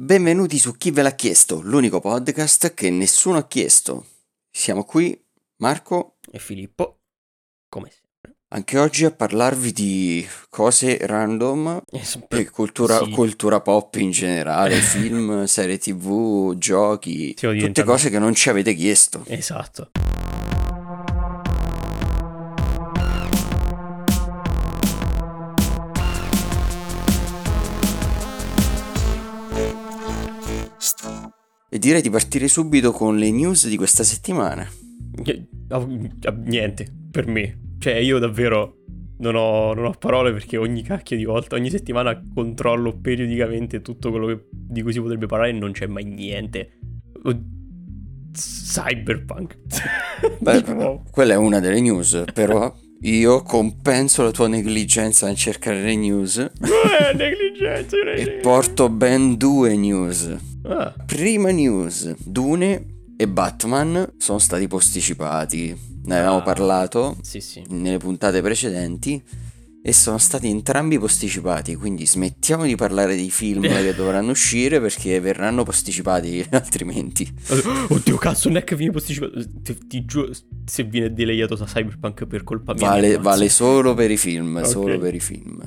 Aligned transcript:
Benvenuti 0.00 0.58
su 0.58 0.76
Chi 0.78 0.90
ve 0.92 1.02
l'ha 1.02 1.14
chiesto, 1.14 1.60
l'unico 1.60 2.00
podcast 2.00 2.72
che 2.72 2.88
nessuno 2.88 3.36
ha 3.36 3.46
chiesto. 3.46 4.06
Siamo 4.50 4.84
qui, 4.84 5.18
Marco, 5.58 6.16
e 6.30 6.38
Filippo, 6.38 7.00
come 7.68 7.90
sempre. 7.90 8.38
anche 8.48 8.78
oggi 8.78 9.04
a 9.04 9.10
parlarvi 9.10 9.72
di 9.72 10.26
cose 10.48 10.96
random 11.06 11.82
E 11.90 12.02
s- 12.02 12.18
e 12.28 12.48
cultura, 12.48 12.96
sì, 13.04 13.10
cultura 13.10 13.60
pop 13.60 13.94
in 13.96 14.10
generale, 14.10 14.76
film, 14.80 15.44
serie 15.44 15.76
tv, 15.76 16.54
giochi, 16.56 17.34
tutte 17.34 17.84
cose 17.84 18.08
che 18.08 18.18
non 18.18 18.34
ci 18.34 18.48
avete 18.48 18.72
chiesto. 18.72 19.22
Esatto. 19.26 19.90
E 31.72 31.78
direi 31.78 32.02
di 32.02 32.10
partire 32.10 32.48
subito 32.48 32.90
con 32.90 33.16
le 33.16 33.30
news 33.30 33.68
di 33.68 33.76
questa 33.76 34.02
settimana. 34.02 34.68
Ni- 35.24 35.46
Niente, 36.44 36.92
per 37.10 37.26
me. 37.28 37.58
Cioè, 37.78 37.94
io 37.94 38.18
davvero 38.18 38.78
non 39.18 39.36
ho, 39.36 39.72
non 39.72 39.84
ho 39.84 39.92
parole 39.92 40.32
perché 40.32 40.56
ogni 40.56 40.82
cacchio 40.82 41.16
di 41.16 41.24
volta, 41.24 41.54
ogni 41.54 41.70
settimana 41.70 42.20
controllo 42.34 42.98
periodicamente 42.98 43.80
tutto 43.82 44.10
quello 44.10 44.26
che- 44.26 44.46
di 44.50 44.82
cui 44.82 44.92
si 44.92 45.00
potrebbe 45.00 45.26
parlare 45.26 45.50
e 45.50 45.52
non 45.52 45.70
c'è 45.72 45.86
mai 45.86 46.04
niente. 46.04 46.78
Cyberpunk. 48.32 49.58
Beh, 50.40 51.00
quella 51.10 51.34
è 51.34 51.36
una 51.36 51.60
delle 51.60 51.80
news, 51.80 52.24
però 52.32 52.72
io 53.02 53.42
compenso 53.42 54.22
la 54.22 54.30
tua 54.30 54.48
negligenza 54.48 55.26
nel 55.26 55.36
cercare 55.36 55.82
le 55.82 55.96
news 55.96 56.36
eh, 56.38 57.14
negligenza. 57.14 57.96
e 58.14 58.38
porto 58.42 58.88
ben 58.88 59.36
due 59.36 59.76
news. 59.76 60.36
Ah, 60.62 60.94
Prima 61.06 61.50
news, 61.50 62.14
Dune 62.18 62.86
e 63.16 63.28
Batman 63.28 64.14
sono 64.18 64.38
stati 64.38 64.66
posticipati. 64.68 65.76
Ne 66.04 66.16
avevamo 66.16 66.38
Ah. 66.38 66.42
parlato 66.42 67.16
sì, 67.22 67.40
sì. 67.40 67.62
nelle 67.68 67.98
puntate 67.98 68.40
precedenti 68.40 69.22
e 69.82 69.92
sono 69.94 70.18
stati 70.18 70.48
entrambi 70.48 70.98
posticipati, 70.98 71.74
quindi 71.74 72.06
smettiamo 72.06 72.64
di 72.64 72.74
parlare 72.76 73.16
di 73.16 73.30
film 73.30 73.62
che 73.68 73.94
dovranno 73.94 74.30
uscire 74.32 74.78
perché 74.80 75.18
verranno 75.20 75.62
posticipati 75.62 76.44
altrimenti. 76.52 77.26
Oddio, 77.88 78.16
cazzo, 78.16 78.48
non 78.48 78.58
è 78.58 78.64
che 78.64 78.76
viene 78.76 78.92
posticipato. 78.92 79.32
Ti, 79.62 79.78
ti 79.86 80.04
giuro, 80.04 80.30
se 80.66 80.84
viene 80.84 81.12
delayato 81.12 81.54
da 81.54 81.64
Cyberpunk 81.64 82.26
per 82.26 82.44
colpa 82.44 82.74
mia. 82.74 82.82
mi 82.82 82.88
Vale, 83.00 83.18
vale 83.18 83.48
solo 83.48 83.94
per 83.94 84.10
i 84.10 84.16
film, 84.18 84.56
Ok. 84.56 84.66
solo 84.66 84.98
per 84.98 85.14
i 85.14 85.20
film. 85.20 85.58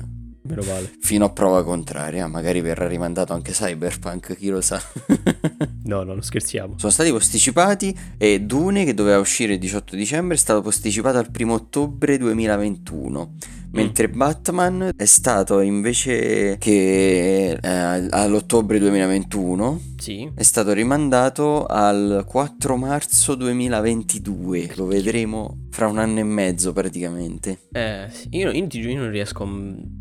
Meno 0.54 0.62
male. 0.70 0.90
Fino 1.00 1.24
a 1.24 1.30
prova 1.30 1.64
contraria, 1.64 2.26
magari 2.26 2.60
verrà 2.60 2.86
rimandato 2.86 3.32
anche 3.32 3.52
Cyberpunk, 3.52 4.36
chi 4.36 4.48
lo 4.48 4.60
sa. 4.60 4.80
No, 5.84 5.98
no, 5.98 6.14
non 6.14 6.22
scherziamo. 6.22 6.78
Sono 6.78 6.90
stati 6.90 7.10
posticipati 7.10 7.94
e 8.16 8.40
Dune, 8.40 8.86
che 8.86 8.94
doveva 8.94 9.18
uscire 9.18 9.52
il 9.52 9.58
18 9.58 9.96
dicembre, 9.96 10.34
è 10.34 10.38
stato 10.38 10.62
posticipato 10.62 11.18
al 11.18 11.28
1 11.38 11.52
ottobre 11.52 12.16
2021. 12.16 13.34
Mentre 13.72 14.08
Batman 14.08 14.92
è 14.96 15.04
stato 15.04 15.60
invece 15.60 16.56
che 16.58 17.58
eh, 17.60 18.06
all'ottobre 18.10 18.78
2021 18.78 19.80
Sì. 20.04 20.30
è 20.34 20.42
stato 20.42 20.72
rimandato 20.74 21.64
al 21.64 22.24
4 22.26 22.76
marzo 22.76 23.34
2022. 23.36 24.72
Lo 24.76 24.84
vedremo 24.86 25.66
fra 25.70 25.86
un 25.86 25.98
anno 25.98 26.18
e 26.18 26.24
mezzo 26.24 26.72
praticamente. 26.74 27.68
Eh, 27.72 28.08
io, 28.30 28.50
io 28.50 28.66
io 28.70 28.98
non 28.98 29.10
riesco. 29.10 29.44
a- 29.44 29.48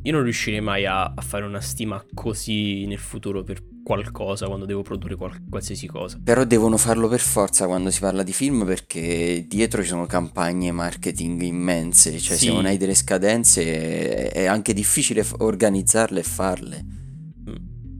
Io 0.05 0.11
non 0.11 0.23
riuscirei 0.23 0.59
mai 0.59 0.85
a, 0.85 1.05
a 1.15 1.21
fare 1.21 1.45
una 1.45 1.61
stima 1.61 2.03
così 2.13 2.85
nel 2.85 2.97
futuro 2.97 3.43
per 3.43 3.61
qualcosa 3.83 4.45
quando 4.47 4.65
devo 4.65 4.81
produrre 4.81 5.15
qual- 5.15 5.41
qualsiasi 5.49 5.87
cosa. 5.87 6.19
Però 6.21 6.43
devono 6.43 6.75
farlo 6.77 7.07
per 7.07 7.19
forza 7.21 7.65
quando 7.65 7.89
si 7.89 7.99
parla 8.01 8.23
di 8.23 8.33
film 8.33 8.65
perché 8.65 9.45
dietro 9.47 9.81
ci 9.81 9.87
sono 9.89 10.05
campagne 10.05 10.71
marketing 10.71 11.41
immense, 11.41 12.11
cioè 12.19 12.35
se 12.37 12.45
Sì. 12.47 12.53
non 12.53 12.65
hai 12.65 12.77
delle 12.77 12.95
scadenze 12.95 14.31
è, 14.31 14.31
è 14.31 14.45
anche 14.45 14.73
difficile 14.73 15.25
organizzarle 15.37 16.19
e 16.19 16.23
farle. 16.23 16.85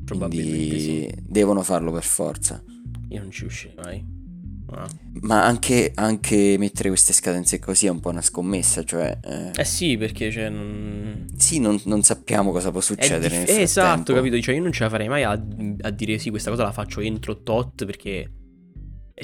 Probabilmente 0.06 0.80
sì. 0.80 1.09
Devono 1.22 1.62
farlo 1.64 1.91
per 1.91 2.03
forza. 2.03 2.64
Io 3.09 3.19
non 3.19 3.31
ci 3.31 3.41
riuscirei 3.41 3.75
mai. 3.84 4.22
Ah. 4.75 4.90
Ma 5.22 5.46
anche, 5.46 5.91
anche 5.94 6.56
mettere 6.58 6.90
queste 6.90 7.14
scadenze 7.14 7.59
così 7.59 7.86
è 7.86 7.90
un 7.90 8.00
po' 8.00 8.09
una 8.09 8.22
scommessa, 8.22 8.84
cioè... 8.84 9.19
eh, 9.24 9.52
Eh 9.53 9.66
sì, 9.66 9.97
perché 9.97 10.31
cioè 10.31 10.50
non. 10.50 11.28
sì, 11.38 11.59
non, 11.59 11.80
non 11.86 12.02
sappiamo 12.02 12.52
cosa 12.52 12.72
può 12.72 12.81
succedere 12.81 13.38
dif- 13.38 13.50
nel 13.50 13.62
esatto, 13.62 14.14
capito? 14.16 14.40
Cioè, 14.40 14.56
io 14.56 14.64
non 14.64 14.72
ce 14.72 14.84
la 14.84 14.90
farei 14.90 15.08
mai 15.08 15.24
a, 15.24 15.31
a 15.31 15.90
dire 15.91 16.18
sì, 16.18 16.31
questa 16.31 16.50
cosa 16.50 16.64
la 16.64 16.72
faccio 16.72 17.02
entro 17.02 17.44
tot 17.44 17.85
perché 17.85 18.31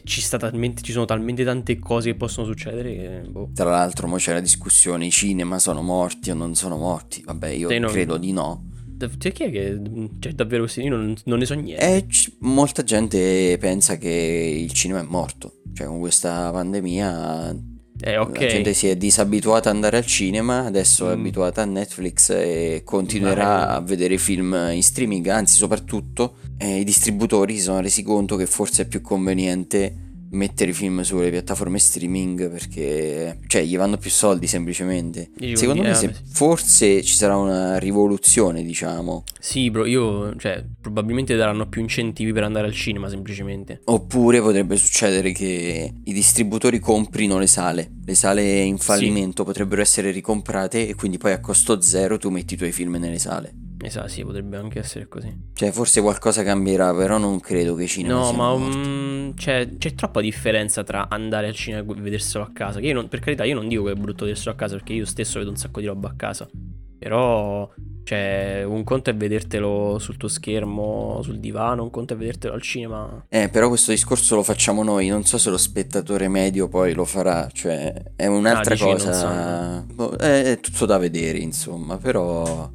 ci, 0.04 0.22
sta 0.22 0.38
talmente, 0.38 0.84
ci 0.84 0.92
sono 0.92 1.06
talmente 1.06 1.44
tante 1.44 1.80
cose 1.80 2.12
che 2.12 2.16
possono 2.16 2.46
succedere 2.46 2.96
che. 2.96 3.30
Boh. 3.30 3.50
Tra 3.54 3.70
l'altro, 3.72 4.08
mo 4.08 4.18
c'è 4.18 4.34
la 4.34 4.40
discussione, 4.40 5.08
i 5.08 5.12
cinema 5.12 5.58
sono 5.58 5.82
morti 5.82 6.30
o 6.30 6.36
non 6.36 6.54
sono 6.54 6.78
morti? 6.78 7.24
Vabbè, 7.26 7.48
io 7.48 7.80
no. 7.80 7.88
credo 7.88 8.18
di 8.18 8.32
no. 8.32 8.69
Cioè, 9.18 9.32
chi 9.32 9.44
è 9.44 9.52
che. 9.52 9.80
Cioè, 10.20 10.34
davvero. 10.34 10.68
Io 10.76 10.90
non, 10.90 11.16
non 11.26 11.40
ne 11.40 11.46
so 11.46 11.54
niente. 11.54 11.96
E 11.96 12.06
c- 12.08 12.32
molta 12.40 12.84
gente 12.84 13.58
pensa 13.60 13.98
che 13.98 14.60
il 14.64 14.72
cinema 14.74 15.00
è 15.00 15.06
morto. 15.08 15.62
Cioè, 15.74 15.88
con 15.88 16.00
questa 16.00 16.50
pandemia 16.52 17.56
Eh, 18.02 18.18
ok. 18.18 18.40
la 18.40 18.48
gente 18.48 18.74
si 18.74 18.88
è 18.88 18.96
disabituata 18.96 19.70
ad 19.70 19.76
andare 19.76 19.98
al 19.98 20.06
cinema, 20.06 20.66
adesso 20.66 21.10
è 21.10 21.16
Mm. 21.16 21.20
abituata 21.20 21.62
a 21.62 21.66
Netflix 21.66 22.30
e 22.32 22.82
continuerà 22.86 23.66
Vai. 23.66 23.76
a 23.76 23.80
vedere 23.82 24.18
film 24.18 24.54
in 24.72 24.82
streaming, 24.84 25.28
anzi 25.28 25.56
soprattutto 25.58 26.36
eh, 26.58 26.80
i 26.80 26.84
distributori 26.84 27.56
si 27.56 27.62
sono 27.62 27.80
resi 27.82 28.02
conto 28.04 28.36
che 28.36 28.46
forse 28.46 28.84
è 28.84 28.86
più 28.88 29.02
conveniente 29.02 30.09
mettere 30.32 30.72
i 30.72 30.74
film 30.74 31.02
sulle 31.02 31.30
piattaforme 31.30 31.80
streaming 31.80 32.50
perché 32.50 33.40
cioè 33.48 33.64
gli 33.64 33.78
vanno 33.78 33.98
più 33.98 34.10
soldi 34.10 34.48
semplicemente. 34.48 35.30
Io 35.40 35.56
Secondo 35.56 35.84
me 35.84 35.92
eh, 35.92 35.96
se- 35.96 36.14
sì. 36.14 36.22
forse 36.32 37.04
ci 37.04 37.16
sarà 37.16 37.38
una 37.38 37.78
rivoluzione, 37.78 38.64
diciamo. 38.64 39.24
Sì, 39.40 39.70
bro, 39.70 39.86
io. 39.86 40.36
Cioè, 40.38 40.64
probabilmente 40.80 41.36
daranno 41.36 41.68
più 41.68 41.82
incentivi 41.82 42.32
per 42.34 42.44
andare 42.44 42.68
al 42.68 42.74
cinema, 42.74 43.10
semplicemente. 43.10 43.82
Oppure 43.86 44.42
potrebbe 44.42 44.76
succedere 44.76 45.32
che 45.32 45.94
i 46.04 46.14
distributori 46.14 46.80
comprino 46.80 47.38
le 47.38 47.48
sale. 47.48 47.90
Le 48.06 48.16
sale 48.16 48.62
in 48.62 48.78
fallimento 48.78 49.44
potrebbero 49.44 49.82
essere 49.82 50.12
ricomprate 50.12 50.88
e 50.88 50.96
quindi 50.96 51.18
poi 51.18 51.32
a 51.32 51.40
costo 51.40 51.82
zero 51.82 52.18
tu 52.18 52.30
metti 52.30 52.54
i 52.56 52.58
tuoi 52.58 52.72
film 52.72 52.96
nelle 52.96 53.20
sale. 53.20 53.54
Esatto, 53.82 54.08
sì, 54.10 54.24
potrebbe 54.24 54.58
anche 54.58 54.80
essere 54.80 55.08
così. 55.08 55.34
Cioè, 55.54 55.72
forse 55.72 56.02
qualcosa 56.02 56.44
cambierà, 56.44 56.94
però 56.94 57.18
non 57.18 57.40
credo 57.40 57.76
che 57.76 57.84
i 57.84 57.88
cinema 57.88 58.20
No, 58.20 58.32
ma 58.34 58.56
morti. 58.56 58.78
mm, 58.78 59.30
c'è, 59.36 59.70
troppa 59.96 60.20
differenza 60.22 60.84
tra 60.84 61.08
andare 61.10 61.48
al 61.48 61.54
cinema 61.56 61.90
e 61.94 62.02
vederselo 62.02 62.44
a 62.44 62.52
casa. 62.54 62.80
Che 62.80 62.88
io 62.88 62.94
non- 62.94 63.08
per 63.08 63.20
carità, 63.22 63.46
io 63.46 63.56
non 63.56 63.68
dico 63.70 63.84
che 63.84 63.92
è 63.92 63.96
brutto 63.96 64.26
vederselo 64.26 64.52
a 64.52 64.56
casa 64.56 64.76
perché 64.76 64.94
io 64.94 65.06
stesso 65.06 65.40
vedo 65.40 65.52
un 65.52 65.56
sacco 65.58 65.80
di 65.80 65.86
roba 65.86 66.10
a 66.10 66.14
casa. 66.18 66.48
Però, 67.00 67.70
cioè, 68.04 68.64
un 68.68 68.84
conto 68.84 69.10
è 69.10 69.16
vedertelo 69.16 69.98
sul 70.00 70.18
tuo 70.18 70.28
schermo, 70.28 71.22
sul 71.24 71.40
divano, 71.40 71.84
un 71.84 71.90
conto 71.90 72.14
è 72.14 72.18
vedertelo 72.18 72.54
al 72.54 72.62
cinema. 72.62 73.26
Eh, 73.30 73.48
però 73.48 73.70
questo 73.70 73.92
discorso 73.92 74.36
lo 74.36 74.44
facciamo 74.44 74.84
noi, 74.84 75.08
non 75.08 75.24
so 75.24 75.38
se 75.38 75.50
lo 75.50 75.58
spettatore 75.58 76.28
medio 76.28 76.68
poi 76.68 76.94
lo 76.94 77.06
farà, 77.06 77.48
cioè 77.54 77.94
è 78.18 78.26
un'altra 78.26 78.74
Ah, 78.74 78.78
dici 78.78 78.84
cosa. 78.84 79.86
Boh, 79.94 80.12
è, 80.18 80.44
è 80.52 80.60
tutto 80.60 80.86
da 80.86 80.98
vedere, 80.98 81.38
insomma, 81.38 81.96
però 81.98 82.70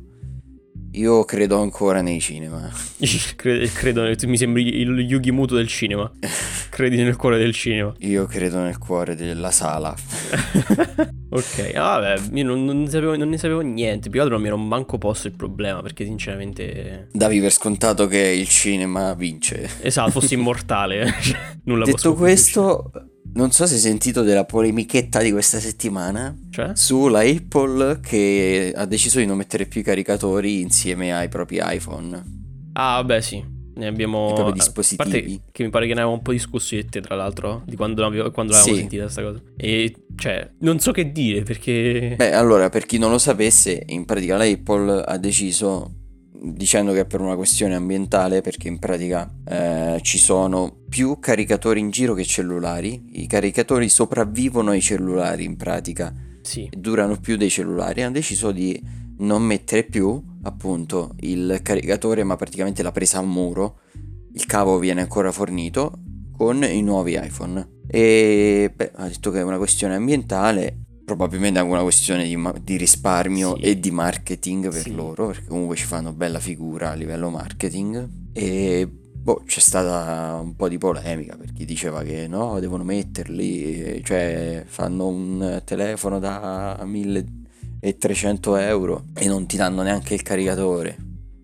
io 0.95 1.25
credo 1.25 1.61
ancora 1.61 2.01
nei 2.03 2.21
cinema. 2.21 2.71
Cre- 3.37 3.69
credo, 3.69 4.15
tu 4.17 4.29
mi 4.29 4.37
sembri 4.37 4.81
il 4.81 4.99
Yugi 5.01 5.31
Muto 5.31 5.55
del 5.55 5.67
cinema. 5.67 6.11
Credi 6.71 7.03
nel 7.03 7.17
cuore 7.17 7.39
del 7.39 7.53
cinema. 7.53 7.93
Io 7.99 8.27
credo 8.27 8.59
nel 8.61 8.79
cuore 8.79 9.15
della 9.15 9.51
sala. 9.51 9.95
ok, 11.31 11.73
ah, 11.75 11.99
vabbè, 11.99 12.21
io 12.33 12.45
non, 12.45 12.65
non 12.65 12.83
ne 12.83 12.91
sapevo, 12.91 13.17
non 13.17 13.29
ne 13.29 13.39
sapevo 13.39 13.61
niente. 13.61 14.09
Più 14.09 14.13
che 14.13 14.21
altro 14.21 14.35
non 14.35 14.43
mi 14.43 14.49
ero 14.49 14.57
manco 14.57 14.99
posto 14.99 15.27
il 15.27 15.35
problema 15.35 15.83
perché, 15.83 16.05
sinceramente. 16.05 17.09
Davi 17.13 17.41
per 17.41 17.53
scontato 17.53 18.07
che 18.07 18.19
il 18.19 18.49
cinema 18.49 19.15
vince. 19.15 19.69
Esatto, 19.81 20.11
fossi 20.11 20.35
immortale. 20.35 21.15
Cioè, 21.21 21.39
Nulla 21.65 21.85
Detto 21.85 22.15
questo, 22.15 22.91
non 23.35 23.51
so 23.51 23.67
se 23.67 23.75
hai 23.75 23.81
sentito 23.81 24.23
della 24.23 24.45
polemichetta 24.45 25.21
di 25.21 25.31
questa 25.33 25.59
settimana 25.61 26.37
Cioè? 26.51 26.71
sulla 26.75 27.21
Apple 27.21 28.01
che 28.01 28.73
ha 28.75 28.85
deciso 28.87 29.19
di 29.19 29.27
non 29.27 29.37
mettere 29.37 29.67
più 29.67 29.81
i 29.81 29.85
caricatori 29.85 30.61
insieme 30.61 31.13
ai 31.13 31.29
propri 31.29 31.59
iPhone. 31.63 32.23
Ah, 32.75 32.95
vabbè, 32.97 33.21
sì. 33.21 33.53
Ne 33.77 33.89
abbiamo. 33.89 34.31
I 34.31 34.35
propri 34.35 34.51
a 34.53 34.55
dispositivi. 34.55 35.11
parte 35.11 35.41
che 35.51 35.65
mi 35.65 35.71
pare 35.71 35.87
che 35.87 35.95
ne 35.95 35.99
avevamo 36.01 36.19
un 36.19 36.23
po' 36.23 36.31
discusso 36.31 36.77
io 36.77 36.83
e 36.83 36.85
te, 36.85 37.01
tra 37.01 37.17
l'altro, 37.17 37.63
di 37.67 37.75
quando, 37.75 38.03
l'avevo- 38.03 38.31
quando 38.31 38.53
l'avevamo 38.53 38.75
Sì. 38.77 38.81
sentita 38.83 39.03
questa 39.03 39.23
cosa. 39.23 39.41
E, 39.57 39.95
cioè, 40.15 40.51
non 40.61 40.79
so 40.79 40.93
che 40.93 41.11
dire 41.11 41.43
perché. 41.43 42.15
Beh, 42.17 42.33
allora, 42.35 42.69
per 42.69 42.87
chi 42.87 42.99
non 42.99 43.11
lo 43.11 43.19
sapesse, 43.19 43.83
in 43.87 44.05
pratica 44.05 44.37
la 44.37 44.45
Apple 44.45 45.03
ha 45.05 45.17
deciso, 45.19 45.91
dicendo 46.53 46.93
che 46.93 47.01
è 47.01 47.07
per 47.07 47.21
una 47.21 47.37
questione 47.37 47.75
ambientale, 47.75 48.41
perché 48.41 48.69
in 48.69 48.79
pratica 48.79 49.31
eh, 49.47 49.99
ci 50.03 50.19
sono 50.19 50.77
più 50.89 51.19
caricatori 51.19 51.81
in 51.81 51.91
giro 51.91 52.15
che 52.15 52.25
cellulari. 52.25 53.03
I 53.13 53.27
caricatori 53.27 53.89
sopravvivono 53.89 54.71
ai 54.71 54.81
cellulari, 54.81 55.45
in 55.45 55.57
pratica, 55.57 56.13
Sì. 56.43 56.69
durano 56.77 57.19
più 57.19 57.37
dei 57.37 57.51
cellulari. 57.51 58.03
Hanno 58.03 58.13
deciso 58.13 58.53
di 58.53 58.81
non 59.19 59.43
mettere 59.43 59.85
più, 59.85 60.23
appunto, 60.43 61.15
il 61.21 61.61
caricatore, 61.63 62.25
ma 62.25 62.37
praticamente 62.37 62.83
la 62.83 62.93
presa 62.93 63.19
a 63.19 63.23
muro 63.23 63.79
il 64.35 64.47
cavo 64.47 64.79
viene 64.79 65.01
ancora 65.01 65.31
fornito 65.31 65.99
con 66.37 66.65
i 66.65 66.83
nuovi 66.83 67.19
iPhone. 67.21 67.83
E 67.87 68.73
beh, 68.75 68.93
ha 68.97 69.07
detto 69.07 69.31
che 69.31 69.39
è 69.39 69.43
una 69.43 69.59
questione 69.59 69.95
ambientale, 69.95 70.84
probabilmente 71.05 71.59
anche 71.59 71.71
una 71.73 71.83
questione 71.83 72.25
di, 72.25 72.37
di 72.63 72.77
risparmio 72.77 73.57
Sì. 73.57 73.63
e 73.63 73.79
di 73.81 73.91
marketing 73.91 74.71
per 74.71 74.83
Sì. 74.83 74.95
loro, 74.95 75.27
perché 75.29 75.47
comunque 75.47 75.77
ci 75.77 75.85
fanno 75.85 76.13
bella 76.13 76.41
figura 76.41 76.91
a 76.91 76.95
livello 76.95 77.31
marketing. 77.31 78.09
E 78.33 78.89
boh, 78.89 79.43
c'è 79.47 79.61
stata 79.61 80.39
un 80.41 80.55
po' 80.57 80.69
di 80.69 80.79
polemica 80.79 81.37
per 81.37 81.53
chi 81.53 81.65
diceva 81.65 82.03
che 82.03 82.27
no, 82.27 82.59
devono 82.61 82.85
metterli, 82.85 84.03
cioè 84.05 84.65
fanno 84.67 85.07
un 85.09 85.63
telefono 85.65 86.19
da 86.19 86.83
1300 86.85 88.57
euro 88.57 89.05
e 89.15 89.27
non 89.27 89.47
ti 89.47 89.57
danno 89.57 89.83
neanche 89.83 90.15
il 90.15 90.23
caricatore. 90.23 90.97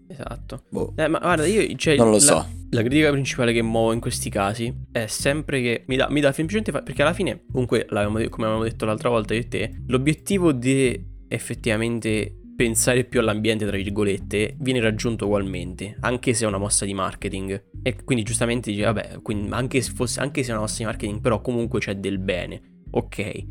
Esatto. 0.08 0.62
Boh, 0.68 0.92
Eh, 0.96 1.08
ma 1.08 1.18
guarda, 1.18 1.46
io 1.46 1.74
cioè, 1.76 1.96
non 1.96 2.06
lo 2.10 2.14
la- 2.14 2.18
so. 2.20 2.46
La 2.72 2.82
critica 2.82 3.10
principale 3.10 3.52
che 3.52 3.62
muovo 3.62 3.92
in 3.92 3.98
questi 3.98 4.30
casi 4.30 4.72
è 4.92 5.06
sempre 5.06 5.60
che 5.60 5.84
mi 5.88 5.96
dà, 5.96 6.08
mi 6.08 6.20
dà 6.20 6.30
semplicemente 6.30 6.70
fa- 6.70 6.82
perché 6.82 7.02
alla 7.02 7.12
fine, 7.12 7.42
comunque, 7.50 7.84
come 7.86 8.46
avevamo 8.46 8.62
detto 8.62 8.84
l'altra 8.84 9.08
volta 9.08 9.34
io 9.34 9.40
e 9.40 9.48
te, 9.48 9.82
l'obiettivo 9.88 10.52
di 10.52 11.08
effettivamente 11.26 12.36
pensare 12.54 13.04
più 13.04 13.18
all'ambiente, 13.18 13.66
tra 13.66 13.76
virgolette, 13.76 14.54
viene 14.60 14.80
raggiunto 14.80 15.24
ugualmente, 15.24 15.96
anche 16.00 16.32
se 16.32 16.44
è 16.44 16.46
una 16.46 16.58
mossa 16.58 16.84
di 16.84 16.94
marketing. 16.94 17.70
E 17.82 18.04
quindi 18.04 18.22
giustamente 18.22 18.70
dice, 18.70 18.84
vabbè, 18.84 19.18
anche 19.48 19.80
se, 19.80 19.92
fosse, 19.92 20.20
anche 20.20 20.44
se 20.44 20.50
è 20.50 20.52
una 20.52 20.60
mossa 20.60 20.78
di 20.78 20.84
marketing, 20.84 21.20
però 21.20 21.40
comunque 21.40 21.80
c'è 21.80 21.96
del 21.96 22.18
bene. 22.18 22.84
Ok. 22.90 23.46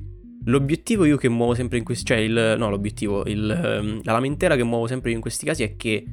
L'obiettivo 0.45 1.03
io 1.03 1.17
che 1.17 1.27
muovo 1.27 1.55
sempre 1.55 1.77
in 1.77 1.83
questi, 1.83 2.05
cioè 2.05 2.17
il, 2.17 2.55
no 2.57 2.69
l'obiettivo, 2.69 3.25
il, 3.25 3.49
ehm, 3.49 4.01
la 4.03 4.13
lamentela 4.13 4.55
che 4.55 4.63
muovo 4.63 4.87
sempre 4.87 5.11
in 5.11 5.19
questi 5.19 5.45
casi 5.45 5.63
è 5.63 5.75
che 5.75 6.05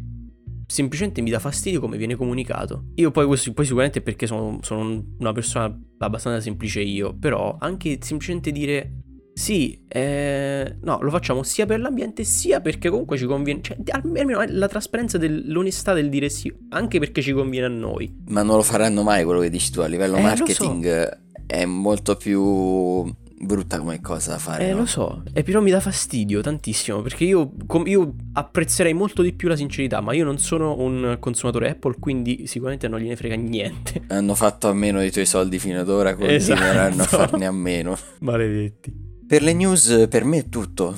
semplicemente 0.66 1.22
mi 1.22 1.30
dà 1.30 1.38
fastidio 1.38 1.80
come 1.80 1.96
viene 1.96 2.16
comunicato. 2.16 2.86
Io 2.96 3.10
poi, 3.10 3.26
questo, 3.26 3.52
poi 3.52 3.64
sicuramente 3.64 4.02
perché 4.02 4.26
sono, 4.26 4.58
sono 4.62 5.04
una 5.18 5.32
persona 5.32 5.74
abbastanza 5.98 6.40
semplice 6.40 6.80
io, 6.80 7.16
però 7.16 7.56
anche 7.58 7.98
semplicemente 8.00 8.50
dire 8.52 9.00
sì, 9.36 9.78
eh, 9.86 10.78
no, 10.80 10.98
lo 11.02 11.10
facciamo 11.10 11.42
sia 11.42 11.66
per 11.66 11.78
l'ambiente 11.78 12.24
sia 12.24 12.60
perché 12.62 12.88
comunque 12.88 13.18
ci 13.18 13.26
conviene, 13.26 13.60
cioè 13.60 13.76
almeno 13.90 14.42
la 14.48 14.66
trasparenza 14.66 15.18
dell'onestà 15.18 15.92
del 15.92 16.08
dire 16.08 16.30
sì, 16.30 16.50
anche 16.70 16.98
perché 16.98 17.20
ci 17.20 17.32
conviene 17.32 17.66
a 17.66 17.68
noi. 17.68 18.16
Ma 18.28 18.42
non 18.42 18.56
lo 18.56 18.62
faranno 18.62 19.02
mai 19.02 19.24
quello 19.24 19.40
che 19.40 19.50
dici 19.50 19.70
tu 19.70 19.80
a 19.80 19.86
livello 19.86 20.16
Eh, 20.16 20.22
marketing. 20.22 21.24
È 21.46 21.64
molto 21.66 22.16
più 22.16 23.04
brutta 23.38 23.78
come 23.78 24.00
cosa 24.00 24.32
da 24.32 24.38
fare. 24.38 24.68
Eh, 24.68 24.72
no? 24.72 24.78
lo 24.78 24.86
so, 24.86 25.22
e 25.32 25.42
però 25.42 25.60
mi 25.60 25.70
dà 25.70 25.80
fastidio 25.80 26.40
tantissimo 26.40 27.02
perché 27.02 27.24
io, 27.24 27.52
com- 27.66 27.86
io 27.86 28.14
apprezzerei 28.32 28.94
molto 28.94 29.22
di 29.22 29.32
più 29.34 29.48
la 29.48 29.56
sincerità, 29.56 30.00
ma 30.00 30.12
io 30.14 30.24
non 30.24 30.38
sono 30.38 30.78
un 30.78 31.16
consumatore 31.20 31.70
Apple, 31.70 31.96
quindi 31.98 32.46
sicuramente 32.46 32.88
non 32.88 33.00
gliene 33.00 33.16
frega 33.16 33.34
niente. 33.36 34.02
Hanno 34.08 34.34
fatto 34.34 34.68
a 34.68 34.72
meno 34.72 34.98
dei 34.98 35.10
tuoi 35.10 35.26
soldi 35.26 35.58
fino 35.58 35.80
ad 35.80 35.88
ora, 35.88 36.14
continueranno 36.14 37.02
a 37.02 37.04
Esatto. 37.04 37.16
farne 37.28 37.46
a 37.46 37.52
meno. 37.52 37.96
Maledetti. 38.20 39.04
Per 39.26 39.42
le 39.42 39.52
news, 39.54 40.06
per 40.08 40.24
me 40.24 40.38
è 40.38 40.48
tutto. 40.48 40.94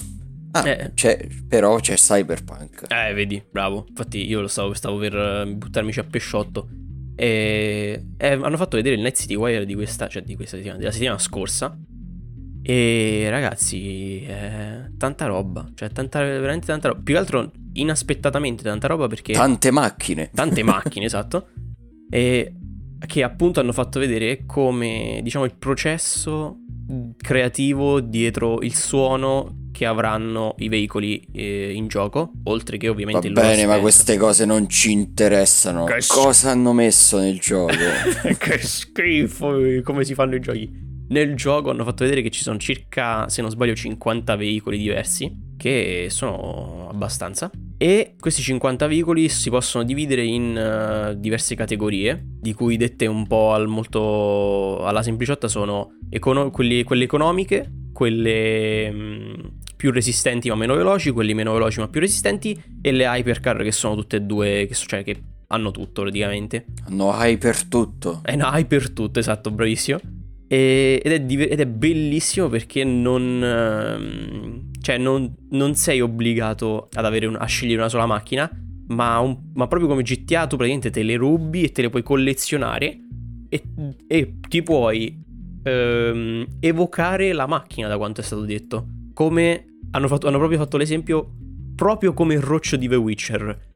Ah, 0.53 0.67
Eh. 0.69 0.93
c'è, 0.95 1.27
però 1.47 1.79
c'è 1.79 1.95
Cyberpunk. 1.95 2.85
Eh, 2.89 3.13
vedi, 3.15 3.43
bravo. 3.51 3.85
Infatti 3.89 4.27
io 4.27 4.41
lo 4.41 4.49
stavo, 4.49 4.73
stavo 4.75 4.97
per 4.99 5.15
eh, 5.15 5.47
buttarmici 5.47 5.99
a 6.01 6.05
pesciotto. 6.05 6.69
E, 7.15 8.05
e 8.17 8.29
hanno 8.29 8.57
fatto 8.57 8.77
vedere 8.77 8.95
il 8.95 9.01
Night 9.03 9.17
City 9.17 9.35
Wire 9.35 9.67
di 9.67 9.75
questa, 9.75 10.07
cioè 10.09 10.23
di 10.23 10.37
questa 10.37 10.57
settimana, 10.57 10.79
della 10.79 10.93
settimana 10.93 11.19
scorsa. 11.19 11.77
E 12.71 13.29
ragazzi, 13.31 14.27
eh, 14.27 14.91
tanta 14.99 15.25
roba. 15.25 15.67
Cioè, 15.75 15.89
tanta, 15.89 16.21
veramente 16.21 16.67
tanta 16.67 16.89
roba. 16.89 17.01
Più 17.01 17.15
che 17.15 17.19
altro, 17.19 17.51
inaspettatamente 17.73 18.63
tanta 18.63 18.87
roba 18.87 19.07
perché... 19.07 19.33
Tante 19.33 19.71
macchine. 19.71 20.31
tante 20.35 20.63
macchine, 20.63 21.07
esatto. 21.07 21.47
E 22.11 22.53
che 23.07 23.23
appunto 23.23 23.61
hanno 23.61 23.73
fatto 23.73 23.99
vedere 23.99 24.45
come, 24.45 25.21
diciamo, 25.23 25.47
il 25.47 25.55
processo 25.55 26.59
creativo 27.17 28.01
dietro 28.01 28.61
il 28.61 28.75
suono 28.75 29.69
che 29.73 29.87
avranno 29.87 30.55
i 30.59 30.69
veicoli 30.69 31.27
eh, 31.33 31.73
in 31.73 31.89
gioco, 31.89 32.33
oltre 32.45 32.77
che 32.77 32.89
Va 32.89 32.93
ovviamente 32.93 33.29
il 33.29 33.33
loro 33.33 33.47
bene, 33.47 33.65
ma 33.65 33.81
queste 33.81 34.19
cose 34.19 34.45
non 34.45 34.69
ci 34.69 34.93
interessano. 34.93 35.85
Che 35.85 36.05
Cosa 36.07 36.51
hanno 36.51 36.75
messo 36.75 37.19
nel 37.19 37.39
gioco? 37.39 37.73
che 38.37 38.59
schifo 38.59 39.57
come 39.83 40.05
si 40.05 40.13
fanno 40.13 40.35
i 40.35 40.41
giochi. 40.41 40.88
Nel 41.09 41.35
gioco 41.35 41.71
hanno 41.71 41.85
fatto 41.85 42.05
vedere 42.05 42.23
che 42.23 42.31
ci 42.31 42.43
sono 42.43 42.59
circa, 42.59 43.29
se 43.29 43.41
non 43.41 43.51
sbaglio, 43.51 43.75
50 43.75 44.37
veicoli 44.37 44.79
diversi, 44.79 45.55
che 45.57 46.07
sono 46.11 46.89
abbastanza. 46.91 47.51
E 47.77 48.15
questi 48.19 48.43
50 48.43 48.87
veicoli 48.87 49.29
si 49.29 49.51
possono 49.51 49.85
dividere 49.85 50.25
in 50.25 50.57
eh, 50.57 51.19
diverse 51.19 51.55
categorie, 51.55 52.21
di 52.25 52.53
cui 52.53 52.77
dette 52.77 53.07
un 53.07 53.27
po' 53.27 53.53
al 53.53 53.69
molto 53.69 54.85
alla 54.85 55.03
sempliciotta 55.03 55.49
sono 55.49 55.99
econo- 56.11 56.51
quelli- 56.51 56.83
quelle 56.83 57.05
economiche, 57.05 57.71
quelle 57.93 58.91
mh, 58.91 59.53
più 59.77 59.91
resistenti 59.93 60.49
ma 60.49 60.57
meno 60.57 60.75
veloci, 60.75 61.11
quelli 61.11 61.35
meno 61.35 61.53
veloci 61.53 61.81
ma 61.81 61.89
più 61.89 62.01
resistenti, 62.01 62.61
e 62.83 62.93
le 62.93 63.05
hypercar 63.05 63.63
che 63.63 63.73
sono 63.73 63.95
tutte 63.95 64.17
e 64.17 64.21
due, 64.21 64.67
che, 64.67 64.75
cioè 64.75 65.03
che 65.05 65.23
hanno 65.49 65.71
tutto 65.71 66.03
praticamente. 66.03 66.67
Hanno 66.87 67.11
hyper 67.13 67.65
tutto. 67.65 68.21
È 68.23 68.35
una 68.35 68.57
hyper 68.59 68.91
tutto, 68.91 69.19
esatto, 69.19 69.51
bravissimo. 69.51 69.99
E- 70.51 71.01
ed, 71.05 71.13
è 71.13 71.43
ed 71.53 71.61
è 71.61 71.67
bellissimo 71.67 72.49
perché 72.49 72.83
non, 72.83 73.43
ehm, 73.45 74.71
cioè 74.81 74.97
non, 74.97 75.35
non 75.51 75.75
sei 75.75 76.01
obbligato 76.01 76.89
un- 76.97 77.37
a 77.39 77.45
scegliere 77.45 77.81
una 77.81 77.91
sola 77.91 78.07
macchina, 78.07 78.51
ma, 78.89 79.19
un- 79.19 79.51
ma 79.55 79.67
proprio 79.67 79.89
come 79.91 80.03
GTA 80.03 80.47
tu 80.47 80.57
praticamente 80.57 80.91
te 80.91 81.03
le 81.03 81.17
rubi 81.17 81.65
e 81.65 81.73
te 81.73 81.83
le 81.83 81.91
puoi 81.91 82.03
collezionare 82.03 82.99
e, 83.51 83.63
e 84.07 84.35
ti 84.49 84.63
puoi 84.63 85.23
ehm, 85.63 86.47
evocare 86.61 87.33
la 87.33 87.47
macchina 87.47 87.89
da 87.89 87.99
quanto 87.99 88.21
è 88.23 88.25
stato 88.25 88.45
detto. 88.45 88.87
Come 89.13 89.67
hanno, 89.91 90.09
fatto- 90.09 90.29
hanno 90.29 90.39
proprio 90.39 90.59
fatto 90.59 90.77
l'esempio, 90.79 91.31
proprio 91.75 92.15
come 92.15 92.35
il 92.35 92.41
roccio 92.41 92.77
di 92.77 92.89
The 92.89 92.97
Witcher. 92.97 93.67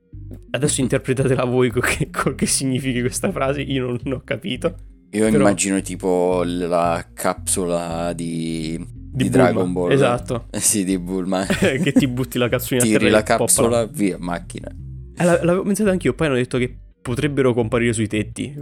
Adesso 0.53 0.81
interpretatela 0.81 1.45
voi 1.45 1.71
che, 1.71 2.09
che 2.35 2.47
significhi 2.47 3.01
questa 3.01 3.31
frase, 3.31 3.61
io 3.61 3.87
non, 3.87 3.99
non 4.05 4.15
ho 4.15 4.23
capito. 4.25 4.75
Io 5.15 5.25
Però- 5.27 5.37
immagino 5.39 5.81
tipo 5.83 6.43
la 6.45 7.05
capsula 7.13 8.13
di, 8.15 8.77
di, 8.79 9.25
Di 9.25 9.29
Dragon 9.29 9.73
Ball. 9.73 9.93
esatto. 9.93 10.47
Eh 10.51 10.59
sì, 10.61 10.85
di 10.85 10.99
Bulma. 10.99 11.45
che 11.47 11.93
ti 11.93 12.07
butti 12.09 12.39
la 12.39 12.49
cazzolina 12.49 12.83
a 12.85 12.87
terra 12.87 12.99
Tiri 12.99 13.11
la 13.11 13.23
capsula, 13.23 13.85
via, 13.87 14.17
macchina. 14.19 14.69
Eh, 15.17 15.25
la- 15.25 15.43
l'avevo 15.45 15.63
pensato 15.65 15.91
anch'io, 15.91 16.15
poi 16.15 16.27
hanno 16.29 16.37
detto 16.37 16.57
che 16.59 16.75
potrebbero 17.03 17.53
comparire 17.53 17.93
sui 17.93 18.07
tetti. 18.09 18.55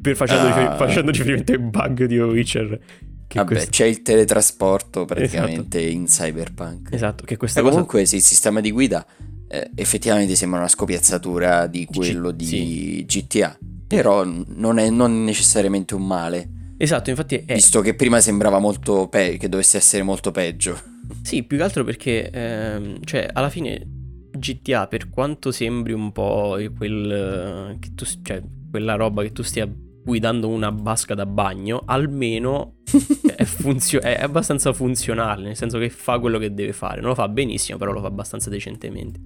Per 0.00 0.16
facendo, 0.16 0.46
Ah. 0.48 0.56
rifer- 0.58 0.76
facendo 0.78 1.10
riferimento 1.10 1.52
ai 1.52 1.58
bug 1.58 2.04
di 2.06 2.18
Witcher. 2.18 2.80
Che 3.28 3.38
Vabbè, 3.38 3.52
quest- 3.54 3.70
c'è 3.70 3.84
il 3.86 4.02
teletrasporto 4.02 5.04
praticamente 5.04 5.80
in 5.80 6.04
Cyberpunk. 6.06 6.92
Esatto, 6.92 7.24
che 7.24 7.36
questa 7.36 7.60
E 7.60 7.62
cosa... 7.62 7.74
comunque 7.74 8.04
sì, 8.06 8.16
il 8.16 8.22
sistema 8.22 8.60
di 8.60 8.70
guida 8.70 9.06
eh, 9.48 9.70
effettivamente 9.74 10.34
sembra 10.36 10.58
una 10.60 10.68
scopiazzatura 10.68 11.66
di 11.66 11.84
quello 11.86 12.30
G- 12.30 12.34
di 12.36 13.04
GTA. 13.06 13.56
Però 13.96 14.24
non 14.24 14.78
è 14.78 14.90
non 14.90 15.24
necessariamente 15.24 15.94
un 15.94 16.06
male, 16.06 16.48
Esatto, 16.82 17.10
infatti 17.10 17.36
è... 17.46 17.54
visto 17.54 17.80
che 17.80 17.94
prima 17.94 18.18
sembrava 18.18 18.58
molto 18.58 19.06
pe- 19.06 19.36
che 19.36 19.48
dovesse 19.48 19.76
essere 19.76 20.02
molto 20.02 20.32
peggio. 20.32 20.76
Sì, 21.22 21.44
più 21.44 21.56
che 21.56 21.62
altro 21.62 21.84
perché, 21.84 22.28
ehm, 22.28 23.04
cioè, 23.04 23.28
alla 23.32 23.50
fine 23.50 23.86
GTA, 24.32 24.88
per 24.88 25.08
quanto 25.08 25.52
sembri 25.52 25.92
un 25.92 26.10
po' 26.10 26.58
quel, 26.76 27.78
tu, 27.94 28.04
cioè, 28.24 28.42
quella 28.68 28.96
roba 28.96 29.22
che 29.22 29.30
tu 29.30 29.42
stia 29.42 29.70
guidando 30.04 30.48
una 30.48 30.72
basca 30.72 31.14
da 31.14 31.24
bagno, 31.24 31.82
almeno 31.86 32.78
è, 33.36 33.44
funzio- 33.44 34.00
è 34.00 34.20
abbastanza 34.20 34.72
funzionale, 34.72 35.44
nel 35.44 35.56
senso 35.56 35.78
che 35.78 35.88
fa 35.88 36.18
quello 36.18 36.38
che 36.38 36.52
deve 36.52 36.72
fare. 36.72 37.00
Non 37.00 37.10
lo 37.10 37.14
fa 37.14 37.28
benissimo, 37.28 37.78
però 37.78 37.92
lo 37.92 38.00
fa 38.00 38.08
abbastanza 38.08 38.50
decentemente. 38.50 39.20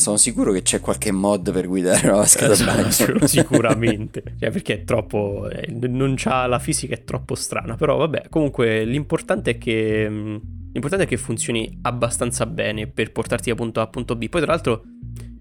Sono 0.00 0.16
sicuro 0.16 0.50
che 0.52 0.62
c'è 0.62 0.80
qualche 0.80 1.12
mod 1.12 1.52
per 1.52 1.66
guidare 1.68 2.08
una 2.08 2.16
vasca 2.16 2.46
da 2.46 2.56
bagno. 2.64 2.90
Sic- 2.90 3.24
Sicuramente. 3.28 4.22
Cioè, 4.40 4.50
perché 4.50 4.74
è 4.80 4.84
troppo. 4.84 5.48
eh, 5.50 5.66
non 5.88 6.14
c'ha 6.16 6.46
la 6.46 6.58
fisica, 6.58 6.94
è 6.94 7.04
troppo 7.04 7.34
strana. 7.34 7.76
Però, 7.76 7.96
vabbè, 7.98 8.28
comunque 8.30 8.84
l'importante 8.84 9.52
è 9.52 9.58
che. 9.58 10.08
mh, 10.08 10.40
L'importante 10.72 11.04
è 11.04 11.08
che 11.08 11.16
funzioni 11.16 11.78
abbastanza 11.82 12.46
bene 12.46 12.86
per 12.86 13.12
portarti 13.12 13.50
da 13.50 13.56
punto 13.56 13.80
A 13.80 13.82
a 13.84 13.86
punto 13.88 14.16
B. 14.16 14.28
Poi, 14.28 14.40
tra 14.40 14.52
l'altro, 14.52 14.84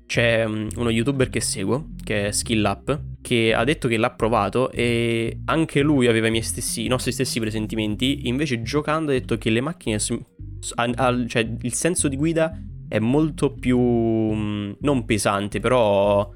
c'è 0.05 0.45
mh, 0.45 0.69
uno 0.75 0.89
youtuber 0.89 1.29
che 1.29 1.39
seguo, 1.39 1.91
che 2.03 2.27
è 2.27 2.31
Skill 2.31 2.63
Up, 2.65 3.01
che 3.21 3.53
ha 3.53 3.63
detto 3.63 3.87
che 3.87 3.95
l'ha 3.97 4.09
provato 4.11 4.71
e 4.71 5.39
anche 5.45 5.81
lui 5.81 6.07
aveva 6.07 6.27
i 6.27 6.31
miei 6.31 6.43
stessi, 6.43 6.83
i 6.83 6.87
nostri 6.89 7.11
stessi 7.13 7.39
presentimenti. 7.39 8.27
Invece, 8.27 8.61
giocando, 8.61 9.11
ha 9.11 9.13
detto 9.13 9.37
che 9.37 9.49
le 9.51 9.61
macchine. 9.61 9.99
cioè, 9.99 10.27
il 11.61 11.73
senso 11.73 12.07
di 12.07 12.15
guida 12.17 12.59
è 12.89 12.99
molto 12.99 13.53
più. 13.53 13.79
mh, 13.79 14.77
non 14.81 15.05
pesante, 15.05 15.61
però. 15.61 16.29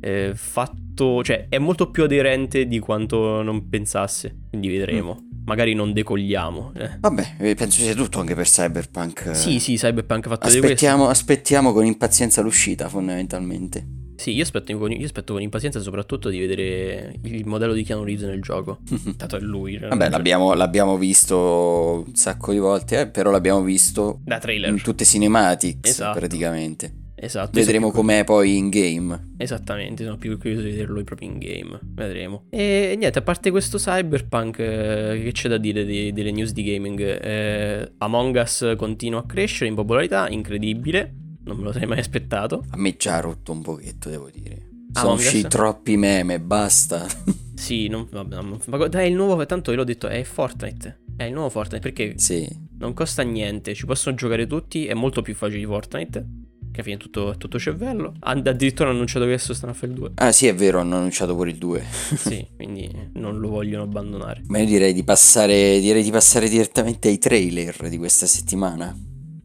eh, 0.00 0.32
fatto. 0.34 1.22
cioè, 1.22 1.46
è 1.50 1.58
molto 1.58 1.90
più 1.90 2.04
aderente 2.04 2.66
di 2.66 2.78
quanto 2.78 3.42
non 3.42 3.68
pensasse. 3.68 4.34
Quindi 4.48 4.68
vedremo. 4.68 5.26
Magari 5.44 5.74
non 5.74 5.92
decogliamo. 5.92 6.72
eh. 6.76 6.90
Vabbè, 7.00 7.34
eh, 7.38 7.54
penso 7.54 7.80
sia 7.80 7.94
tutto 7.94 8.20
anche 8.20 8.34
per 8.34 8.46
Cyberpunk. 8.46 9.34
Sì, 9.34 9.58
sì, 9.60 9.74
Cyberpunk 9.76 10.26
ha 10.26 10.28
fatto 10.30 10.46
vedere 10.46 10.60
questo. 10.66 10.84
Aspettiamo, 10.86 11.08
aspettiamo 11.08 11.72
con 11.72 11.84
impazienza 11.84 12.42
l'uscita, 12.42 12.88
fondamentalmente. 12.88 13.86
Sì, 14.18 14.32
io 14.32 14.42
aspetto, 14.42 14.76
con, 14.76 14.90
io 14.90 15.04
aspetto 15.04 15.32
con 15.32 15.42
impazienza 15.42 15.78
soprattutto 15.78 16.28
di 16.28 16.40
vedere 16.40 17.14
il 17.22 17.46
modello 17.46 17.72
di 17.72 17.84
Keanu 17.84 18.02
Reeves 18.02 18.24
nel 18.24 18.42
gioco. 18.42 18.80
Tanto 19.16 19.36
è 19.36 19.40
lui. 19.40 19.78
Vabbè, 19.78 20.10
l'abbiamo, 20.10 20.54
l'abbiamo, 20.54 20.98
visto 20.98 22.04
un 22.04 22.14
sacco 22.16 22.50
di 22.50 22.58
volte, 22.58 23.02
eh, 23.02 23.06
però 23.06 23.30
l'abbiamo 23.30 23.62
visto 23.62 24.18
da 24.24 24.38
trailer. 24.38 24.70
in 24.70 24.82
tutte 24.82 25.04
cinematics 25.04 25.88
esatto. 25.88 26.18
praticamente. 26.18 26.92
Esatto. 27.14 27.50
Vedremo 27.52 27.92
com'è 27.92 28.24
poi 28.24 28.56
in 28.56 28.70
game. 28.70 29.34
Esattamente, 29.36 30.02
sono 30.02 30.16
più 30.16 30.36
curioso 30.36 30.62
di 30.62 30.70
vederlo 30.70 31.02
proprio 31.04 31.28
in 31.28 31.38
game. 31.38 31.78
Vedremo. 31.82 32.46
E 32.50 32.96
niente, 32.98 33.20
a 33.20 33.22
parte 33.22 33.52
questo 33.52 33.78
cyberpunk, 33.78 34.58
eh, 34.58 35.20
che 35.22 35.30
c'è 35.32 35.48
da 35.48 35.58
dire 35.58 35.84
di, 35.84 36.12
delle 36.12 36.32
news 36.32 36.52
di 36.52 36.64
gaming? 36.64 37.00
Eh, 37.00 37.92
Among 37.98 38.34
Us 38.34 38.74
continua 38.76 39.20
a 39.20 39.26
crescere 39.26 39.68
in 39.68 39.76
popolarità, 39.76 40.28
incredibile. 40.28 41.14
Non 41.48 41.56
me 41.56 41.62
lo 41.64 41.72
sarei 41.72 41.88
mai 41.88 41.98
aspettato. 41.98 42.64
A 42.68 42.76
me 42.76 42.96
ci 42.98 43.08
ha 43.08 43.20
rotto 43.20 43.52
un 43.52 43.62
pochetto, 43.62 44.10
devo 44.10 44.28
dire. 44.30 44.68
Sono 44.92 45.14
usciti 45.14 45.48
troppi 45.48 45.96
meme, 45.96 46.40
basta. 46.40 47.06
sì, 47.54 47.88
non, 47.88 48.06
vabbè, 48.10 48.38
ma 48.66 48.86
dai, 48.88 49.08
il 49.08 49.14
nuovo, 49.14 49.44
tanto 49.46 49.70
ve 49.70 49.78
l'ho 49.78 49.84
detto, 49.84 50.08
è 50.08 50.22
Fortnite. 50.24 51.00
È 51.16 51.24
il 51.24 51.32
nuovo 51.32 51.48
Fortnite 51.48 51.80
perché 51.80 52.18
sì. 52.18 52.46
non 52.78 52.92
costa 52.92 53.22
niente, 53.22 53.74
ci 53.74 53.86
possono 53.86 54.14
giocare 54.14 54.46
tutti, 54.46 54.86
è 54.86 54.94
molto 54.94 55.22
più 55.22 55.34
facile 55.34 55.60
di 55.60 55.64
Fortnite 55.64 56.26
che 56.70 56.82
fine 56.84 56.96
è 56.96 56.98
tutto, 56.98 57.34
tutto 57.38 57.58
cervello. 57.58 58.14
Addirittura 58.20 58.88
hanno 58.88 58.98
annunciato 58.98 59.24
che 59.24 59.32
adesso 59.32 59.54
stanno 59.54 59.72
a 59.72 59.74
fare 59.74 59.92
il 59.92 59.98
2. 59.98 60.10
Ah 60.16 60.32
sì, 60.32 60.46
è 60.46 60.54
vero, 60.54 60.78
hanno 60.78 60.96
annunciato 60.96 61.34
pure 61.34 61.50
il 61.50 61.56
2. 61.56 61.82
sì, 62.14 62.46
quindi 62.54 62.88
non 63.14 63.38
lo 63.38 63.48
vogliono 63.48 63.84
abbandonare. 63.84 64.42
Ma 64.46 64.58
io 64.58 64.66
direi 64.66 64.92
di 64.92 65.02
passare, 65.02 65.80
direi 65.80 66.02
di 66.02 66.10
passare 66.10 66.48
direttamente 66.48 67.08
ai 67.08 67.18
trailer 67.18 67.88
di 67.88 67.96
questa 67.96 68.26
settimana. 68.26 68.96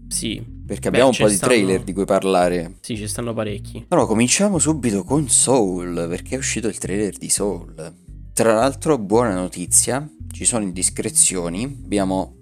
Sì. 0.10 0.62
Perché 0.66 0.88
abbiamo 0.88 1.10
Beh, 1.10 1.18
un 1.18 1.24
po' 1.24 1.30
di 1.30 1.36
stanno... 1.36 1.54
trailer 1.54 1.84
di 1.84 1.94
cui 1.94 2.06
parlare. 2.06 2.78
Sì, 2.80 2.96
ci 2.96 3.08
stanno 3.08 3.34
parecchi. 3.34 3.86
Allora, 3.90 4.08
cominciamo 4.08 4.60
subito 4.60 5.04
con 5.04 5.28
Soul, 5.28 6.08
perché 6.08 6.36
è 6.36 6.38
uscito 6.38 6.68
il 6.68 6.78
trailer 6.78 7.18
di 7.18 7.30
Soul. 7.30 7.94
Tra 8.34 8.54
l'altro, 8.54 8.98
buona 8.98 9.34
notizia, 9.34 10.10
ci 10.32 10.46
sono 10.46 10.64
indiscrezioni. 10.64 11.64
Abbiamo... 11.64 12.36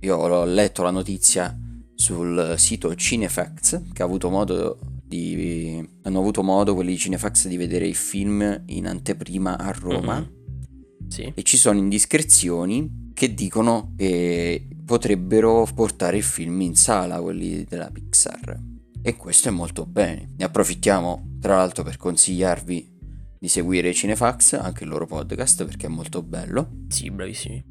Io 0.00 0.16
ho 0.16 0.44
letto 0.44 0.82
la 0.82 0.90
notizia 0.90 1.56
sul 1.94 2.54
sito 2.56 2.94
Cinefax 2.94 3.82
che 3.92 4.02
ha 4.02 4.06
avuto 4.06 4.30
modo 4.30 4.78
di, 5.04 5.86
hanno 6.02 6.18
avuto 6.18 6.42
modo 6.42 6.74
quelli 6.74 6.92
di 6.92 6.98
Cinefax 6.98 7.46
di 7.46 7.58
vedere 7.58 7.86
il 7.86 7.94
film 7.94 8.62
in 8.66 8.86
anteprima 8.86 9.58
a 9.58 9.70
Roma 9.72 10.18
mm-hmm. 10.18 11.08
sì. 11.08 11.32
e 11.34 11.42
ci 11.42 11.58
sono 11.58 11.78
indiscrezioni 11.78 12.99
che 13.14 13.34
dicono 13.34 13.92
che 13.96 14.66
potrebbero 14.84 15.66
portare 15.74 16.16
il 16.16 16.22
film 16.22 16.60
in 16.62 16.74
sala 16.74 17.20
quelli 17.20 17.64
della 17.64 17.90
Pixar. 17.90 18.58
E 19.02 19.16
questo 19.16 19.48
è 19.48 19.50
molto 19.50 19.86
bene. 19.86 20.30
Ne 20.36 20.44
approfittiamo 20.44 21.36
tra 21.40 21.56
l'altro 21.56 21.84
per 21.84 21.96
consigliarvi 21.96 22.98
di 23.38 23.48
seguire 23.48 23.94
Cinefax 23.94 24.52
anche 24.54 24.84
il 24.84 24.90
loro 24.90 25.06
podcast 25.06 25.64
perché 25.64 25.86
è 25.86 25.88
molto 25.88 26.22
bello. 26.22 26.84
Sì 26.88 27.10
bravissimi. 27.10 27.64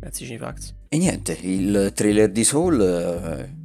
Grazie 0.00 0.26
Cinefax. 0.26 0.74
E 0.88 0.98
niente 0.98 1.38
il 1.40 1.92
trailer 1.94 2.30
di 2.30 2.44
Soul 2.44 2.80
eh, 2.80 3.63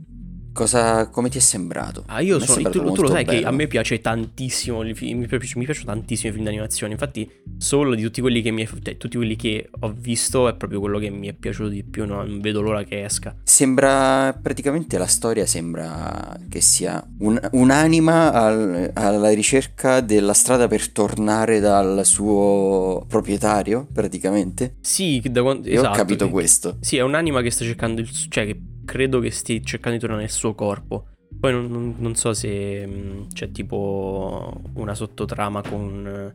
Cosa, 0.53 1.07
come 1.09 1.29
ti 1.29 1.37
è 1.37 1.41
sembrato? 1.41 2.03
Ah, 2.07 2.21
io 2.21 2.39
sono. 2.39 2.69
Tu, 2.69 2.91
tu, 2.93 3.01
lo 3.01 3.07
sai 3.09 3.23
bello. 3.23 3.39
che 3.39 3.45
a 3.45 3.51
me 3.51 3.67
piace 3.67 3.99
tantissimo. 4.01 4.81
Mi, 4.81 4.93
piace, 4.93 5.57
mi 5.57 5.65
piacciono 5.65 5.85
tantissimo 5.85 6.31
i 6.31 6.33
film 6.33 6.45
d'animazione. 6.45 6.93
Infatti, 6.93 7.29
solo 7.57 7.95
di 7.95 8.01
tutti 8.01 8.21
quelli 8.21 8.41
che 8.41 8.51
mi 8.51 8.67
cioè, 8.67 8.97
tutti 8.97 9.17
quelli 9.17 9.35
che 9.35 9.69
ho 9.79 9.93
visto 9.97 10.47
è 10.47 10.55
proprio 10.55 10.79
quello 10.79 10.99
che 10.99 11.09
mi 11.09 11.27
è 11.27 11.33
piaciuto 11.33 11.69
di 11.69 11.83
più. 11.83 12.05
Non 12.05 12.39
vedo 12.39 12.61
l'ora 12.61 12.83
che 12.83 13.03
esca. 13.03 13.35
Sembra 13.43 14.37
praticamente 14.41 14.97
la 14.97 15.07
storia 15.07 15.45
sembra 15.45 16.37
che 16.49 16.61
sia 16.61 17.03
un, 17.19 17.39
un'anima 17.51 18.33
al, 18.33 18.91
alla 18.93 19.29
ricerca 19.29 20.01
della 20.01 20.33
strada 20.33 20.67
per 20.67 20.89
tornare 20.89 21.59
dal 21.59 22.05
suo 22.05 23.05
proprietario, 23.07 23.87
praticamente. 23.91 24.75
Sì, 24.81 25.21
da 25.29 25.41
quando. 25.41 25.67
Esatto, 25.67 25.89
ho 25.89 25.91
capito 25.93 26.29
questo. 26.29 26.77
Sì, 26.81 26.97
è 26.97 27.01
un'anima 27.01 27.41
che 27.41 27.51
sta 27.51 27.63
cercando 27.63 28.01
il. 28.01 28.09
cioè 28.29 28.45
che 28.45 28.59
credo 28.89 29.19
che 29.19 29.29
stia 29.29 29.59
cercando 29.61 29.97
di 29.97 30.01
tornare 30.01 30.23
nel 30.23 30.31
suo 30.31 30.55
corpo. 30.55 31.09
Poi 31.39 31.51
non, 31.51 31.67
non, 31.67 31.95
non 31.99 32.15
so 32.15 32.33
se 32.33 32.87
mh, 32.87 32.91
mm, 32.91 33.27
c'è 33.31 33.51
tipo 33.51 34.61
una 34.73 34.95
sottotrama 34.95 35.61
con 35.61 36.33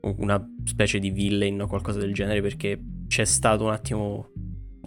uh, 0.00 0.14
una 0.18 0.40
specie 0.64 1.00
di 1.00 1.10
villain 1.10 1.60
o 1.60 1.66
qualcosa 1.66 1.98
del 1.98 2.14
genere 2.14 2.40
perché 2.40 2.80
c'è 3.08 3.24
stato 3.24 3.64
un 3.64 3.72
attimo 3.72 4.30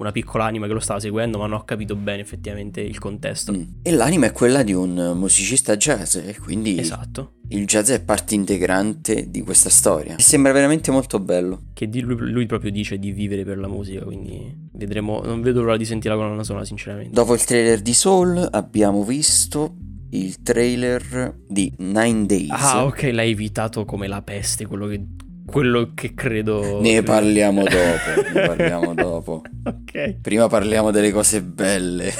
una 0.01 0.12
piccola 0.12 0.46
anima 0.46 0.67
che 0.67 0.74
lo 0.74 0.79
stava 0.79 1.00
seguendo, 1.00 1.38
ma 1.38 1.46
non 1.46 1.60
ho 1.60 1.63
capito 1.63 1.96
bene 1.96 2.22
effettivamente 2.22 2.81
il 2.81 2.98
contesto. 2.98 3.53
Mm. 3.53 3.62
E 3.84 3.91
l'anima 3.91 4.25
è 4.25 4.31
quella 4.31 4.63
di 4.63 4.74
un 4.74 5.13
musicista 5.15 5.77
jazz, 5.77 6.15
e 6.15 6.38
quindi 6.39 6.79
esatto. 6.79 7.34
il 7.50 7.65
jazz 7.65 7.91
è 7.91 8.01
parte 8.01 8.36
integrante 8.36 9.29
di 9.29 9.41
questa 9.41 9.70
storia. 9.70 10.15
E 10.15 10.22
sembra 10.22 10.51
veramente 10.51 10.91
molto 10.91 11.20
bello. 11.20 11.65
Che 11.74 11.88
lui, 11.93 12.31
lui, 12.31 12.46
proprio 12.48 12.72
dice 12.72 12.98
di 12.98 13.12
vivere 13.12 13.43
per 13.43 13.58
la 13.58 13.67
musica, 13.67 14.03
quindi 14.03 14.70
vedremo. 14.74 15.22
Non 15.24 15.41
vedo 15.41 15.62
l'ora 15.62 15.77
di 15.77 15.86
sentire 15.86 16.15
la 16.15 16.20
colonna 16.20 16.43
sonora, 16.43 16.65
sinceramente. 16.65 17.13
Dopo 17.13 17.34
il 17.34 17.43
trailer 17.43 17.81
di 17.81 17.93
Soul 17.93 18.48
abbiamo 18.51 19.03
visto 19.03 19.75
il 20.12 20.41
trailer 20.41 21.38
di 21.48 21.72
Nine 21.77 22.25
Days. 22.25 22.50
Ah, 22.50 22.86
ok, 22.86 23.10
l'hai 23.12 23.31
evitato 23.31 23.86
come 23.86 24.08
la 24.08 24.22
peste, 24.22 24.65
quello 24.65 24.88
che 24.88 25.05
quello 25.51 25.91
che 25.93 26.13
credo. 26.13 26.81
Ne 26.81 27.03
parliamo 27.03 27.62
dopo. 27.63 28.22
ne 28.34 28.48
parliamo 28.48 28.93
dopo. 28.96 29.41
ok. 29.63 30.15
Prima 30.22 30.48
parliamo 30.48 30.89
delle 30.89 31.12
cose 31.12 31.41
belle. 31.43 32.12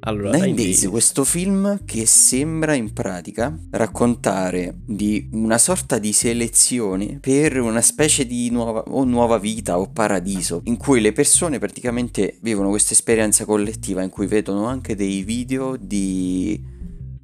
Allora, 0.00 0.36
Nine 0.36 0.54
Days, 0.54 0.86
questo 0.88 1.24
film 1.24 1.84
che 1.84 2.06
sembra 2.06 2.74
in 2.74 2.92
pratica 2.92 3.58
raccontare 3.70 4.76
di 4.84 5.28
una 5.32 5.58
sorta 5.58 5.98
di 5.98 6.12
selezione 6.12 7.18
per 7.20 7.58
una 7.58 7.80
specie 7.80 8.24
di 8.24 8.48
nuova, 8.50 8.84
o 8.86 9.02
nuova 9.02 9.38
vita 9.38 9.80
o 9.80 9.90
paradiso, 9.90 10.60
in 10.64 10.76
cui 10.76 11.00
le 11.00 11.12
persone 11.12 11.58
praticamente 11.58 12.38
vivono 12.42 12.68
questa 12.68 12.92
esperienza 12.92 13.44
collettiva, 13.44 14.02
in 14.02 14.10
cui 14.10 14.28
vedono 14.28 14.66
anche 14.66 14.94
dei 14.94 15.22
video 15.22 15.76
di 15.76 16.62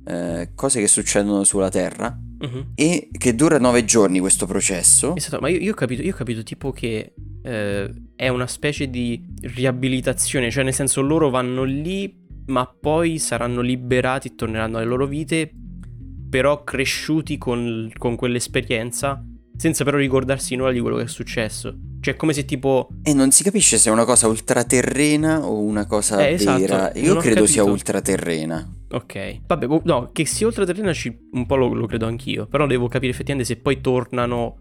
eh, 0.04 0.50
cose 0.54 0.80
che 0.80 0.88
succedono 0.88 1.44
sulla 1.44 1.68
Terra 1.68 2.18
uh-huh. 2.42 2.66
e 2.74 3.08
che 3.16 3.34
dura 3.34 3.58
nove 3.58 3.84
giorni 3.84 4.18
questo 4.20 4.46
processo. 4.46 5.14
Esatto, 5.16 5.40
ma 5.40 5.48
io, 5.48 5.58
io, 5.58 5.72
ho, 5.72 5.74
capito, 5.74 6.02
io 6.02 6.12
ho 6.12 6.16
capito 6.16 6.42
tipo 6.42 6.72
che 6.72 7.14
eh, 7.42 7.90
è 8.16 8.28
una 8.28 8.46
specie 8.46 8.90
di 8.90 9.24
riabilitazione, 9.40 10.50
cioè 10.50 10.64
nel 10.64 10.74
senso 10.74 11.00
loro 11.00 11.30
vanno 11.30 11.64
lì 11.64 12.20
ma 12.46 12.66
poi 12.66 13.18
saranno 13.18 13.60
liberati 13.60 14.28
e 14.28 14.34
torneranno 14.34 14.78
alle 14.78 14.86
loro 14.86 15.06
vite, 15.06 15.52
però 16.28 16.64
cresciuti 16.64 17.38
con, 17.38 17.90
con 17.96 18.16
quell'esperienza 18.16 19.24
senza 19.62 19.84
però 19.84 19.96
ricordarsi 19.96 20.56
nulla 20.56 20.72
di 20.72 20.80
quello 20.80 20.96
che 20.96 21.04
è 21.04 21.06
successo. 21.06 21.72
Cioè, 22.00 22.16
come 22.16 22.32
se 22.32 22.44
tipo. 22.44 22.88
E 23.04 23.14
non 23.14 23.30
si 23.30 23.44
capisce 23.44 23.78
se 23.78 23.90
è 23.90 23.92
una 23.92 24.04
cosa 24.04 24.26
ultraterrena 24.26 25.46
o 25.46 25.60
una 25.60 25.86
cosa 25.86 26.26
eh, 26.26 26.32
esatto. 26.32 26.58
vera. 26.58 26.92
Io 26.96 27.14
credo 27.14 27.46
sia 27.46 27.62
ultraterrena. 27.62 28.68
Ok. 28.90 29.42
Vabbè, 29.46 29.66
boh, 29.68 29.82
no, 29.84 30.10
che 30.12 30.26
sia 30.26 30.48
ultraterrena 30.48 30.92
un 31.32 31.46
po' 31.46 31.54
lo, 31.54 31.72
lo 31.72 31.86
credo 31.86 32.06
anch'io. 32.06 32.46
Però 32.46 32.66
devo 32.66 32.88
capire 32.88 33.12
effettivamente 33.12 33.54
se 33.54 33.60
poi 33.60 33.80
tornano 33.80 34.56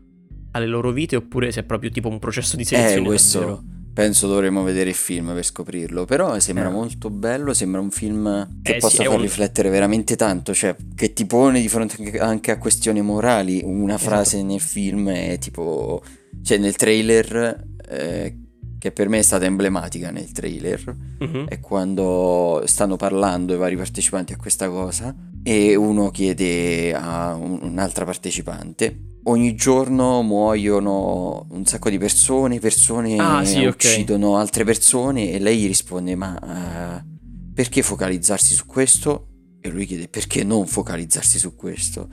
alle 0.52 0.68
loro 0.68 0.92
vite 0.92 1.16
oppure 1.16 1.52
se 1.52 1.62
è 1.62 1.64
proprio 1.64 1.90
tipo 1.90 2.08
un 2.08 2.20
processo 2.20 2.56
di 2.56 2.64
selezione. 2.64 3.02
Eh, 3.02 3.06
questo. 3.06 3.40
Davvero. 3.40 3.64
Penso 3.94 4.28
dovremmo 4.28 4.64
vedere 4.64 4.90
il 4.90 4.96
film 4.96 5.34
per 5.34 5.44
scoprirlo. 5.44 6.06
Però 6.06 6.40
sembra 6.40 6.68
eh. 6.68 6.72
molto 6.72 7.10
bello. 7.10 7.54
Sembra 7.54 7.82
un 7.82 7.92
film 7.92 8.62
che 8.62 8.76
eh, 8.76 8.78
possa 8.80 9.04
sì, 9.04 9.06
far 9.06 9.16
un... 9.16 9.22
riflettere 9.22 9.70
veramente 9.70 10.16
tanto. 10.16 10.54
Cioè, 10.54 10.76
che 10.96 11.14
ti 11.14 11.26
pone 11.26 11.60
di 11.60 11.68
fronte 11.68 12.20
anche 12.20 12.52
a 12.52 12.58
questioni 12.58 13.02
morali. 13.02 13.62
Una 13.64 13.96
esatto. 13.96 14.10
frase 14.10 14.44
nel 14.44 14.62
film 14.62 15.10
è 15.10 15.38
tipo. 15.40 16.02
Cioè, 16.42 16.58
nel 16.58 16.76
trailer. 16.76 17.66
Eh, 17.90 18.36
che 18.82 18.92
per 18.92 19.10
me 19.10 19.20
è 19.20 19.22
stata 19.22 19.46
emblematica 19.46 20.10
nel 20.10 20.32
trailer, 20.32 20.96
uh-huh. 21.20 21.46
è 21.46 21.60
quando 21.60 22.64
stanno 22.66 22.96
parlando 22.96 23.54
i 23.54 23.58
vari 23.58 23.76
partecipanti 23.76 24.34
a 24.34 24.38
questa 24.38 24.70
cosa 24.70 25.16
e 25.44 25.76
uno 25.76 26.10
chiede 26.10 26.92
a 26.92 27.36
un'altra 27.36 28.06
partecipante 28.06 29.10
ogni 29.26 29.54
giorno 29.54 30.24
muoiono 30.24 31.46
un 31.52 31.64
sacco 31.64 31.92
di 31.92 32.00
persone, 32.00 32.58
persone 32.58 33.18
ah, 33.18 33.46
sì, 33.46 33.66
uccidono 33.66 34.30
okay. 34.30 34.42
altre 34.42 34.64
persone 34.64 35.30
e 35.30 35.38
lei 35.38 35.60
gli 35.60 35.68
risponde 35.68 36.16
ma 36.16 36.40
uh, 36.42 37.54
perché 37.54 37.84
focalizzarsi 37.84 38.56
su 38.56 38.66
questo? 38.66 39.28
E 39.62 39.70
lui 39.70 39.86
chiede 39.86 40.08
perché 40.08 40.44
non 40.44 40.66
focalizzarsi 40.66 41.38
su 41.38 41.56
questo? 41.56 42.10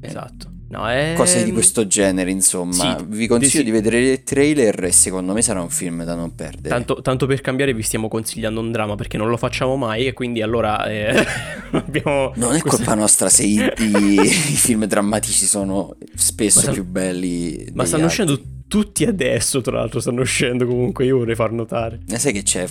Esatto. 0.00 0.52
No, 0.72 0.88
è... 0.88 1.12
Cose 1.14 1.44
di 1.44 1.52
questo 1.52 1.86
genere, 1.86 2.30
insomma. 2.30 2.96
Sì, 2.96 3.04
vi 3.08 3.26
consiglio 3.26 3.58
sì. 3.58 3.64
di 3.64 3.70
vedere 3.70 4.00
il 4.00 4.22
trailer 4.22 4.84
e 4.84 4.90
secondo 4.90 5.34
me 5.34 5.42
sarà 5.42 5.60
un 5.60 5.68
film 5.68 6.02
da 6.02 6.14
non 6.14 6.34
perdere. 6.34 6.70
Tanto, 6.70 7.02
tanto, 7.02 7.26
per 7.26 7.42
cambiare 7.42 7.74
vi 7.74 7.82
stiamo 7.82 8.08
consigliando 8.08 8.58
un 8.58 8.72
dramma 8.72 8.94
perché 8.94 9.18
non 9.18 9.28
lo 9.28 9.36
facciamo 9.36 9.76
mai 9.76 10.06
e 10.06 10.14
quindi 10.14 10.40
allora 10.40 10.86
eh, 10.86 11.26
abbiamo... 11.72 12.32
Non 12.36 12.54
è 12.54 12.60
colpa 12.60 12.94
nostra 12.94 13.28
se 13.28 13.42
i, 13.42 13.56
i, 13.56 14.14
i 14.22 14.56
film 14.56 14.86
drammatici 14.86 15.44
sono 15.44 15.94
spesso 16.14 16.60
stanno, 16.60 16.72
più 16.72 16.86
belli. 16.86 17.68
Ma 17.74 17.84
stanno 17.84 18.04
altri. 18.04 18.22
uscendo 18.22 18.42
tutti 18.66 19.04
adesso, 19.04 19.60
tra 19.60 19.76
l'altro 19.76 20.00
stanno 20.00 20.22
uscendo 20.22 20.66
comunque, 20.66 21.04
io 21.04 21.18
vorrei 21.18 21.34
far 21.34 21.52
notare. 21.52 22.00
E 22.08 22.18
sai 22.18 22.32
che 22.32 22.42
c'è? 22.42 22.66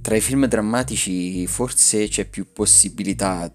Tra 0.00 0.16
i 0.16 0.22
film 0.22 0.46
drammatici 0.46 1.46
forse 1.46 2.08
c'è 2.08 2.24
più 2.24 2.46
possibilità 2.54 3.52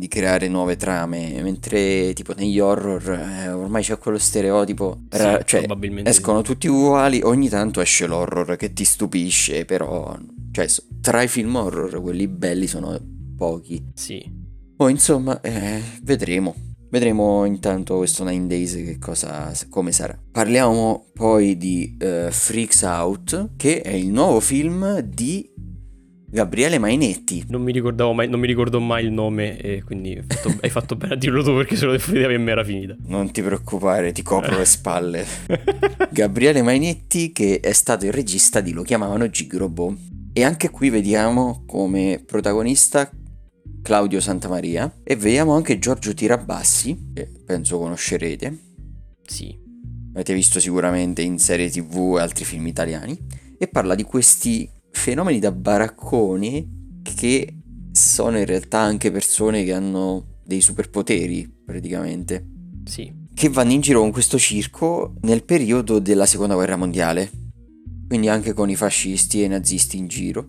di 0.00 0.08
creare 0.08 0.48
nuove 0.48 0.76
trame, 0.76 1.40
mentre 1.42 2.12
tipo 2.14 2.32
negli 2.34 2.58
horror 2.58 3.10
eh, 3.10 3.50
ormai 3.52 3.82
c'è 3.82 3.98
quello 3.98 4.18
stereotipo, 4.18 5.02
Sì, 5.10 5.18
ra- 5.18 5.42
cioè 5.44 5.60
probabilmente 5.60 6.10
sì. 6.10 6.18
escono 6.18 6.42
tutti 6.42 6.66
uguali, 6.66 7.20
ogni 7.22 7.48
tanto 7.48 7.80
esce 7.80 8.06
l'horror 8.06 8.56
che 8.56 8.72
ti 8.72 8.84
stupisce, 8.84 9.64
però 9.64 10.18
cioè, 10.50 10.66
tra 11.00 11.22
i 11.22 11.28
film 11.28 11.54
horror 11.54 12.00
quelli 12.00 12.26
belli 12.26 12.66
sono 12.66 12.98
pochi. 13.36 13.80
Sì. 13.94 14.38
Poi 14.74 14.90
insomma, 14.90 15.40
eh, 15.42 15.80
vedremo. 16.02 16.54
Vedremo 16.90 17.44
intanto 17.44 17.98
questo 17.98 18.24
Nine 18.24 18.48
Days 18.48 18.72
che 18.74 18.98
cosa, 18.98 19.52
come 19.68 19.92
sarà. 19.92 20.18
Parliamo 20.32 21.10
poi 21.12 21.56
di 21.56 21.96
eh, 22.00 22.28
Freaks 22.32 22.82
Out, 22.82 23.50
che 23.56 23.80
è 23.82 23.92
il 23.92 24.08
nuovo 24.08 24.40
film 24.40 24.98
di 24.98 25.48
Gabriele 26.32 26.78
Mainetti. 26.78 27.44
Non 27.48 27.60
mi 27.60 27.72
ricordavo 27.72 28.12
mai, 28.12 28.28
non 28.28 28.38
mi 28.38 28.46
ricordo 28.46 28.78
mai 28.78 29.04
il 29.04 29.10
nome 29.10 29.58
e 29.58 29.82
quindi 29.82 30.12
hai 30.12 30.22
fatto, 30.22 30.58
hai 30.60 30.70
fatto 30.70 30.94
bene 30.94 31.14
a 31.14 31.16
dirlo 31.16 31.42
tu 31.42 31.54
perché 31.56 31.74
se 31.74 31.86
lo 31.86 31.96
devo 31.96 32.12
per 32.12 32.38
me 32.38 32.50
era 32.52 32.62
finita. 32.62 32.94
Non 33.06 33.32
ti 33.32 33.42
preoccupare, 33.42 34.12
ti 34.12 34.22
copro 34.22 34.56
le 34.56 34.64
spalle. 34.64 35.26
Gabriele 36.10 36.62
Mainetti, 36.62 37.32
che 37.32 37.58
è 37.58 37.72
stato 37.72 38.06
il 38.06 38.12
regista 38.12 38.60
di 38.60 38.72
Lo 38.72 38.82
chiamavano 38.82 39.28
Gigrobo. 39.28 39.96
E 40.32 40.44
anche 40.44 40.70
qui 40.70 40.88
vediamo 40.88 41.64
come 41.66 42.22
protagonista 42.24 43.10
Claudio 43.82 44.20
Santamaria 44.20 45.00
e 45.02 45.16
vediamo 45.16 45.54
anche 45.54 45.80
Giorgio 45.80 46.14
Tirabassi, 46.14 47.10
che 47.12 47.28
penso 47.44 47.78
conoscerete. 47.78 48.58
Sì. 49.26 49.58
avete 50.12 50.34
visto 50.34 50.60
sicuramente 50.60 51.22
in 51.22 51.38
serie 51.38 51.70
tv 51.70 52.16
e 52.18 52.20
altri 52.20 52.44
film 52.44 52.66
italiani, 52.68 53.18
e 53.58 53.66
parla 53.66 53.94
di 53.94 54.04
questi 54.04 54.68
fenomeni 54.90 55.38
da 55.38 55.52
baracconi 55.52 56.98
che 57.02 57.56
sono 57.92 58.38
in 58.38 58.46
realtà 58.46 58.78
anche 58.78 59.10
persone 59.10 59.64
che 59.64 59.72
hanno 59.72 60.38
dei 60.44 60.60
superpoteri 60.60 61.48
praticamente, 61.64 62.46
Sì. 62.84 63.12
che 63.34 63.48
vanno 63.48 63.72
in 63.72 63.80
giro 63.80 64.00
con 64.00 64.10
questo 64.10 64.38
circo 64.38 65.14
nel 65.22 65.44
periodo 65.44 65.98
della 65.98 66.26
seconda 66.26 66.54
guerra 66.54 66.76
mondiale, 66.76 67.30
quindi 68.08 68.28
anche 68.28 68.52
con 68.52 68.68
i 68.70 68.76
fascisti 68.76 69.40
e 69.42 69.44
i 69.44 69.48
nazisti 69.48 69.96
in 69.96 70.08
giro. 70.08 70.48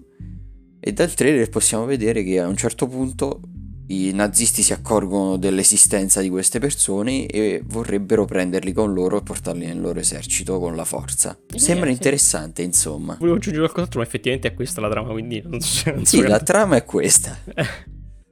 E 0.79 0.93
dal 0.93 1.13
trailer 1.13 1.48
possiamo 1.50 1.86
vedere 1.86 2.24
che 2.24 2.39
a 2.39 2.48
un 2.48 2.55
certo 2.57 2.88
punto 2.88 3.41
i 3.88 4.12
nazisti 4.14 4.62
si 4.62 4.74
accorgono 4.74 5.38
dell'esistenza 5.38 6.22
di 6.22 6.30
queste 6.30 6.60
persone 6.60 7.26
e 7.26 7.62
vorrebbero 7.66 8.26
prenderli 8.26 8.72
con 8.74 8.94
loro 8.94 9.18
e 9.18 9.22
portarli 9.22 9.66
nel 9.66 9.82
loro 9.82 10.00
esercito 10.00 10.60
con 10.60 10.76
la 10.76 10.86
forza. 10.86 11.38
Sembra 11.56 11.88
sì. 11.88 11.92
interessante, 11.94 12.62
insomma. 12.62 13.16
Volevo 13.20 13.38
aggiungere 13.38 13.64
qualcos'altro, 13.66 14.00
ma 14.00 14.06
effettivamente 14.06 14.48
è 14.48 14.54
questa 14.54 14.82
la 14.82 14.90
trama, 14.90 15.12
quindi 15.12 15.42
non 15.46 15.60
so. 15.60 15.92
Non 15.92 16.06
so 16.06 16.18
Sì, 16.18 16.22
la 16.22 16.40
trama 16.40 16.78
è 16.78 16.86
questa. 16.86 17.38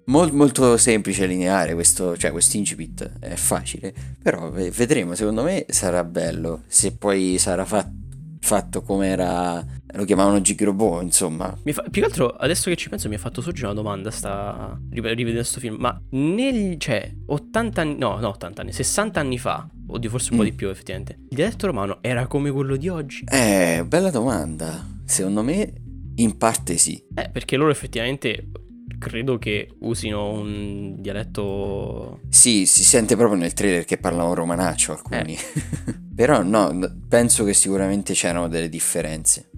Mol- 0.06 0.34
molto 0.34 0.75
semplice 0.77 1.25
e 1.25 1.27
lineare 1.27 1.74
questo, 1.75 2.18
cioè 2.18 2.32
questo 2.32 2.58
incipit 2.58 3.20
è 3.20 3.36
facile, 3.36 3.94
però 4.24 4.50
ve- 4.50 4.72
vedremo, 4.72 5.13
secondo 5.13 5.44
me 5.44 5.65
sarà 5.70 6.03
bello, 6.03 6.63
se 6.65 6.94
poi 6.96 7.38
sarà 7.38 7.63
fa- 7.63 7.88
fatto 8.39 8.81
come 8.81 9.08
era, 9.08 9.63
lo 9.93 10.05
chiamavano 10.05 10.39
Gigrobo, 10.41 11.01
insomma. 11.01 11.55
Fa- 11.65 11.84
più 11.84 12.01
che 12.01 12.08
altro, 12.08 12.29
adesso 12.29 12.69
che 12.69 12.75
ci 12.75 12.89
penso, 12.89 13.08
mi 13.10 13.15
ha 13.15 13.19
fatto 13.19 13.41
sorgere 13.41 13.67
una 13.67 13.75
domanda. 13.75 14.10
Sta 14.12 14.79
rive- 14.89 15.10
rivedendo 15.10 15.39
questo 15.41 15.60
film. 15.60 15.75
Ma 15.79 16.00
negli. 16.12 16.77
cioè, 16.77 17.12
80 17.25 17.81
anni. 17.81 17.98
No, 17.98 18.17
no, 18.19 18.29
80 18.29 18.62
anni. 18.62 18.72
60 18.72 19.19
anni 19.19 19.38
fa. 19.38 19.67
Oddio, 19.88 20.10
forse 20.10 20.31
un 20.31 20.38
po' 20.38 20.43
Mm. 20.43 20.48
di 20.48 20.53
più, 20.53 20.69
effettivamente. 20.69 21.13
Il 21.29 21.36
dialetto 21.36 21.65
romano 21.67 21.98
era 22.01 22.27
come 22.27 22.51
quello 22.51 22.75
di 22.75 22.88
oggi? 22.89 23.24
Eh, 23.29 23.84
bella 23.88 24.12
domanda, 24.12 24.86
secondo 25.05 25.41
me 25.43 25.74
in 26.15 26.38
parte 26.38 26.77
sì. 26.77 27.01
Eh, 27.15 27.29
perché 27.31 27.55
loro 27.58 27.72
effettivamente. 27.72 28.50
Credo 28.98 29.38
che 29.38 29.69
usino 29.81 30.31
un 30.31 30.96
dialetto. 31.00 32.19
Sì, 32.29 32.65
si 32.65 32.84
sente 32.84 33.15
proprio 33.15 33.39
nel 33.39 33.53
trailer 33.53 33.86
che 33.86 33.98
parlano 33.98 34.34
romanaccio 34.34 34.91
alcuni. 34.91 35.38
Però 36.15 36.41
no, 36.43 36.77
penso 37.08 37.43
che 37.46 37.53
sicuramente 37.53 38.13
c'erano 38.13 38.48
delle 38.50 38.67
differenze. 38.69 39.50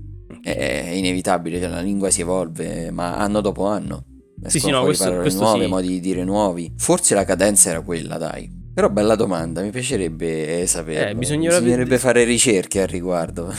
È, 0.44 0.92
inevitabile, 0.94 1.60
cioè, 1.60 1.70
la 1.70 1.82
lingua 1.82 2.10
si 2.10 2.22
evolve, 2.22 2.92
ma 2.92 3.18
anno 3.18 3.42
dopo 3.42 3.66
anno. 3.66 4.06
Sì, 4.46 4.60
sì, 4.60 4.70
no, 4.70 4.84
questo- 4.84 5.04
parole 5.06 5.22
questo 5.22 5.42
nuove, 5.42 5.64
sì. 5.64 5.70
modi 5.70 5.88
di 5.88 6.00
dire 6.00 6.24
nuovi. 6.24 6.72
Forse 6.78 7.14
la 7.16 7.26
cadenza 7.26 7.70
era 7.70 7.82
quella, 7.82 8.18
dai. 8.18 8.50
Però 8.74 8.90
bella 8.90 9.16
domanda, 9.16 9.62
mi 9.62 9.70
piacerebbe 9.72 10.66
sapere. 10.68 11.10
Eh, 11.12 11.16
bisognerebbe- 11.16 11.62
Bisognerebbe 11.62 11.98
fare 11.98 12.24
ricerche 12.24 12.82
al 12.82 12.88
riguardo. 12.88 13.54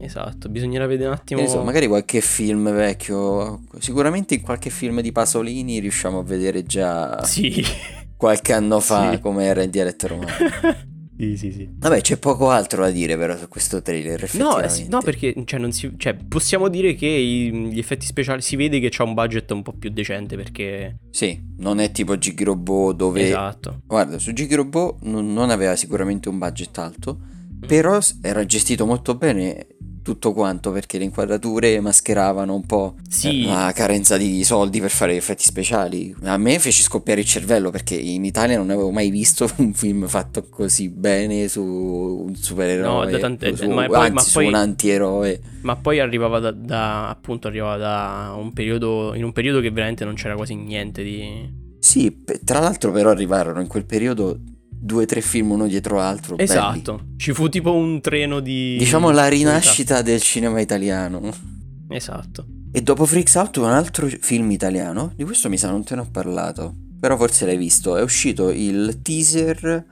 Esatto, 0.00 0.48
bisognerà 0.48 0.86
vedere 0.86 1.08
un 1.08 1.14
attimo. 1.14 1.46
So, 1.46 1.62
magari 1.64 1.86
qualche 1.86 2.20
film 2.20 2.72
vecchio, 2.72 3.62
sicuramente 3.78 4.34
in 4.34 4.42
qualche 4.42 4.70
film 4.70 5.00
di 5.00 5.10
Pasolini 5.12 5.78
riusciamo 5.80 6.20
a 6.20 6.22
vedere 6.22 6.62
già 6.64 7.22
Sì. 7.24 7.62
qualche 8.16 8.52
anno 8.52 8.80
fa 8.80 9.12
Sì. 9.12 9.20
come 9.20 9.44
era 9.44 9.62
il 9.62 9.70
dialetto 9.70 10.06
romano. 10.06 10.28
sì, 11.18 11.36
sì, 11.36 11.50
sì. 11.50 11.68
Vabbè, 11.72 12.00
c'è 12.00 12.16
poco 12.16 12.48
altro 12.50 12.82
da 12.84 12.90
dire 12.90 13.16
però 13.16 13.36
su 13.36 13.48
questo 13.48 13.82
trailer, 13.82 14.28
No, 14.34 14.60
eh 14.60 14.68
sì, 14.68 14.86
no, 14.88 15.00
perché 15.02 15.34
cioè, 15.44 15.58
non 15.58 15.72
si, 15.72 15.92
cioè, 15.96 16.14
possiamo 16.14 16.68
dire 16.68 16.94
che 16.94 17.06
i- 17.08 17.50
gli 17.72 17.78
effetti 17.80 18.06
speciali 18.06 18.40
si 18.40 18.54
vede 18.54 18.78
che 18.78 18.88
c'ha 18.90 19.02
un 19.02 19.14
budget 19.14 19.50
un 19.50 19.62
po' 19.62 19.72
più 19.72 19.90
decente 19.90 20.36
perché. 20.36 20.98
Sì, 21.10 21.40
non 21.56 21.80
è 21.80 21.90
tipo 21.90 22.16
Gigi 22.18 22.44
Robot 22.44 22.94
dove... 22.94 23.26
Esatto. 23.26 23.80
Guarda, 23.84 24.18
su 24.20 24.32
Gigi 24.32 24.54
Robot 24.54 25.02
non, 25.02 25.32
non 25.32 25.50
aveva 25.50 25.74
sicuramente 25.74 26.28
un 26.28 26.38
budget 26.38 26.78
alto, 26.78 27.18
Mm. 27.58 27.66
però 27.66 27.98
era 28.22 28.46
gestito 28.46 28.86
molto 28.86 29.16
bene 29.16 29.66
tutto 30.08 30.32
quanto 30.32 30.70
perché 30.72 30.96
le 30.96 31.04
inquadrature 31.04 31.78
mascheravano 31.80 32.54
un 32.54 32.64
po' 32.64 32.94
Sì. 33.10 33.44
la 33.44 33.72
carenza 33.74 34.16
di 34.16 34.42
soldi 34.42 34.80
per 34.80 34.88
fare 34.90 35.14
effetti 35.16 35.42
speciali. 35.42 36.14
A 36.22 36.38
me 36.38 36.58
fece 36.58 36.82
scoppiare 36.82 37.20
il 37.20 37.26
cervello 37.26 37.70
perché 37.70 37.94
in 37.94 38.24
Italia 38.24 38.56
non 38.56 38.70
avevo 38.70 38.90
mai 38.90 39.10
visto 39.10 39.46
un 39.58 39.74
film 39.74 40.06
fatto 40.06 40.46
così 40.48 40.88
bene 40.88 41.46
su 41.48 41.62
un 41.62 42.34
supereroe, 42.34 43.04
No, 43.04 43.10
da 43.10 43.18
tante- 43.18 43.54
su- 43.54 43.68
ma 43.68 43.84
poi- 43.86 43.96
anzi 43.96 44.12
ma 44.12 44.20
su 44.22 44.32
poi- 44.32 44.46
un 44.46 44.54
antieroe. 44.54 45.40
Ma 45.60 45.76
poi 45.76 46.00
arrivava 46.00 46.38
da, 46.38 46.52
da- 46.52 47.08
appunto 47.10 47.48
arrivava 47.48 47.76
da 47.76 48.34
un 48.38 48.52
periodo 48.54 49.12
in 49.14 49.24
un 49.24 49.32
periodo 49.32 49.60
che 49.60 49.70
veramente 49.70 50.04
non 50.06 50.14
c'era 50.14 50.34
quasi 50.36 50.54
niente 50.54 51.02
di 51.02 51.66
Sì, 51.80 52.22
tra 52.44 52.60
l'altro 52.60 52.90
però 52.92 53.10
arrivarono 53.10 53.60
in 53.60 53.66
quel 53.66 53.84
periodo 53.84 54.38
due 54.80 55.02
o 55.02 55.06
tre 55.06 55.20
film 55.20 55.50
uno 55.50 55.66
dietro 55.66 55.96
l'altro. 55.96 56.36
belli. 56.36 56.48
Esatto. 56.48 57.06
Ci 57.16 57.32
fu 57.32 57.48
tipo 57.48 57.74
un 57.74 58.00
treno 58.00 58.40
di 58.40 58.76
Diciamo 58.78 59.10
la 59.10 59.28
rinascita 59.28 60.02
del 60.02 60.20
cinema 60.20 60.60
italiano. 60.60 61.32
Esatto. 61.88 62.46
E 62.70 62.82
dopo 62.82 63.06
Freaks 63.06 63.34
Out 63.34 63.56
un 63.56 63.64
altro 63.64 64.06
film 64.06 64.50
italiano, 64.50 65.12
di 65.16 65.24
questo 65.24 65.48
mi 65.48 65.56
sa 65.56 65.70
non 65.70 65.84
te 65.84 65.94
ne 65.94 66.02
ho 66.02 66.08
parlato, 66.10 66.74
però 67.00 67.16
forse 67.16 67.46
l'hai 67.46 67.56
visto, 67.56 67.96
è 67.96 68.02
uscito 68.02 68.50
il 68.50 69.00
teaser 69.02 69.84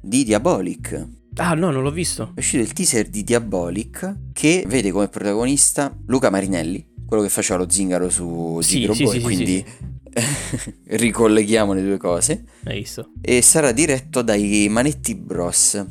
di 0.00 0.24
Diabolic. 0.24 1.08
Ah, 1.36 1.54
no, 1.54 1.70
non 1.70 1.82
l'ho 1.82 1.90
visto. 1.90 2.32
È 2.34 2.38
uscito 2.38 2.62
il 2.62 2.72
teaser 2.72 3.08
di 3.08 3.22
Diabolic 3.22 4.16
che 4.32 4.64
vede 4.66 4.90
come 4.90 5.08
protagonista 5.08 5.94
Luca 6.06 6.30
Marinelli, 6.30 6.84
quello 7.06 7.22
che 7.22 7.28
faceva 7.28 7.58
lo 7.58 7.70
zingaro 7.70 8.08
su 8.08 8.58
Sì, 8.62 8.78
Zigro 8.78 8.94
sì, 8.94 9.04
Boy, 9.04 9.12
sì, 9.12 9.18
sì, 9.18 9.24
quindi 9.24 9.64
ricolleghiamo 10.86 11.72
le 11.72 11.82
due 11.82 11.96
cose. 11.96 12.44
Hai 12.64 12.78
visto? 12.78 13.12
E 13.20 13.42
sarà 13.42 13.72
diretto 13.72 14.22
dai 14.22 14.68
Manetti 14.68 15.14
Bros. 15.14 15.84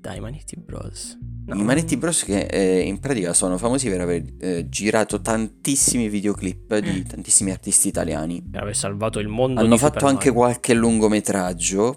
Dai, 0.00 0.20
Manetti 0.20 0.56
Bros. 0.56 1.18
No. 1.46 1.54
I 1.54 1.62
Manetti 1.62 1.96
Bros 1.96 2.24
che 2.24 2.46
eh, 2.46 2.80
in 2.80 3.00
pratica 3.00 3.32
sono 3.32 3.58
famosi 3.58 3.88
per 3.88 4.00
aver 4.00 4.22
eh, 4.38 4.68
girato 4.68 5.20
tantissimi 5.20 6.08
videoclip 6.08 6.78
di 6.78 7.02
tantissimi 7.02 7.50
artisti 7.50 7.88
italiani. 7.88 8.42
Per 8.50 8.62
aver 8.62 8.76
salvato 8.76 9.18
il 9.18 9.28
mondo 9.28 9.60
Hanno 9.60 9.76
fatto 9.76 10.06
anche 10.06 10.30
qualche 10.30 10.74
lungometraggio, 10.74 11.96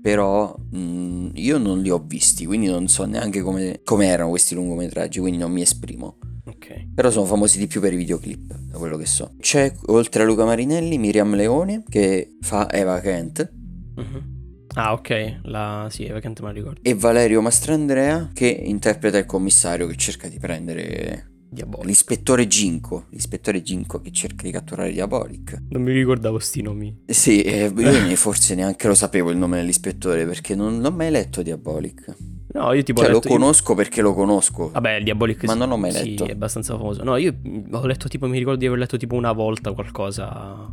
però 0.00 0.54
mh, 0.54 1.30
io 1.34 1.58
non 1.58 1.80
li 1.80 1.90
ho 1.90 2.02
visti, 2.04 2.46
quindi 2.46 2.68
non 2.68 2.88
so 2.88 3.04
neanche 3.04 3.42
come, 3.42 3.80
come 3.82 4.06
erano 4.06 4.30
questi 4.30 4.54
lungometraggi, 4.54 5.20
quindi 5.20 5.38
non 5.38 5.50
mi 5.50 5.62
esprimo. 5.62 6.18
Ok. 6.44 6.88
Però 6.94 7.10
sono 7.10 7.24
famosi 7.26 7.58
di 7.58 7.66
più 7.66 7.80
per 7.80 7.92
i 7.92 7.96
videoclip, 7.96 8.54
da 8.70 8.78
quello 8.78 8.96
che 8.96 9.06
so. 9.06 9.34
C'è 9.40 9.72
oltre 9.86 10.22
a 10.22 10.26
Luca 10.26 10.44
Marinelli 10.44 10.98
Miriam 10.98 11.34
Leone 11.34 11.84
che 11.88 12.36
fa 12.40 12.70
Eva 12.70 12.98
Kent 13.00 13.50
Mhm. 13.94 14.30
Ah, 14.74 14.92
ok. 14.94 15.40
La... 15.42 15.86
Sì, 15.90 16.06
vacante 16.08 16.40
me 16.40 16.48
la 16.48 16.54
ricordo. 16.54 16.80
e 16.82 16.94
Valerio 16.94 17.42
Mastrandrea 17.42 18.30
che 18.32 18.46
interpreta 18.46 19.18
il 19.18 19.26
commissario 19.26 19.86
che 19.86 19.96
cerca 19.96 20.28
di 20.28 20.38
prendere 20.38 21.30
Diabolic. 21.50 21.84
l'ispettore 21.86 22.46
Ginko, 22.46 23.04
l'ispettore 23.10 23.60
Ginko 23.60 24.00
che 24.00 24.10
cerca 24.10 24.44
di 24.44 24.50
catturare 24.50 24.90
Diabolic. 24.90 25.64
Non 25.68 25.82
mi 25.82 25.92
ricordavo 25.92 26.38
sti 26.38 26.62
nomi. 26.62 27.02
Sì, 27.04 27.42
eh, 27.42 27.70
io 27.76 28.16
forse 28.16 28.54
neanche 28.54 28.88
lo 28.88 28.94
sapevo 28.94 29.30
il 29.30 29.36
nome 29.36 29.58
dell'ispettore 29.58 30.24
perché 30.24 30.54
non 30.54 30.80
l'ho 30.80 30.90
mai 30.90 31.10
letto 31.10 31.42
Diabolic. 31.42 32.16
No, 32.54 32.72
io 32.72 32.82
tipo 32.82 33.00
Cioè 33.00 33.08
ho 33.08 33.12
lo 33.12 33.18
letto... 33.20 33.28
io- 33.28 33.38
conosco 33.38 33.74
perché 33.74 34.02
lo 34.02 34.12
conosco. 34.14 34.70
Vabbè, 34.70 34.96
il 34.96 35.04
Diabolic 35.04 35.44
Ma 35.44 35.52
sì. 35.52 35.58
non 35.58 35.68
l'ho 35.70 35.76
mai 35.76 35.92
Sì, 35.92 36.10
letto. 36.10 36.26
è 36.26 36.32
abbastanza 36.32 36.76
famoso. 36.76 37.02
No, 37.02 37.16
io 37.16 37.34
ho 37.70 37.86
letto 37.86 38.08
tipo, 38.08 38.26
mi 38.28 38.38
ricordo 38.38 38.58
di 38.58 38.66
aver 38.66 38.78
letto 38.78 38.96
tipo 38.98 39.14
una 39.14 39.32
volta 39.32 39.72
qualcosa, 39.72 40.70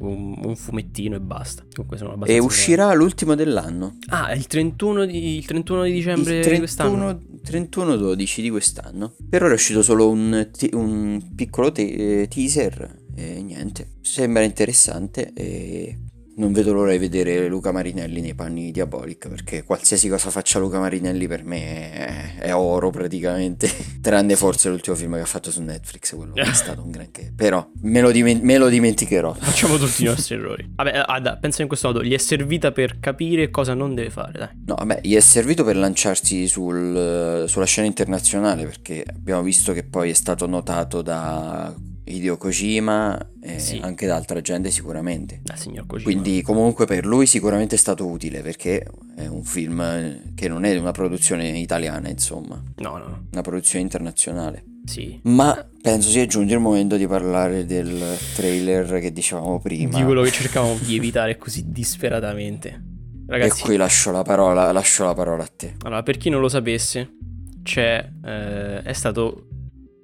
un, 0.00 0.34
un 0.44 0.56
fumettino 0.56 1.16
e 1.16 1.20
basta. 1.20 1.64
Comunque 1.74 1.96
sono 1.96 2.10
abbastanza... 2.12 2.42
E 2.42 2.44
uscirà 2.44 2.92
l'ultimo 2.92 3.34
dell'anno. 3.34 3.96
Ah, 4.08 4.32
il 4.34 4.46
31 4.46 5.06
di, 5.06 5.36
il 5.38 5.46
31 5.46 5.84
di 5.84 5.92
dicembre 5.92 6.38
Il 6.40 6.48
di 6.50 6.58
quest'anno. 6.58 7.20
31-12 7.44 8.40
di 8.40 8.50
quest'anno. 8.50 9.14
Per 9.30 9.42
ora 9.42 9.52
è 9.52 9.54
uscito 9.54 9.82
solo 9.82 10.08
un, 10.10 10.48
un 10.72 11.34
piccolo 11.34 11.72
te- 11.72 12.22
eh, 12.22 12.28
teaser 12.28 12.94
e 13.14 13.42
niente. 13.42 13.92
Sembra 14.02 14.42
interessante 14.42 15.32
e 15.34 15.98
non 16.34 16.52
vedo 16.52 16.72
l'ora 16.72 16.92
di 16.92 16.98
vedere 16.98 17.46
Luca 17.48 17.72
Marinelli 17.72 18.20
nei 18.20 18.34
panni 18.34 18.64
di 18.64 18.70
Diabolic 18.70 19.28
perché 19.28 19.64
qualsiasi 19.64 20.08
cosa 20.08 20.30
faccia 20.30 20.58
Luca 20.58 20.78
Marinelli 20.78 21.26
per 21.26 21.44
me 21.44 21.92
è, 21.92 22.34
è 22.38 22.54
oro 22.54 22.90
praticamente. 22.90 23.70
Tranne 24.00 24.36
forse 24.36 24.68
l'ultimo 24.68 24.96
film 24.96 25.14
che 25.14 25.20
ha 25.20 25.26
fatto 25.26 25.50
su 25.50 25.62
Netflix, 25.62 26.14
quello 26.14 26.32
che 26.32 26.40
è 26.40 26.52
stato 26.54 26.82
un 26.82 26.90
granché. 26.90 27.32
Però 27.34 27.66
me 27.82 28.00
lo, 28.00 28.10
dimen- 28.10 28.40
me 28.42 28.56
lo 28.56 28.68
dimenticherò. 28.68 29.34
Facciamo 29.38 29.76
tutti 29.76 30.02
i 30.02 30.06
nostri 30.06 30.36
errori. 30.36 30.70
Vabbè, 30.74 31.04
Ada, 31.06 31.36
pensa 31.36 31.62
in 31.62 31.68
questo 31.68 31.88
modo, 31.88 32.02
gli 32.02 32.14
è 32.14 32.18
servita 32.18 32.72
per 32.72 32.98
capire 32.98 33.50
cosa 33.50 33.74
non 33.74 33.94
deve 33.94 34.10
fare, 34.10 34.38
dai. 34.38 34.48
No, 34.66 34.74
vabbè, 34.76 35.00
gli 35.02 35.14
è 35.14 35.20
servito 35.20 35.64
per 35.64 35.76
lanciarsi 35.76 36.46
sul, 36.48 37.44
sulla 37.46 37.66
scena 37.66 37.86
internazionale 37.86 38.64
perché 38.64 39.04
abbiamo 39.06 39.42
visto 39.42 39.72
che 39.72 39.84
poi 39.84 40.10
è 40.10 40.14
stato 40.14 40.46
notato 40.46 41.02
da 41.02 41.74
Hideo 42.04 42.36
Kojima 42.36 43.30
e 43.40 43.58
Sì. 43.58 43.78
anche 43.82 44.06
da 44.06 44.16
altra 44.16 44.40
gente 44.40 44.70
sicuramente. 44.70 45.40
Da 45.42 45.54
signor 45.56 45.86
Kojima. 45.86 46.10
Quindi 46.10 46.42
comunque 46.42 46.84
per 46.86 47.06
lui 47.06 47.26
sicuramente 47.26 47.76
è 47.76 47.78
stato 47.78 48.06
utile 48.06 48.40
perché 48.42 48.84
è 49.16 49.26
un 49.26 49.44
film 49.44 50.34
che 50.34 50.48
non 50.48 50.64
è 50.64 50.76
una 50.76 50.90
produzione 50.92 51.58
italiana, 51.58 52.08
insomma, 52.08 52.60
No, 52.78 52.98
no, 52.98 53.06
no. 53.06 53.26
una 53.32 53.42
produzione 53.42 53.82
internazionale. 53.84 54.64
Sì. 54.84 55.20
Ma 55.24 55.64
penso 55.80 56.08
sia 56.08 56.26
giunto 56.26 56.52
il 56.52 56.58
momento 56.58 56.96
di 56.96 57.06
parlare 57.06 57.64
del 57.66 58.16
trailer 58.34 58.98
che 58.98 59.12
dicevamo 59.12 59.60
prima. 59.60 59.96
Di 59.96 60.04
quello 60.04 60.22
che 60.22 60.32
cercavamo 60.32 60.76
di 60.82 60.96
evitare 60.96 61.36
così 61.36 61.64
disperatamente. 61.70 62.82
Ragazzi, 63.28 63.62
E 63.62 63.64
qui 63.64 63.76
lascio 63.76 64.10
la 64.10 64.22
parola, 64.22 64.72
lascio 64.72 65.04
la 65.04 65.14
parola 65.14 65.44
a 65.44 65.50
te. 65.54 65.76
allora, 65.84 66.02
per 66.02 66.16
chi 66.16 66.28
non 66.30 66.40
lo 66.40 66.48
sapesse, 66.48 67.16
c'è, 67.62 68.04
eh, 68.24 68.82
è 68.82 68.92
stato 68.92 69.46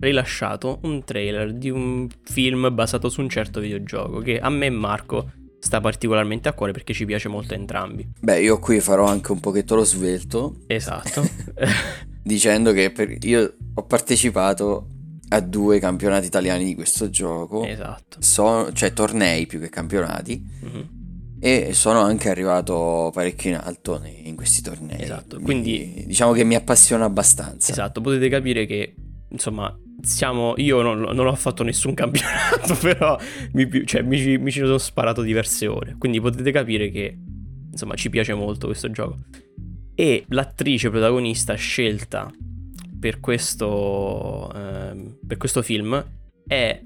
rilasciato 0.00 0.78
un 0.82 1.02
trailer 1.04 1.52
di 1.54 1.70
un 1.70 2.06
film 2.24 2.72
basato 2.74 3.08
su 3.08 3.20
un 3.20 3.28
certo 3.28 3.60
videogioco 3.60 4.20
che 4.20 4.38
a 4.38 4.48
me 4.50 4.66
e 4.66 4.70
Marco 4.70 5.32
sta 5.60 5.80
particolarmente 5.80 6.48
a 6.48 6.52
cuore 6.52 6.72
perché 6.72 6.92
ci 6.92 7.04
piace 7.04 7.28
molto 7.28 7.54
a 7.54 7.56
entrambi. 7.56 8.08
Beh, 8.20 8.40
io 8.40 8.58
qui 8.60 8.78
farò 8.80 9.06
anche 9.06 9.32
un 9.32 9.40
pochetto 9.40 9.74
lo 9.74 9.84
svelto 9.84 10.58
Esatto. 10.68 11.22
dicendo 12.22 12.72
che 12.72 12.90
per- 12.90 13.16
io 13.24 13.54
ho 13.74 13.82
partecipato 13.84 14.88
a 15.30 15.40
due 15.40 15.78
campionati 15.78 16.26
italiani 16.26 16.64
di 16.64 16.74
questo 16.74 17.10
gioco. 17.10 17.64
esatto. 17.64 18.18
So- 18.20 18.70
cioè 18.72 18.92
tornei 18.92 19.46
più 19.46 19.58
che 19.60 19.68
campionati. 19.68 20.42
Mhm. 20.62 20.96
E 21.40 21.70
sono 21.72 22.00
anche 22.00 22.30
arrivato 22.30 23.10
parecchio 23.12 23.50
in 23.50 23.56
alto 23.62 24.00
in 24.24 24.34
questi 24.34 24.60
tornei. 24.62 25.00
Esatto, 25.02 25.38
quindi- 25.40 26.04
diciamo 26.06 26.32
che 26.32 26.44
mi 26.44 26.54
appassiona 26.54 27.04
abbastanza. 27.04 27.70
Esatto, 27.72 28.00
potete 28.00 28.28
capire 28.28 28.64
che 28.66 28.94
insomma 29.30 29.76
siamo 30.00 30.54
io 30.58 30.80
non, 30.80 31.00
non 31.00 31.26
ho 31.26 31.34
fatto 31.34 31.62
nessun 31.64 31.92
campionato, 31.94 32.74
però 32.80 33.18
mi, 33.52 33.68
cioè, 33.84 34.02
mi, 34.02 34.16
ci- 34.18 34.38
mi 34.38 34.50
ci 34.52 34.60
sono 34.60 34.78
sparato 34.78 35.22
diverse 35.22 35.66
ore. 35.66 35.96
Quindi 35.98 36.20
potete 36.20 36.50
capire 36.52 36.90
che 36.90 37.16
insomma 37.70 37.94
ci 37.94 38.08
piace 38.10 38.34
molto 38.34 38.66
questo 38.66 38.90
gioco. 38.90 39.18
E 39.94 40.24
l'attrice 40.28 40.90
protagonista 40.90 41.54
scelta 41.54 42.30
per 43.00 43.18
questo, 43.20 44.52
ehm, 44.54 45.18
per 45.26 45.36
questo 45.36 45.62
film 45.62 46.04
è 46.46 46.80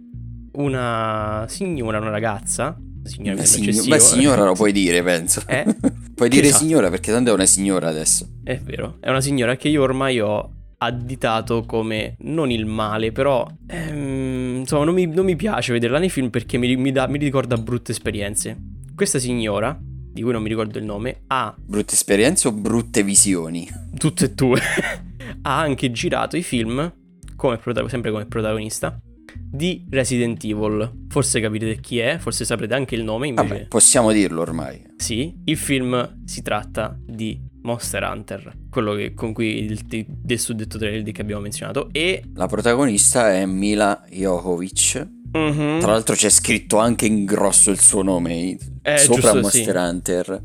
una 0.52 1.44
signora, 1.48 1.98
una 1.98 2.10
ragazza. 2.10 2.78
Signora, 3.04 3.36
Beh, 3.40 3.44
signo- 3.46 3.84
beh, 3.84 3.98
signora 3.98 4.44
lo 4.44 4.54
puoi 4.54 4.72
dire, 4.72 5.02
penso. 5.02 5.42
Eh? 5.46 5.64
puoi 6.14 6.28
dire 6.28 6.46
Esatto. 6.46 6.62
signora 6.64 6.88
perché 6.88 7.10
tanto 7.12 7.30
è 7.30 7.34
una 7.34 7.46
signora 7.46 7.88
adesso. 7.88 8.28
È 8.44 8.56
vero, 8.58 8.96
è 9.00 9.08
una 9.10 9.20
signora 9.20 9.56
che 9.56 9.68
io 9.68 9.82
ormai 9.82 10.20
ho 10.20 10.52
additato 10.82 11.64
come 11.64 12.16
non 12.20 12.50
il 12.50 12.66
male, 12.66 13.12
però 13.12 13.46
ehm, 13.66 14.56
insomma 14.60 14.84
non 14.84 14.94
mi, 14.94 15.06
non 15.06 15.24
mi 15.24 15.36
piace 15.36 15.72
vederla 15.72 15.98
nei 15.98 16.10
film 16.10 16.30
perché 16.30 16.58
mi, 16.58 16.76
mi 16.76 16.92
dà- 16.92 17.06
mi 17.08 17.18
ricorda 17.18 17.56
brutte 17.56 17.92
esperienze. 17.92 18.56
Questa 18.94 19.18
signora, 19.18 19.78
di 19.80 20.22
cui 20.22 20.32
non 20.32 20.42
mi 20.42 20.48
ricordo 20.48 20.78
il 20.78 20.84
nome, 20.84 21.22
ha 21.28 21.54
Brutte 21.58 21.94
esperienze 21.94 22.48
o 22.48 22.52
brutte 22.52 23.02
visioni? 23.02 23.68
tutte 23.96 24.24
e 24.26 24.30
due, 24.32 24.60
ha 25.42 25.58
anche 25.60 25.90
girato 25.90 26.36
i 26.36 26.42
film, 26.42 26.92
come 27.36 27.58
sempre 27.88 28.10
come 28.10 28.26
protagonista, 28.26 28.98
di 29.34 29.86
Resident 29.90 30.42
Evil. 30.44 31.06
Forse 31.08 31.40
capirete 31.40 31.80
chi 31.80 31.98
è, 31.98 32.18
forse 32.18 32.44
saprete 32.44 32.74
anche 32.74 32.94
il 32.94 33.04
nome, 33.04 33.28
invece 33.28 33.48
Vabbè, 33.48 33.66
possiamo 33.68 34.12
dirlo 34.12 34.40
ormai. 34.42 34.82
sì, 34.96 35.34
il 35.44 35.56
film 35.56 36.22
si 36.24 36.42
tratta 36.42 36.98
di 37.04 37.40
Monster 37.62 38.02
Hunter, 38.02 38.52
quello 38.70 38.94
che, 38.94 39.14
con 39.14 39.32
cui 39.32 39.58
il, 39.64 39.80
del 40.06 40.38
suddetto 40.38 40.78
trailer 40.78 41.10
che 41.12 41.20
abbiamo 41.22 41.40
menzionato. 41.42 41.88
E 41.92 42.22
La 42.34 42.46
protagonista 42.46 43.32
è 43.32 43.44
Mila 43.46 44.04
Jokovic. 44.10 45.08
Mhm. 45.32 45.80
Tra 45.80 45.92
l'altro 45.92 46.14
c'è 46.14 46.28
scritto 46.28 46.76
anche 46.78 47.06
in 47.06 47.24
grosso 47.24 47.70
il 47.70 47.80
suo 47.80 48.02
nome 48.02 48.56
Eh, 48.82 48.98
sopra 48.98 49.20
giusto, 49.20 49.40
Monster 49.40 49.74
sì. 49.76 49.78
Hunter. 49.88 50.42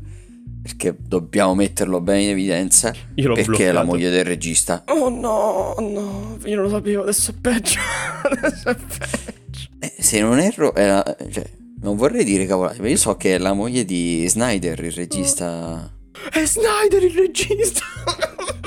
Perché 0.62 0.96
dobbiamo 0.98 1.54
metterlo 1.54 2.00
bene 2.00 2.22
in 2.24 2.28
evidenza. 2.30 2.92
io 3.14 3.28
l'ho 3.28 3.34
Perché 3.34 3.64
è 3.64 3.72
la 3.72 3.80
bloccato. 3.80 3.86
moglie 3.86 4.10
del 4.10 4.24
regista. 4.24 4.84
Oh 4.88 5.08
no, 5.08 5.74
no, 5.78 6.36
io 6.44 6.54
non 6.56 6.64
lo 6.64 6.70
sapevo, 6.70 7.02
adesso 7.02 7.30
è 7.30 7.34
peggio. 7.40 7.78
adesso 8.22 8.68
è 8.68 8.74
peggio. 8.76 9.68
Eh, 9.80 9.94
se 9.98 10.20
non 10.20 10.38
erro, 10.38 10.74
è 10.74 10.86
la- 10.86 11.16
cioè, 11.30 11.48
non 11.80 11.96
vorrei 11.96 12.24
dire 12.24 12.44
cavolate, 12.46 12.80
ma 12.82 12.88
io 12.88 12.96
so 12.96 13.16
che 13.16 13.34
è 13.36 13.38
la 13.38 13.52
moglie 13.54 13.84
di 13.84 14.26
Snyder, 14.28 14.78
il 14.84 14.92
regista. 14.92 15.90
È 16.30 16.44
Snyder 16.44 17.02
il 17.04 17.12
regista. 17.14 17.80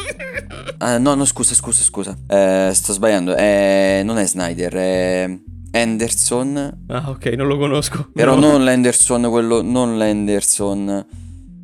Ah, 0.78 0.98
no, 0.98 1.14
no, 1.14 1.26
scusa, 1.26 1.54
scusa, 1.54 1.84
scusa. 1.84 2.18
Eh, 2.28 2.72
sto 2.74 2.92
sbagliando. 2.94 3.36
Eh, 3.36 4.02
non 4.04 4.18
è 4.18 4.26
Snyder, 4.26 4.74
è 4.74 5.40
Anderson. 5.74 6.84
ah, 6.88 7.10
ok, 7.10 7.26
non 7.38 7.46
lo 7.48 7.58
conosco. 7.58 8.10
Però 8.14 8.34
No. 8.34 8.52
non 8.52 8.64
l'Anderson, 8.64 9.30
quello. 9.30 9.62
Non 9.62 10.00
l'Anderson. 10.00 11.06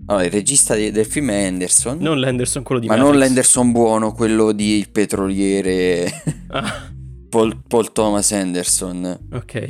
Allora, 0.06 0.24
il 0.24 0.32
regista 0.32 0.76
di- 0.76 0.92
del 0.92 1.06
film 1.08 1.32
è 1.32 1.46
Anderson. 1.46 1.98
Non 2.00 2.20
l'Anderson, 2.20 2.62
quello 2.62 2.80
di 2.80 2.88
ma 2.88 2.96
non 2.96 3.06
Matrix. 3.06 3.24
l'Anderson 3.26 3.72
buono, 3.72 4.14
quello 4.14 4.52
di 4.52 4.78
Il 4.78 4.90
petroliere. 4.92 6.24
Ah, 6.50 6.86
Paul, 7.30 7.60
Paul 7.68 7.92
Thomas 7.92 8.32
Anderson. 8.32 9.18
ok. 9.34 9.68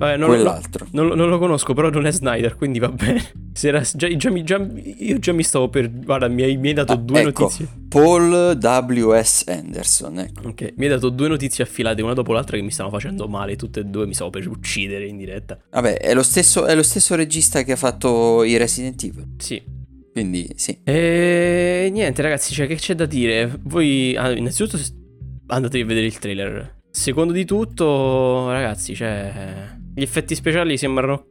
Vabbè, 0.00 0.16
non 0.16 0.28
quell'altro. 0.28 0.86
non 0.92 1.08
lo- 1.08 1.14
non 1.14 1.28
lo 1.28 1.38
conosco, 1.38 1.74
però 1.74 1.90
non 1.90 2.06
è 2.06 2.10
Snyder, 2.10 2.56
quindi 2.56 2.78
va 2.78 2.88
bene. 2.90 3.22
Era- 3.60 3.80
già, 3.82 4.08
già 4.16 4.42
già- 4.42 4.66
io 4.98 5.18
già 5.18 5.32
mi 5.32 5.42
stavo 5.42 5.68
per... 5.68 5.90
Guarda, 5.90 6.26
mi 6.28 6.42
hai, 6.42 6.56
mi 6.56 6.68
hai 6.68 6.74
dato 6.74 6.92
Ah, 6.92 6.96
due 6.96 7.20
ecco, 7.20 7.42
notizie. 7.42 7.68
Paul 7.88 8.58
W.S. 8.58 9.44
Anderson, 9.46 10.18
ecco. 10.20 10.48
Ok, 10.48 10.72
mi 10.76 10.84
hai 10.84 10.90
dato 10.90 11.10
due 11.10 11.28
notizie 11.28 11.64
affilate 11.64 12.00
una 12.00 12.14
dopo 12.14 12.32
l'altra 12.32 12.56
che 12.56 12.62
mi 12.62 12.70
stanno 12.70 12.88
facendo 12.88 13.28
male, 13.28 13.56
tutte 13.56 13.80
e 13.80 13.84
due 13.84 14.06
mi 14.06 14.14
stavo 14.14 14.30
per 14.30 14.48
uccidere 14.48 15.06
in 15.06 15.18
diretta. 15.18 15.58
Vabbè, 15.70 15.98
è 15.98 16.14
lo, 16.14 16.22
stesso, 16.22 16.64
è 16.64 16.74
lo 16.74 16.82
stesso 16.82 17.14
regista 17.14 17.62
che 17.62 17.72
ha 17.72 17.76
fatto 17.76 18.42
i 18.42 18.56
Resident 18.56 19.02
Evil. 19.04 19.26
Sì. 19.36 19.62
Quindi 20.12 20.50
sì. 20.56 20.78
E 20.82 21.88
niente 21.92 22.22
ragazzi, 22.22 22.52
cioè 22.54 22.66
che 22.66 22.76
c'è 22.76 22.94
da 22.94 23.06
dire? 23.06 23.58
Voi 23.64 24.16
ah, 24.16 24.30
innanzitutto 24.32 24.78
andatevi 25.48 25.82
a 25.84 25.86
vedere 25.86 26.06
il 26.06 26.18
trailer. 26.18 26.78
Secondo 26.90 27.32
di 27.32 27.44
tutto, 27.44 28.50
ragazzi, 28.50 28.94
cioè 28.96 29.78
gli 30.00 30.02
effetti 30.02 30.34
speciali 30.34 30.78
sembrano 30.78 31.26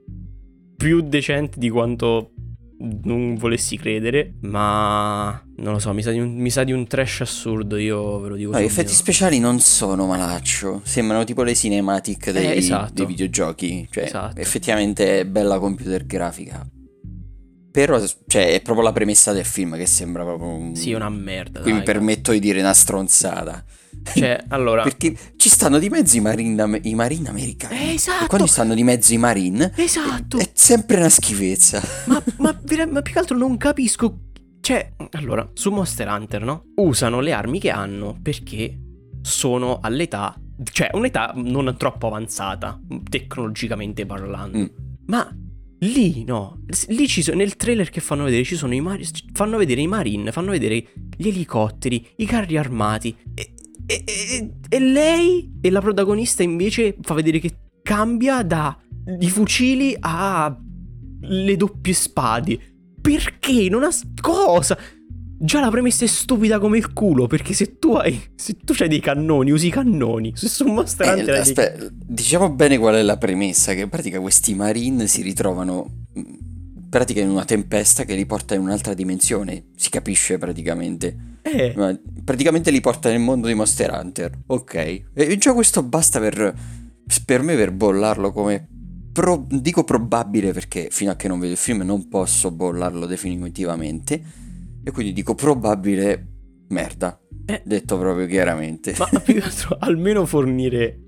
più 0.78 1.02
decenti 1.02 1.58
di 1.58 1.72
quanto 1.72 2.34
non 3.04 3.34
volessi 3.34 3.78
credere, 3.78 4.36
ma 4.42 5.44
non 5.58 5.74
lo 5.74 5.80
so, 5.80 5.92
mi 5.92 6.04
sa 6.04 6.12
di 6.12 6.20
un, 6.20 6.36
mi 6.36 6.52
sa 6.52 6.64
di 6.64 6.72
un 6.72 6.86
trash 6.86 7.22
assurdo, 7.22 7.78
io 7.78 8.20
ve 8.20 8.30
lo 8.30 8.36
dico 8.36 8.52
No, 8.52 8.60
gli 8.60 8.66
effetti 8.66 8.94
speciali 8.94 9.40
non 9.40 9.60
sono 9.60 10.06
malaccio. 10.06 10.82
Sembrano 10.84 11.24
tipo 11.24 11.42
le 11.42 11.56
cinematic 11.56 12.30
dei, 12.30 12.46
Eh, 12.46 12.58
esatto. 12.58 12.94
dei 12.94 13.06
videogiochi. 13.08 13.88
Cioè, 13.90 14.04
Esatto. 14.04 14.40
effettivamente 14.40 15.22
è 15.22 15.26
bella 15.26 15.58
computer 15.58 16.06
grafica. 16.06 16.64
Però, 17.72 18.00
cioè, 18.28 18.54
è 18.54 18.62
proprio 18.62 18.86
la 18.86 18.92
premessa 18.94 19.34
del 19.34 19.46
film 19.46 19.76
che 19.76 19.88
sembra 19.88 20.24
proprio 20.24 20.48
un... 20.50 20.76
Sì, 20.76 20.94
una 20.94 21.10
merda. 21.10 21.62
Qui 21.62 21.72
mi 21.72 21.78
dai. 21.78 21.86
permetto 21.86 22.32
di 22.32 22.40
dire 22.40 22.60
una 22.60 22.74
stronzata. 22.74 23.64
Cioè, 24.16 24.44
allora... 24.50 24.84
Perché 24.84 25.16
ci 25.36 25.50
stanno 25.50 25.80
di 25.80 25.90
mezzo 25.90 26.18
i 26.18 26.20
marine, 26.22 26.80
i 26.84 26.96
marine 26.96 27.30
americani. 27.30 27.76
Eh, 27.78 27.90
E 27.90 27.94
esatto. 27.94 28.28
quando 28.28 28.48
stanno 28.48 28.74
di 28.74 28.84
mezzo 28.84 29.14
i 29.14 29.18
marine, 29.18 29.72
Esatto. 29.76 30.38
è 30.38 30.50
sempre 30.54 30.98
una 30.98 31.10
schifezza. 31.10 31.82
Ma, 32.06 32.22
ma, 32.40 32.60
ma 32.92 33.02
più 33.02 33.14
che 33.14 33.20
altro 33.20 33.38
non 33.38 33.58
capisco. 33.58 34.20
Cioè, 34.62 34.94
allora, 35.12 35.50
su 35.54 35.72
Monster 35.72 36.08
Hunter, 36.08 36.44
no? 36.44 36.64
Usano 36.76 37.20
le 37.22 37.32
armi 37.32 37.60
che 37.60 37.70
hanno 37.72 38.18
perché 38.22 38.78
sono 39.22 39.80
all'età. 39.82 40.36
Cioè, 40.72 40.90
un'età 40.94 41.32
non 41.36 41.74
troppo 41.78 42.08
avanzata, 42.08 42.80
tecnologicamente 43.10 44.06
parlando. 44.06 44.58
Mm. 44.58 44.66
Ma 45.08 45.34
lì, 45.80 46.24
no. 46.26 46.62
Lì 46.88 47.08
ci 47.08 47.22
sono. 47.24 47.38
Nel 47.38 47.56
trailer 47.56 47.90
che 47.90 48.02
fanno 48.02 48.26
vedere 48.26 48.44
ci 48.44 48.56
sono 48.58 48.74
i 48.74 48.82
mari- 48.82 49.08
Fanno 49.34 49.58
vedere 49.58 49.82
i 49.82 49.88
marine, 49.88 50.32
fanno 50.32 50.52
vedere 50.52 50.86
gli 51.16 51.28
elicotteri, 51.30 52.06
i 52.18 52.26
carri 52.26 52.58
armati. 52.58 53.16
E, 53.34 53.54
e- 53.90 54.04
e- 54.06 54.52
e 54.70 54.80
lei 54.80 55.52
e 55.62 55.70
la 55.72 55.82
protagonista 55.82 56.44
invece 56.44 56.96
fa 57.02 57.14
vedere 57.16 57.40
che 57.40 57.52
cambia 57.82 58.44
da 58.44 58.78
i 59.20 59.30
fucili 59.30 59.96
a 60.00 60.56
le 61.22 61.58
doppie 61.58 61.94
spade. 61.94 62.60
Perché? 63.02 63.68
Non 63.70 63.84
ha 63.84 63.90
cosa? 64.22 64.78
Già 65.42 65.62
la 65.62 65.70
premessa 65.70 66.04
è 66.04 66.08
stupida 66.08 66.60
come 66.60 66.78
il 66.78 66.94
culo. 66.94 67.26
Perché 67.28 67.54
se 67.54 67.80
tu 67.80 67.94
hai. 67.94 68.22
Se 68.36 68.54
tu 68.64 68.74
hai 68.80 68.88
dei 68.90 69.00
cannoni, 69.00 69.52
usi 69.52 69.68
i 69.68 69.72
cannoni. 69.72 70.34
Se 70.36 70.48
su 70.50 70.66
Monster 70.66 71.08
Eh, 71.08 71.10
Hunter 71.12 71.30
hai 71.30 71.32
dei- 71.34 71.42
aspetta, 71.42 71.88
diciamo 71.92 72.52
bene 72.52 72.78
qual 72.78 72.96
è 72.96 73.02
la 73.02 73.18
premessa, 73.18 73.74
che 73.74 73.82
in 73.82 73.90
pratica 73.90 74.20
questi 74.20 74.54
marine 74.54 75.08
si 75.08 75.22
ritrovano 75.22 76.06
mh, 76.14 76.22
pratica 76.90 77.22
in 77.22 77.30
una 77.30 77.46
tempesta 77.46 78.04
che 78.04 78.16
li 78.16 78.26
porta 78.26 78.56
in 78.56 78.62
un'altra 78.62 78.94
dimensione. 78.94 79.68
Si 79.76 79.90
capisce 79.90 80.38
praticamente. 80.38 81.38
Eh, 81.42 81.74
Ma 81.76 81.98
praticamente 82.24 82.72
li 82.72 82.82
porta 82.82 83.10
nel 83.10 83.20
mondo 83.20 83.48
di 83.48 83.54
Monster 83.54 83.92
Hunter. 83.92 84.32
Ok. 84.48 85.04
E 85.14 85.38
già 85.38 85.54
questo 85.54 85.84
basta 85.84 86.20
per, 86.20 86.54
per 87.26 87.42
me 87.42 87.56
per 87.56 87.72
bollarlo 87.72 88.32
come... 88.32 88.68
pro- 89.12 89.46
dico 89.50 89.84
probabile 89.84 90.52
perché 90.52 90.88
fino 90.92 91.12
a 91.12 91.16
che 91.16 91.28
non 91.28 91.40
vedo 91.40 91.54
il 91.54 91.58
film 91.58 91.82
non 91.84 92.08
posso 92.08 92.52
bollarlo 92.52 93.06
definitivamente. 93.06 94.22
E 94.84 94.92
quindi 94.92 95.14
dico 95.14 95.36
probabile 95.36 96.28
merda. 96.70 97.20
Eh. 97.46 97.62
Detto 97.64 97.98
proprio 97.98 98.26
chiaramente. 98.28 98.96
ma 98.98 99.20
più 99.20 99.36
che 99.36 99.42
altro 99.42 99.78
almeno 99.80 100.26
fornire 100.26 101.00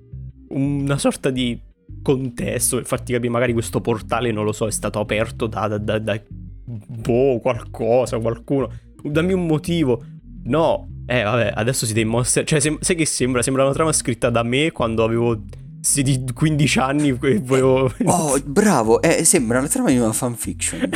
una 0.49 0.97
sorta 0.97 1.29
di 1.29 1.59
contesto 2.01 2.77
per 2.77 2.85
farti 2.85 3.13
capire 3.13 3.31
magari 3.31 3.53
questo 3.53 3.81
portale, 3.81 4.31
non 4.31 4.45
lo 4.45 4.51
so, 4.51 4.67
è 4.67 4.71
stato 4.71 4.99
aperto 4.99 5.47
da, 5.47 5.67
da, 5.67 5.77
da, 5.77 5.99
da- 5.99 6.21
boh, 6.65 7.39
qualcosa, 7.39 8.19
qualcuno. 8.19 8.71
Dammi 9.03 9.33
un 9.33 9.45
motivo. 9.45 10.03
No, 10.43 10.87
eh 11.05 11.23
vabbè, 11.23 11.51
adesso 11.55 11.85
siete 11.85 12.01
in 12.01 12.07
Monster... 12.07 12.43
Cioè, 12.43 12.59
sem- 12.59 12.79
sai 12.79 12.95
che 12.95 13.05
sembra? 13.05 13.41
Sembra 13.41 13.63
una 13.63 13.73
trama 13.73 13.91
scritta 13.91 14.29
da 14.29 14.43
me 14.43 14.71
quando 14.71 15.03
avevo 15.03 15.43
16 15.81 16.33
15 16.33 16.79
anni 16.79 17.09
e 17.09 17.39
volevo... 17.39 17.91
Oh, 18.05 18.39
bravo, 18.45 19.01
eh, 19.01 19.23
sembra 19.23 19.59
la 19.59 19.67
trama 19.67 19.89
di 19.89 19.97
una 19.97 20.13
fanfiction. 20.13 20.89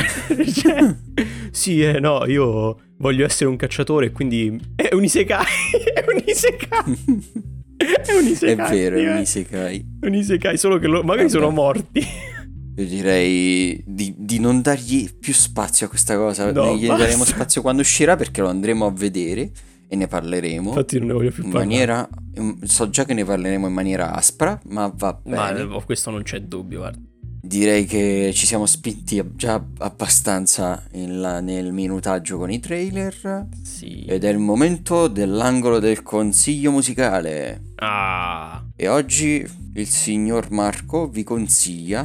Cioè, 0.52 0.96
sì, 1.50 1.82
eh, 1.82 2.00
no, 2.00 2.24
io 2.26 2.78
voglio 2.98 3.24
essere 3.24 3.50
un 3.50 3.56
cacciatore, 3.56 4.10
quindi 4.12 4.58
è 4.74 4.94
un 4.94 5.04
isekai, 5.04 5.44
è 5.94 6.04
un 6.10 6.22
isekai, 6.24 7.55
è 7.76 8.12
un 8.18 8.26
È 8.26 8.30
isekai. 8.30 8.78
vero, 8.78 8.96
è 8.96 9.00
eh. 9.00 9.10
un 9.12 9.18
isekai. 9.18 9.86
Un 10.02 10.14
isekai, 10.14 10.56
solo 10.56 10.78
che 10.78 10.86
lo- 10.86 11.02
magari 11.02 11.26
Vabbè. 11.28 11.28
sono 11.40 11.50
morti. 11.50 12.00
Io 12.78 12.84
direi 12.86 13.82
di, 13.86 14.14
di 14.18 14.38
non 14.38 14.60
dargli 14.60 15.08
più 15.18 15.32
spazio 15.32 15.86
a 15.86 15.88
questa 15.88 16.16
cosa. 16.16 16.52
No, 16.52 16.74
gli 16.76 16.86
basta. 16.86 17.04
daremo 17.04 17.24
spazio 17.24 17.62
quando 17.62 17.80
uscirà 17.82 18.16
perché 18.16 18.40
lo 18.42 18.48
andremo 18.48 18.84
a 18.86 18.90
vedere 18.90 19.50
e 19.88 19.96
ne 19.96 20.06
parleremo. 20.08 20.68
Infatti 20.68 20.98
non 20.98 21.06
ne 21.08 21.12
voglio 21.14 21.30
più 21.30 21.44
in 21.44 21.50
parlare. 21.52 21.68
maniera. 21.74 22.08
so 22.64 22.90
già 22.90 23.04
che 23.06 23.14
ne 23.14 23.24
parleremo 23.24 23.66
in 23.66 23.72
maniera 23.72 24.12
aspra, 24.12 24.60
ma 24.66 24.92
va 24.94 25.18
Ma 25.24 25.52
bene. 25.52 25.74
eh, 25.74 25.82
questo 25.84 26.10
non 26.10 26.22
c'è 26.22 26.40
dubbio, 26.40 26.78
guarda. 26.80 27.00
Direi 27.46 27.84
che 27.84 28.32
ci 28.34 28.44
siamo 28.44 28.66
spinti 28.66 29.22
già 29.36 29.64
abbastanza 29.78 30.82
la- 30.92 31.38
nel 31.40 31.72
minutaggio 31.72 32.38
con 32.38 32.50
i 32.50 32.58
trailer. 32.58 33.46
Sì. 33.62 34.04
Ed 34.04 34.24
è 34.24 34.28
il 34.30 34.38
momento 34.38 35.06
dell'angolo 35.06 35.78
del 35.78 36.02
consiglio 36.02 36.72
musicale. 36.72 37.62
Ah, 37.76 38.64
E 38.74 38.88
oggi 38.88 39.46
il 39.74 39.86
signor 39.86 40.50
Marco 40.50 41.08
vi 41.08 41.22
consiglia 41.22 42.00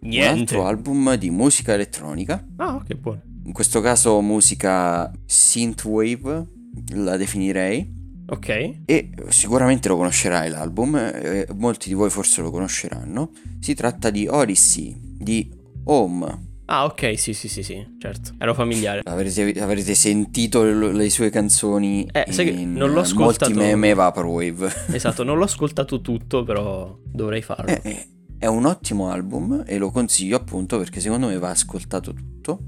un 0.00 0.08
niente. 0.08 0.40
altro 0.54 0.66
album 0.66 1.14
di 1.16 1.28
musica 1.30 1.74
elettronica. 1.74 2.42
Ah, 2.56 2.82
che 2.86 2.94
buono. 2.96 3.20
In 3.44 3.52
questo 3.52 3.80
caso 3.82 4.20
musica 4.22 5.10
synthwave, 5.26 6.46
la 6.94 7.16
definirei. 7.18 7.97
Ok. 8.30 8.80
E 8.84 9.10
sicuramente 9.28 9.88
lo 9.88 9.96
conoscerai 9.96 10.50
l'album, 10.50 10.96
eh, 10.96 11.46
molti 11.54 11.88
di 11.88 11.94
voi 11.94 12.10
forse 12.10 12.42
lo 12.42 12.50
conosceranno. 12.50 13.30
Si 13.58 13.74
tratta 13.74 14.10
di 14.10 14.26
Odyssey, 14.28 14.94
di 15.00 15.50
Home. 15.84 16.46
Ah, 16.66 16.84
ok, 16.84 17.18
sì, 17.18 17.32
sì, 17.32 17.48
sì, 17.48 17.62
sì, 17.62 17.82
certo. 17.98 18.34
Ero 18.36 18.52
familiare. 18.52 19.00
Avrete, 19.04 19.52
avrete 19.58 19.94
sentito 19.94 20.62
le, 20.64 20.92
le 20.92 21.08
sue 21.08 21.30
canzoni 21.30 22.06
Eh, 22.12 22.30
sai 22.30 22.44
che 22.44 22.52
non 22.66 22.92
l'ho 22.92 23.00
ascoltato. 23.00 23.50
molti 23.50 23.66
meme 23.66 23.94
Vaporwave. 23.94 24.70
Esatto, 24.92 25.24
non 25.24 25.38
l'ho 25.38 25.44
ascoltato 25.44 26.02
tutto, 26.02 26.44
però 26.44 26.94
dovrei 27.02 27.40
farlo. 27.40 27.70
Eh, 27.70 27.80
eh, 27.82 28.06
è 28.38 28.46
un 28.46 28.66
ottimo 28.66 29.08
album 29.08 29.64
e 29.66 29.78
lo 29.78 29.90
consiglio 29.90 30.36
appunto 30.36 30.76
perché 30.76 31.00
secondo 31.00 31.28
me 31.28 31.38
va 31.38 31.48
ascoltato 31.48 32.12
tutto. 32.12 32.58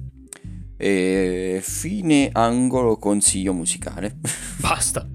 E 0.79 1.61
fine 1.63 2.31
angolo 2.33 2.97
consiglio 2.97 3.53
musicale. 3.53 4.17
Basta. 4.57 5.07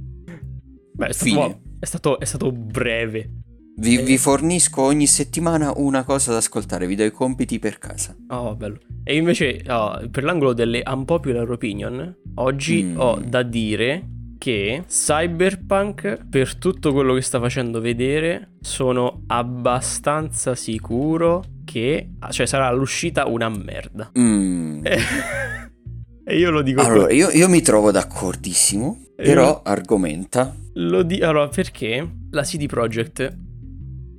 Beh, 0.96 1.08
è 1.08 1.12
stato, 1.12 1.60
è 1.80 1.86
stato, 1.86 2.20
è 2.20 2.26
stato 2.26 2.52
breve. 2.52 3.30
Vi, 3.78 3.98
Eh. 3.98 4.04
vi 4.04 4.18
fornisco 4.18 4.82
ogni 4.84 5.06
settimana 5.06 5.74
una 5.76 6.04
cosa 6.04 6.32
da 6.32 6.38
ascoltare, 6.38 6.88
vi 6.88 6.96
do 6.96 7.04
i 7.04 7.12
compiti 7.12 7.60
per 7.60 7.78
casa. 7.78 8.16
Oh, 8.30 8.56
bello. 8.56 8.78
E 9.04 9.18
invece, 9.18 9.62
oh, 9.68 10.00
per 10.10 10.24
l'angolo 10.24 10.54
delle 10.54 10.82
unpopular 10.86 11.50
opinion, 11.52 12.16
oggi 12.36 12.84
Mm. 12.84 13.00
ho 13.00 13.22
da 13.26 13.44
dire 13.44 14.10
che 14.38 14.84
Cyberpunk, 14.88 16.26
per 16.30 16.56
tutto 16.56 16.94
quello 16.94 17.14
che 17.16 17.22
sta 17.22 17.40
facendo 17.40 17.82
vedere, 17.82 18.54
sono 18.62 19.24
abbastanza 19.28 20.56
sicuro 20.56 21.44
che 21.66 22.12
cioè, 22.30 22.46
sarà 22.46 22.68
all'uscita 22.68 23.26
una 23.28 23.50
merda. 23.50 24.10
Mm. 24.18 24.86
e 26.26 26.38
io 26.38 26.50
lo 26.52 26.62
dico 26.62 26.82
Allora, 26.82 27.12
io, 27.12 27.30
io 27.32 27.50
mi 27.50 27.62
trovo 27.62 27.92
d'accordissimo, 27.92 29.02
però 29.15 29.62
argomenta. 29.63 30.56
Lo 30.73 31.04
di- 31.04 31.21
allora, 31.21 31.47
perché 31.47 32.08
la 32.32 32.41
CD 32.43 32.65
Projekt 32.65 33.38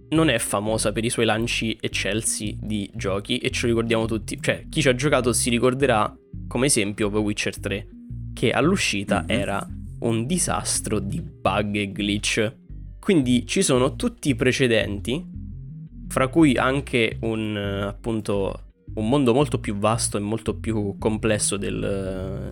non 0.09 0.29
è 0.29 0.39
famosa 0.39 0.93
per 0.93 1.05
i 1.05 1.11
suoi 1.11 1.25
lanci 1.27 1.77
eccelsi 1.81 2.57
di 2.61 2.89
giochi 2.95 3.39
e 3.39 3.51
ce 3.51 3.63
lo 3.63 3.69
ricordiamo 3.73 4.07
tutti. 4.07 4.39
Cioè, 4.41 4.67
chi 4.69 4.81
ci 4.81 4.89
ha 4.89 4.95
giocato 4.95 5.33
si 5.33 5.51
ricorderà, 5.51 6.15
come 6.47 6.67
esempio, 6.67 7.11
The 7.11 7.19
Witcher 7.19 7.59
3, 7.59 7.89
che 8.33 8.51
all'uscita 8.53 9.23
Mhm. 9.23 9.31
era 9.31 9.67
un 10.01 10.27
disastro 10.27 10.99
di 11.01 11.21
bug 11.21 11.75
e 11.77 11.91
glitch. 11.93 12.55
Quindi 13.01 13.47
ci 13.47 13.63
sono 13.63 13.97
tutti 13.97 14.29
i 14.31 14.35
precedenti, 14.35 15.25
fra 16.09 16.29
cui 16.29 16.57
anche 16.57 17.17
un, 17.23 17.57
eh, 17.57 17.83
appunto, 17.87 18.61
un 18.95 19.09
mondo 19.09 19.35
molto 19.35 19.59
più 19.59 19.75
vasto 19.77 20.17
e 20.17 20.21
molto 20.21 20.57
più 20.59 20.97
complesso 20.99 21.57
del, 21.57 21.83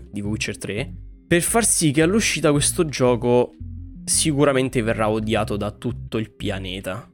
eh, 0.00 0.04
di 0.12 0.20
The 0.20 0.26
Witcher 0.26 0.58
3, 0.58 0.94
per 1.26 1.42
far 1.42 1.64
sì 1.64 1.90
che 1.90 2.02
all'uscita 2.02 2.50
questo 2.50 2.86
gioco 2.86 3.54
sicuramente 4.04 4.82
verrà 4.82 5.08
odiato 5.08 5.56
da 5.56 5.70
tutto 5.70 6.18
il 6.18 6.30
pianeta. 6.32 7.08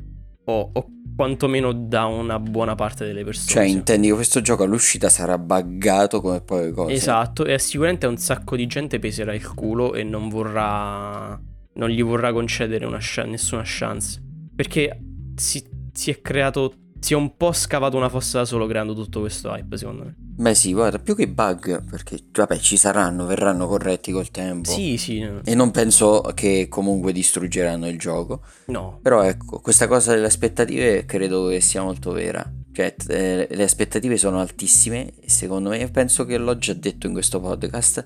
O, 0.45 0.71
o 0.73 0.87
quantomeno 1.21 1.73
da 1.73 2.07
una 2.07 2.41
buona 2.41 2.75
parte 2.75 3.05
delle 3.05 3.25
persone. 3.25 3.51
Cioè, 3.51 3.65
intendi 3.65 4.09
che 4.09 4.15
questo 4.15 4.41
gioco 4.41 4.63
all'uscita 4.63 5.11
sarà 5.11 5.37
buggato 5.37 6.23
come 6.23 6.41
poi 6.41 6.73
cose. 6.73 6.95
Esatto, 6.95 7.45
e 7.45 7.59
sicuramente 7.59 8.07
un 8.07 8.17
sacco 8.17 8.57
di 8.57 8.67
gente 8.67 8.99
peserà 8.99 9.35
il 9.35 9.47
culo 9.55 9.93
e 9.93 10.03
non 10.03 10.31
vorrà. 10.31 11.39
Non 11.73 11.89
gli 11.89 12.03
vorrà 12.03 12.33
concedere 12.33 12.87
una 12.87 13.01
nessuna 13.27 13.63
chance. 13.65 14.21
Perché 14.57 14.99
si, 15.37 15.63
si 15.93 16.11
è 16.11 16.21
creato. 16.23 16.75
Si 17.01 17.15
è 17.15 17.17
un 17.17 17.37
po' 17.37 17.53
scavato 17.53 17.97
una 17.97 18.09
fossa 18.09 18.39
da 18.39 18.45
solo 18.45 18.67
creando 18.67 18.95
tutto 18.95 19.21
questo 19.21 19.49
hype, 19.49 19.77
secondo 19.77 20.05
me. 20.05 20.15
Beh 20.17 20.55
sì, 20.55 20.73
guarda, 20.73 20.99
più 20.99 21.15
che 21.15 21.29
bug, 21.29 21.85
perché 21.91 22.19
vabbè 22.33 22.57
ci 22.59 22.77
saranno, 22.77 23.27
verranno 23.27 23.67
corretti 23.67 24.13
col 24.13 24.31
tempo. 24.31 24.71
Sì, 24.71 24.97
sì. 24.97 25.27
E 25.45 25.55
non 25.55 25.71
penso 25.71 26.21
che 26.35 26.67
comunque 26.69 27.13
distruggeranno 27.13 27.89
il 27.89 27.99
gioco. 27.99 28.43
No. 28.67 29.01
Però 29.03 29.23
ecco, 29.23 29.61
questa 29.61 29.87
cosa 29.87 30.15
delle 30.15 30.27
aspettative 30.27 31.05
credo 31.05 31.49
che 31.49 31.61
sia 31.61 31.83
molto 31.83 32.13
vera. 32.13 32.43
Cioè, 32.73 32.95
eh, 33.09 33.49
le 33.51 33.63
aspettative 33.63 34.17
sono 34.17 34.41
altissime 34.41 35.13
secondo 35.27 35.71
me, 35.71 35.91
penso 35.91 36.25
che 36.25 36.39
l'ho 36.39 36.57
già 36.57 36.73
detto 36.73 37.07
in 37.07 37.13
questo 37.13 37.41
podcast, 37.41 38.05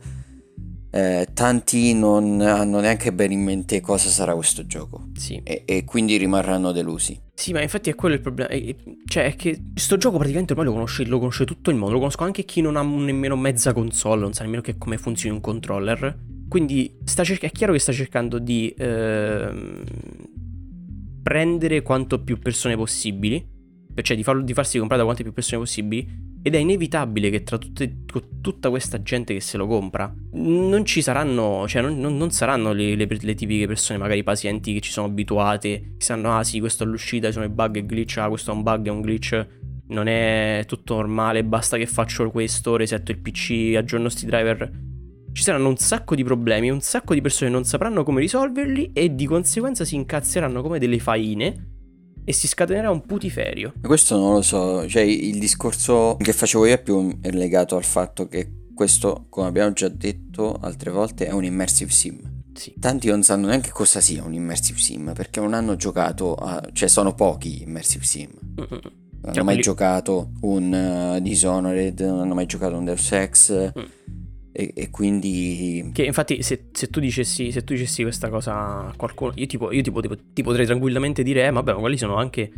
eh, 0.96 1.26
tanti 1.34 1.92
non 1.92 2.40
hanno 2.40 2.78
neanche 2.78 3.12
bene 3.12 3.34
in 3.34 3.42
mente 3.42 3.80
cosa 3.80 4.08
sarà 4.08 4.32
questo 4.34 4.64
gioco 4.64 5.08
Sì. 5.16 5.40
e, 5.42 5.64
e 5.66 5.84
quindi 5.84 6.16
rimarranno 6.16 6.70
delusi. 6.70 7.20
Sì, 7.34 7.52
ma 7.52 7.60
infatti 7.60 7.90
è 7.90 7.96
quello 7.96 8.14
il 8.14 8.20
problema. 8.20 8.48
E- 8.48 8.76
Cioè, 9.04 9.24
è 9.24 9.34
che 9.34 9.60
sto 9.74 9.96
gioco 9.96 10.18
praticamente 10.18 10.52
ormai 10.52 10.68
lo 10.68 10.72
conosce, 10.74 11.04
lo 11.04 11.18
conosce 11.18 11.44
tutto 11.44 11.70
il 11.70 11.76
mondo. 11.76 11.94
Lo 11.94 11.98
conosco 11.98 12.22
anche 12.22 12.44
chi 12.44 12.60
non 12.60 12.76
ha 12.76 12.82
nemmeno 12.82 13.34
mezza 13.34 13.72
console, 13.72 14.20
non 14.20 14.32
sa 14.34 14.44
nemmeno 14.44 14.62
che 14.62 14.78
come 14.78 14.96
funzioni 14.96 15.34
un 15.34 15.40
controller. 15.40 16.16
Quindi 16.48 16.96
sta 17.04 17.24
cerca- 17.24 17.48
è 17.48 17.50
chiaro 17.50 17.72
che 17.72 17.80
sta 17.80 17.90
cercando 17.90 18.38
di 18.38 18.72
ehm, 18.78 19.82
prendere 21.22 21.82
quanto 21.82 22.22
più 22.22 22.38
persone 22.38 22.76
possibili. 22.76 23.44
Cioè, 24.02 24.16
di, 24.16 24.22
farlo, 24.22 24.42
di 24.42 24.52
farsi 24.54 24.78
comprare 24.78 25.00
da 25.00 25.06
quante 25.06 25.22
più 25.22 25.32
persone 25.32 25.60
possibili. 25.60 26.32
Ed 26.42 26.54
è 26.54 26.58
inevitabile 26.58 27.30
che 27.30 27.42
tra 27.42 27.56
tutte- 27.56 28.04
tutta 28.42 28.68
questa 28.68 29.02
gente 29.02 29.32
che 29.32 29.40
se 29.40 29.56
lo 29.56 29.66
compra 29.66 30.14
non 30.32 30.84
ci 30.84 31.00
saranno, 31.00 31.66
cioè 31.66 31.80
non, 31.80 31.98
non- 31.98 32.18
non 32.18 32.30
saranno 32.30 32.72
le, 32.72 32.94
le- 32.96 33.06
le 33.08 33.34
tipiche 33.34 33.66
persone, 33.66 33.98
magari 33.98 34.22
pazienti 34.22 34.74
che 34.74 34.80
ci 34.80 34.90
sono 34.90 35.06
abituate, 35.06 35.94
che 35.96 36.04
sanno, 36.04 36.36
ah 36.36 36.44
sì, 36.44 36.60
questo 36.60 36.82
è 36.82 36.86
all'uscita, 36.86 37.28
ci 37.28 37.32
sono 37.32 37.46
i 37.46 37.48
bug 37.48 37.76
e 37.76 37.86
glitch, 37.86 38.18
ah 38.18 38.28
questo 38.28 38.50
è 38.50 38.54
un 38.54 38.62
bug, 38.62 38.86
è 38.86 38.90
un 38.90 39.00
glitch, 39.00 39.46
non 39.88 40.06
è 40.06 40.64
tutto 40.66 40.96
normale, 40.96 41.44
basta 41.44 41.78
che 41.78 41.86
faccio 41.86 42.30
questo, 42.30 42.76
resetto 42.76 43.10
il 43.10 43.20
PC, 43.20 43.74
aggiorno 43.76 44.10
sti 44.10 44.26
driver. 44.26 44.70
Ci 45.32 45.42
saranno 45.42 45.68
un 45.68 45.76
sacco 45.78 46.14
di 46.14 46.24
problemi, 46.24 46.70
un 46.70 46.80
sacco 46.80 47.14
di 47.14 47.20
persone 47.22 47.50
non 47.50 47.64
sapranno 47.64 48.04
come 48.04 48.20
risolverli 48.20 48.92
e 48.92 49.14
di 49.14 49.26
conseguenza 49.26 49.84
si 49.84 49.94
incazzeranno 49.94 50.62
come 50.62 50.78
delle 50.78 50.98
faine 50.98 51.72
e 52.24 52.32
si 52.32 52.46
scatenerà 52.48 52.90
un 52.90 53.04
putiferio. 53.04 53.72
Questo 53.82 54.16
non 54.16 54.34
lo 54.34 54.42
so, 54.42 54.88
cioè 54.88 55.02
il 55.02 55.38
discorso 55.38 56.16
che 56.20 56.32
facevo 56.32 56.66
io 56.66 56.74
è 56.74 56.82
più 56.82 57.16
legato 57.22 57.76
al 57.76 57.84
fatto 57.84 58.26
che 58.28 58.50
questo, 58.74 59.26
come 59.28 59.46
abbiamo 59.46 59.72
già 59.72 59.88
detto 59.88 60.58
altre 60.60 60.90
volte, 60.90 61.26
è 61.26 61.32
un 61.32 61.44
immersive 61.44 61.90
sim. 61.90 62.32
Sì. 62.54 62.74
Tanti 62.78 63.08
non 63.08 63.22
sanno 63.22 63.48
neanche 63.48 63.70
cosa 63.70 64.00
sia 64.00 64.22
un 64.22 64.32
immersive 64.32 64.78
sim 64.78 65.12
perché 65.12 65.40
non 65.40 65.54
hanno 65.54 65.76
giocato, 65.76 66.34
a... 66.34 66.62
cioè 66.72 66.88
sono 66.88 67.14
pochi 67.14 67.62
immersive 67.62 68.04
sim. 68.04 68.28
Mm-mm. 68.60 68.68
hanno 68.70 68.80
Cioè, 69.22 69.34
mai 69.42 69.44
quelli- 69.44 69.60
giocato 69.62 70.30
un 70.42 71.16
uh, 71.16 71.20
Dishonored, 71.20 72.00
non 72.00 72.20
hanno 72.20 72.34
mai 72.34 72.46
giocato 72.46 72.76
un 72.76 72.84
Deus 72.84 73.10
Ex 73.12 73.72
Mm. 73.78 73.82
E, 74.56 74.70
e 74.74 74.90
quindi 74.90 75.90
Che 75.92 76.04
infatti 76.04 76.42
se, 76.42 76.66
se 76.72 76.86
tu 76.86 77.00
dicessi, 77.00 77.50
se 77.50 77.64
tu 77.64 77.74
dicessi 77.74 78.02
questa 78.02 78.28
cosa 78.28 78.86
a 78.86 78.94
qualcuno, 78.96 79.32
io, 79.34 79.46
tipo, 79.46 79.72
io 79.72 79.82
tipo, 79.82 80.00
tipo- 80.00 80.16
ti 80.32 80.42
potrei 80.42 80.64
tranquillamente 80.64 81.24
dire, 81.24 81.44
eh 81.46 81.50
vabbè, 81.50 81.72
ma 81.72 81.80
quelli 81.80 81.98
sono 81.98 82.14
anche 82.14 82.52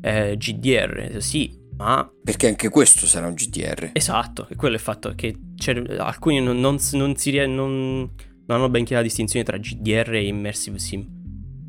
eh, 0.00 0.36
GDR, 0.38 1.16
sì, 1.20 1.54
ma 1.76 2.10
perché 2.24 2.48
anche 2.48 2.70
questo 2.70 3.06
sarà 3.06 3.26
un 3.26 3.34
GTR. 3.34 3.90
esatto, 3.92 4.48
e 4.48 4.56
quello 4.56 4.74
è 4.74 4.78
il 4.78 4.82
fatto 4.82 5.12
che 5.14 5.36
c'è- 5.54 5.76
alcuni 5.98 6.40
non, 6.40 6.58
non, 6.58 6.78
non 6.92 7.16
si 7.16 7.30
non 7.46 8.10
hanno 8.46 8.68
ben 8.70 8.84
chiara 8.84 9.02
la 9.02 9.08
distinzione 9.08 9.44
tra 9.44 9.56
GDR 9.58 10.14
e 10.14 10.26
Immersive 10.26 10.78
Sim. 10.78 11.06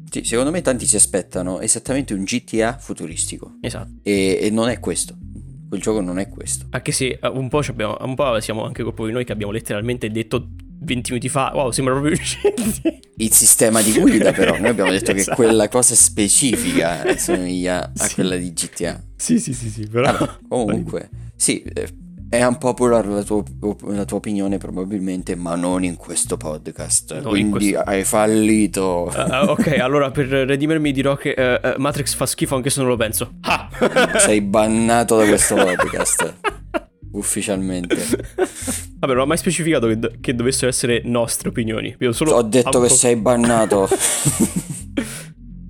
Sì, 0.09 0.23
secondo 0.23 0.51
me 0.51 0.61
tanti 0.61 0.85
si 0.85 0.95
aspettano 0.95 1.59
esattamente 1.59 2.13
un 2.13 2.23
GTA 2.23 2.77
futuristico 2.77 3.57
Esatto. 3.61 3.93
e, 4.03 4.37
e 4.41 4.49
non 4.49 4.69
è 4.69 4.79
questo. 4.79 5.17
Quel 5.73 5.81
gioco 5.81 6.01
non 6.01 6.19
è 6.19 6.29
questo. 6.29 6.67
Anche 6.69 6.91
se 6.91 7.17
eh, 7.19 7.27
un 7.29 7.49
po', 7.49 7.63
ci 7.63 7.71
abbiamo, 7.71 7.97
un 8.01 8.13
po' 8.13 8.39
siamo 8.41 8.63
anche 8.63 8.83
colpa 8.83 9.07
di 9.07 9.11
noi 9.11 9.25
che 9.25 9.31
abbiamo 9.31 9.51
letteralmente 9.51 10.11
detto 10.11 10.49
20 10.81 11.09
minuti 11.13 11.29
fa, 11.29 11.49
wow, 11.51 11.71
sembra 11.71 11.95
proprio 11.95 12.13
uscente. 12.21 12.99
Il 13.17 13.31
sistema 13.33 13.81
di 13.81 13.91
guida 13.99 14.33
però, 14.33 14.55
noi 14.59 14.69
abbiamo 14.69 14.91
detto 14.91 15.09
Esatto. 15.09 15.35
che 15.35 15.35
quella 15.47 15.69
cosa 15.69 15.95
specifica 15.95 17.03
somiglia 17.17 17.85
a 17.85 18.05
Sì. 18.05 18.13
quella 18.13 18.35
di 18.35 18.53
GTA. 18.53 19.03
Sì, 19.15 19.39
sì, 19.39 19.51
sì, 19.53 19.67
sì, 19.69 19.87
però... 19.87 20.11
Vabbè, 20.11 20.31
comunque, 20.47 21.09
sì, 21.35 21.63
eh, 21.63 21.87
è 22.33 22.43
unpopular 22.43 23.05
la 23.05 23.21
tua, 23.21 23.43
la 23.89 24.05
tua 24.05 24.17
opinione 24.17 24.57
probabilmente, 24.57 25.35
ma 25.35 25.53
non 25.53 25.83
in 25.83 25.95
questo 25.97 26.35
podcast. 26.35 27.11
No, 27.21 27.35
in 27.35 27.49
Quindi 27.51 27.71
questo- 27.73 27.79
hai 27.81 28.03
fallito. 28.03 29.05
Ah, 29.09 29.51
ok, 29.51 29.77
allora 29.77 30.09
per 30.09 30.25
redimermi 30.27 30.91
dirò 30.91 31.15
che 31.15 31.33
eh, 31.33 31.75
Matrix 31.77 32.15
fa 32.15 32.25
schifo 32.25 32.55
anche 32.55 32.71
se 32.71 32.79
non 32.79 32.89
lo 32.89 32.95
penso. 32.97 33.33
Ah! 33.41 33.69
Sei 34.17 34.41
bannato 34.41 35.15
da 35.15 35.25
questo 35.27 35.53
podcast. 35.63 36.33
Ufficialmente. 37.11 37.95
Vabbè, 38.97 39.13
non 39.13 39.21
ho 39.21 39.25
mai 39.27 39.37
specificato 39.37 39.85
che, 39.85 39.99
do- 39.99 40.11
che 40.19 40.33
dovessero 40.33 40.69
essere 40.69 41.01
nostre 41.05 41.49
opinioni. 41.49 41.95
Io 41.99 42.11
solo 42.13 42.31
Ho 42.33 42.41
detto 42.41 42.81
che 42.81 42.89
sei 42.89 43.15
bannato. 43.15 43.87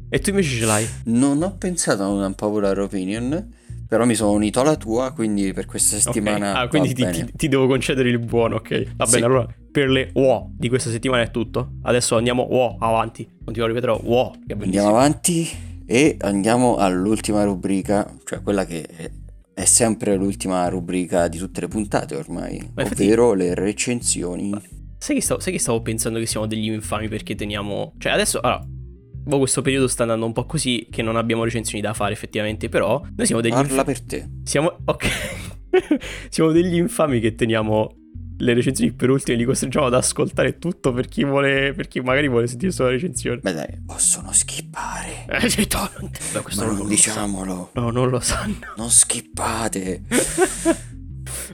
E 0.09 0.19
tu 0.19 0.29
invece 0.29 0.57
ce 0.59 0.65
l'hai. 0.65 0.87
Non 1.05 1.41
ho 1.41 1.55
pensato 1.57 2.03
a 2.03 2.07
una 2.07 2.31
popular 2.33 2.77
opinion, 2.77 3.51
però 3.93 4.05
mi 4.05 4.15
sono 4.15 4.31
unito 4.31 4.59
alla 4.59 4.75
tua, 4.75 5.11
quindi 5.11 5.53
per 5.53 5.67
questa 5.67 5.97
settimana 5.99 6.55
Ah, 6.57 6.67
quindi 6.67 6.95
ti, 6.95 7.07
ti- 7.11 7.31
ti 7.35 7.47
devo 7.47 7.67
concedere 7.67 8.09
il 8.09 8.17
buono, 8.17 8.55
ok? 8.55 8.95
Va 8.95 9.05
Sì. 9.05 9.11
bene, 9.11 9.25
allora 9.27 9.47
per 9.71 9.87
le 9.87 10.09
UO 10.13 10.49
di 10.57 10.67
questa 10.67 10.89
settimana 10.89 11.21
è 11.21 11.29
tutto. 11.29 11.73
Adesso 11.83 12.17
andiamo 12.17 12.47
UO 12.49 12.77
avanti. 12.79 13.29
Continuo 13.45 13.67
a 13.67 13.71
ripetere 13.71 13.99
UO, 14.03 14.33
Andiamo 14.61 14.87
avanti 14.87 15.47
e 15.85 16.17
andiamo 16.21 16.77
all'ultima 16.77 17.43
rubrica, 17.43 18.11
cioè 18.25 18.41
quella 18.41 18.65
che 18.65 18.81
è, 18.83 19.11
è 19.53 19.65
sempre 19.65 20.15
l'ultima 20.15 20.67
rubrica 20.69 21.27
di 21.27 21.37
tutte 21.37 21.61
le 21.61 21.67
puntate 21.67 22.15
ormai, 22.15 22.57
Ma 22.73 22.81
infatti- 22.81 23.03
ovvero 23.03 23.33
le 23.33 23.53
recensioni. 23.53 24.51
Sai 24.97 25.17
che, 25.17 25.21
stavo, 25.21 25.39
sai 25.39 25.53
che 25.53 25.59
stavo 25.59 25.83
pensando 25.83 26.17
che 26.17 26.25
siamo 26.25 26.47
degli 26.47 26.71
infami 26.71 27.09
perché 27.09 27.35
teniamo... 27.35 27.93
Cioè 27.99 28.11
adesso... 28.13 28.39
Allora, 28.39 28.65
boh, 29.23 29.37
questo 29.39 29.61
periodo 29.61 29.87
sta 29.87 30.03
andando 30.03 30.25
un 30.25 30.33
po' 30.33 30.45
così 30.45 30.87
che 30.89 31.01
non 31.01 31.15
abbiamo 31.15 31.43
recensioni 31.43 31.81
da 31.81 31.93
fare 31.93 32.13
effettivamente, 32.13 32.69
però 32.69 33.01
noi 33.15 33.25
siamo 33.25 33.41
degli 33.41 33.51
Parla 33.51 33.69
infami... 33.69 33.85
per 33.85 34.01
te. 34.01 34.29
Siamo... 34.43 34.77
Ok. 34.85 35.07
siamo 36.29 36.51
degli 36.51 36.75
infami 36.75 37.19
che 37.19 37.35
teniamo 37.35 37.95
le 38.37 38.53
recensioni 38.53 38.91
per 38.91 39.09
ultime, 39.09 39.37
li 39.37 39.45
costringiamo 39.45 39.85
ad 39.85 39.93
ascoltare 39.93 40.57
tutto 40.57 40.91
per 40.91 41.07
chi 41.07 41.23
vuole... 41.23 41.73
per 41.73 41.87
chi 41.87 41.99
magari 42.01 42.27
vuole 42.27 42.47
sentire 42.47 42.71
solo 42.71 42.89
la 42.89 42.95
recensione. 42.95 43.39
Beh 43.39 43.53
dai, 43.53 43.81
possono 43.85 44.31
skippare. 44.31 45.25
Eh, 45.29 45.49
sì, 45.49 45.67
non- 45.71 46.09
beh, 46.33 46.41
Ma 46.55 46.65
non, 46.65 46.77
non 46.77 46.87
diciamolo. 46.87 47.69
No, 47.73 47.89
non 47.91 48.09
lo 48.09 48.19
sanno. 48.19 48.57
Non 48.75 48.89
skippate. 48.89 50.01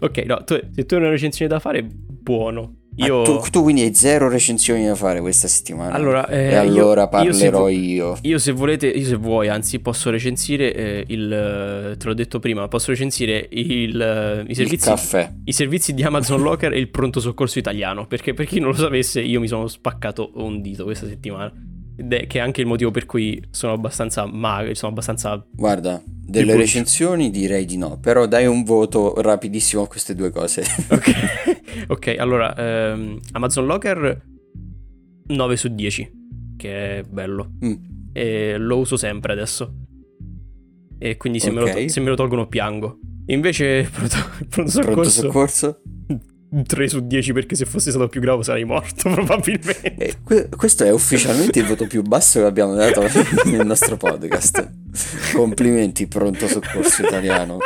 Ok, 0.02 0.18
no, 0.26 0.44
tu- 0.44 0.60
se 0.74 0.86
tu 0.86 0.96
hai 0.96 1.02
una 1.02 1.10
recensione 1.10 1.50
da 1.52 1.60
fare, 1.60 1.84
buono. 1.84 2.79
Io... 3.06 3.24
tu, 3.24 3.40
tu 3.50 3.62
quindi 3.62 3.82
hai 3.82 3.94
zero 3.94 4.30
recensioni 4.30 4.86
da 4.86 4.96
fare 4.96 5.22
questa 5.22 5.48
settimana. 5.48 5.94
Allora, 5.94 6.28
eh, 6.28 6.50
e 6.50 6.56
allora 6.56 7.10
io- 7.12 7.24
io 7.24 7.34
se 7.34 7.50
parlerò 7.50 7.70
io. 7.70 8.18
Io 8.22 8.38
se 8.38 8.52
volete, 8.52 8.88
io 8.88 9.06
se 9.06 9.16
vuoi, 9.16 9.48
anzi, 9.48 9.80
posso 9.80 10.10
recensire 10.10 10.74
eh, 10.74 11.04
il... 11.08 11.32
eh, 11.32 11.98
te 11.98 12.08
l'ho 12.08 12.14
detto 12.14 12.40
prima, 12.40 12.68
posso 12.68 12.92
recensire 12.92 13.48
il, 13.52 14.02
eh, 14.02 14.42
i 14.42 14.50
Il 14.50 14.56
servizi... 14.56 14.90
caffè. 14.90 15.32
I 15.44 15.54
servizi 15.54 15.94
di 15.94 16.04
Amazon 16.04 16.42
Locker 16.42 16.74
e 16.74 16.80
il 16.80 16.90
pronto 16.90 17.20
soccorso 17.20 17.60
italiano. 17.60 18.08
Perché 18.08 18.34
per 18.34 18.46
chi 18.46 18.60
non 18.60 18.70
lo 18.70 18.76
sapesse, 18.76 19.22
io 19.22 19.40
mi 19.40 19.48
sono 19.48 19.68
spaccato 19.68 20.32
un 20.36 20.62
dito 20.62 20.84
questa 20.84 21.08
settimana. 21.08 21.52
Ed 21.96 22.14
è 22.14 22.28
che 22.28 22.38
è 22.40 22.42
anche 22.42 22.62
il 22.62 22.68
motivo 22.68 22.92
per 22.92 23.06
cui 23.06 23.42
sono 23.52 23.74
abbastanza 23.74 24.26
magro, 24.26 24.74
sono 24.74 24.92
abbastanza... 24.92 25.46
Guarda, 25.52 26.02
delle 26.30 26.46
Tipo- 26.48 26.58
recensioni 26.58 27.30
direi 27.30 27.66
di 27.66 27.78
no, 27.78 27.98
però 28.00 28.26
dai 28.28 28.46
un 28.46 28.64
voto 28.64 29.20
rapidissimo 29.22 29.82
a 29.84 29.88
queste 29.88 30.16
due 30.16 30.30
cose. 30.30 30.64
Ok, 30.90 31.12
ok, 31.88 32.16
allora, 32.18 32.56
ehm, 32.56 33.20
Amazon 33.34 33.66
Locker 33.66 34.26
9 35.28 35.56
su 35.58 35.68
10, 35.70 36.12
che 36.58 36.98
è 37.00 37.04
bello. 37.04 37.52
Mm. 37.64 37.74
E 38.14 38.58
lo 38.58 38.78
uso 38.78 38.98
sempre 38.98 39.34
adesso. 39.34 39.74
E 40.98 41.16
quindi 41.18 41.40
se, 41.40 41.52
me, 41.52 41.60
lo 41.62 41.70
to- 41.72 41.88
se 41.88 42.00
me 42.02 42.10
lo 42.10 42.16
tolgono 42.16 42.48
piango. 42.48 43.00
Invece 43.28 43.88
pronto, 43.94 44.16
pronto 44.50 44.50
Pronto 44.50 44.70
soccorso 44.72 45.10
soccorso? 45.22 45.82
3 46.66 46.88
su 46.88 47.06
10 47.06 47.34
perché 47.34 47.56
se 47.56 47.66
fosse 47.66 47.92
stato 47.92 48.08
più 48.08 48.22
grave 48.22 48.44
sarei 48.44 48.64
morto 48.64 49.10
probabilmente. 49.14 49.96
Eh, 49.96 50.16
que- 50.24 50.50
questo 50.56 50.84
è 50.84 50.92
ufficialmente 50.92 51.60
il 51.60 51.66
voto 51.66 51.86
più 51.88 52.02
basso 52.02 52.40
che 52.40 52.46
abbiamo 52.46 52.74
dato 52.74 53.04
nel 53.46 53.66
nostro 53.66 53.98
podcast. 53.98 54.72
Complimenti, 55.34 56.08
pronto 56.08 56.48
soccorso 56.48 57.04
italiano. 57.04 57.58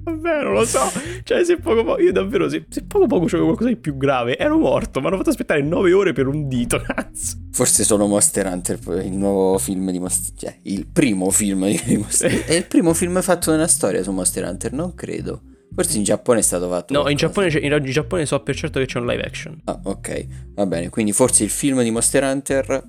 Vabbè, 0.00 0.42
non 0.42 0.54
lo 0.54 0.64
so. 0.64 0.80
Cioè, 1.22 1.44
se 1.44 1.58
poco 1.58 1.84
poco. 1.84 2.00
Io 2.00 2.12
davvero, 2.12 2.48
se, 2.48 2.64
se 2.68 2.84
poco 2.84 3.06
poco 3.06 3.26
c'avevo 3.26 3.46
qualcosa 3.46 3.68
di 3.68 3.76
più 3.76 3.96
grave, 3.96 4.38
ero 4.38 4.56
morto. 4.56 5.00
Mi 5.00 5.06
hanno 5.06 5.16
fatto 5.18 5.30
aspettare 5.30 5.62
9 5.62 5.92
ore 5.92 6.12
per 6.12 6.26
un 6.26 6.48
dito, 6.48 6.80
cazzo. 6.84 7.36
Forse 7.52 7.84
sono 7.84 8.06
Monster 8.06 8.46
Hunter, 8.46 8.78
il 9.04 9.12
nuovo 9.12 9.58
film 9.58 9.90
di 9.90 9.98
Monster 9.98 10.34
cioè 10.36 10.56
il 10.62 10.86
primo 10.86 11.30
film 11.30 11.66
di 11.84 11.96
Monster 11.96 12.44
È 12.44 12.54
il 12.54 12.66
primo 12.66 12.94
film 12.94 13.20
fatto 13.20 13.50
nella 13.50 13.66
storia 13.66 14.02
su 14.02 14.12
Monster 14.12 14.44
Hunter, 14.44 14.72
non 14.72 14.94
credo. 14.94 15.42
Forse 15.74 15.96
in 15.96 16.02
Giappone 16.04 16.40
è 16.40 16.42
stato 16.42 16.68
fatto. 16.68 16.92
No, 16.92 17.08
in. 17.08 17.16
Giappone, 17.16 17.48
in, 17.58 17.80
Giappone 17.84 18.26
so 18.26 18.40
per 18.40 18.56
certo 18.56 18.78
che 18.80 18.86
c'è 18.86 18.98
un 18.98 19.06
live 19.06 19.22
action. 19.22 19.60
Ah, 19.64 19.78
ok, 19.82 20.26
va 20.54 20.66
bene. 20.66 20.88
Quindi 20.88 21.12
forse 21.12 21.44
il 21.44 21.50
film 21.50 21.82
di 21.82 21.90
Monster 21.90 22.24
Hunter 22.24 22.82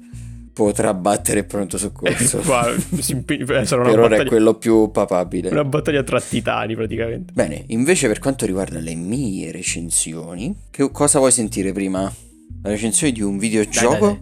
potrà 0.54 0.94
battere 0.94 1.44
pronto 1.44 1.78
soccorso. 1.78 2.40
Qua 2.44 2.74
si 3.00 3.12
impe- 3.14 3.38
eh, 3.38 3.66
sarà 3.66 3.84
per 3.84 4.00
ora 4.00 4.16
è 4.18 4.26
quello 4.26 4.56
più 4.56 4.90
papabile. 4.92 5.50
una 5.50 5.64
battaglia 5.64 6.04
tra 6.04 6.20
titani 6.20 6.76
praticamente. 6.76 7.32
Bene, 7.34 7.64
invece 7.68 8.08
per 8.08 8.20
quanto 8.20 8.46
riguarda 8.46 8.80
le 8.80 8.96
mie 8.96 9.52
recensioni, 9.52 10.56
che 10.72 10.90
cosa 10.92 11.20
vuoi 11.20 11.32
sentire 11.32 11.72
prima? 11.72 12.12
La 12.62 12.70
recensione 12.72 13.14
di 13.14 13.22
un 13.22 13.38
videogioco 13.38 14.06
dai, 14.08 14.20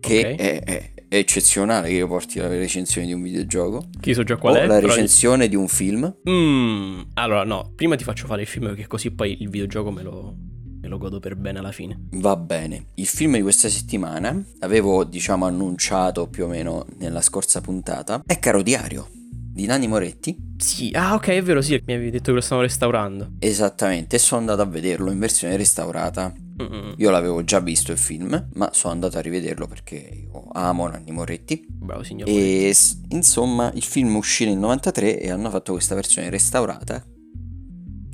che 0.00 0.18
Ok. 0.18 0.24
è, 0.40 0.62
è- 0.64 0.90
è 0.95 0.95
eccezionale 1.08 1.88
che 1.88 1.94
io 1.94 2.06
porti 2.06 2.38
la 2.38 2.48
recensione 2.48 3.06
di 3.06 3.12
un 3.12 3.22
videogioco 3.22 3.88
Che 4.00 4.08
io 4.10 4.14
so 4.14 4.24
già 4.24 4.36
qual 4.36 4.54
o 4.54 4.56
è. 4.58 4.66
la 4.66 4.74
però- 4.74 4.86
recensione 4.88 5.48
di 5.48 5.56
un 5.56 5.68
film. 5.68 6.14
Mm, 6.28 7.00
allora, 7.14 7.44
no, 7.44 7.72
prima 7.74 7.96
ti 7.96 8.04
faccio 8.04 8.26
fare 8.26 8.42
il 8.42 8.48
film 8.48 8.66
perché 8.66 8.86
così 8.86 9.10
poi 9.12 9.40
il 9.42 9.48
videogioco 9.48 9.90
me 9.90 10.02
lo, 10.02 10.34
me 10.80 10.88
lo 10.88 10.98
godo 10.98 11.20
per 11.20 11.36
bene 11.36 11.58
alla 11.60 11.72
fine. 11.72 11.98
Va 12.12 12.36
bene, 12.36 12.88
il 12.94 13.06
film 13.06 13.34
di 13.36 13.42
questa 13.42 13.68
settimana 13.68 14.40
avevo 14.60 15.04
diciamo 15.04 15.46
annunciato 15.46 16.28
più 16.28 16.44
o 16.44 16.48
meno 16.48 16.86
nella 16.98 17.20
scorsa 17.22 17.60
puntata 17.60 18.22
è 18.26 18.38
Caro 18.38 18.62
Diario 18.62 19.08
di 19.56 19.64
Nanni 19.66 19.88
Moretti. 19.88 20.36
Sì, 20.58 20.90
ah 20.94 21.14
ok, 21.14 21.28
è 21.28 21.42
vero, 21.42 21.62
sì, 21.62 21.80
mi 21.86 21.94
avevi 21.94 22.10
detto 22.10 22.24
che 22.26 22.32
lo 22.32 22.40
stavano 22.40 22.66
restaurando. 22.66 23.32
Esattamente, 23.38 24.16
e 24.16 24.18
sono 24.18 24.40
andato 24.40 24.60
a 24.62 24.66
vederlo 24.66 25.10
in 25.10 25.18
versione 25.18 25.56
restaurata. 25.56 26.32
Mm-mm. 26.62 26.94
Io 26.96 27.10
l'avevo 27.10 27.44
già 27.44 27.60
visto 27.60 27.92
il 27.92 27.98
film, 27.98 28.48
ma 28.54 28.70
sono 28.72 28.92
andato 28.94 29.18
a 29.18 29.20
rivederlo 29.20 29.66
perché 29.66 29.96
io 29.96 30.48
amo 30.52 30.86
Nanni 30.86 31.10
Moretti. 31.12 31.66
Bravo 31.68 32.02
signor. 32.02 32.28
E 32.28 32.74
insomma, 33.10 33.70
il 33.74 33.82
film 33.82 34.16
uscì 34.16 34.46
nel 34.46 34.58
93 34.58 35.20
e 35.20 35.30
hanno 35.30 35.50
fatto 35.50 35.72
questa 35.72 35.94
versione 35.94 36.30
restaurata 36.30 37.04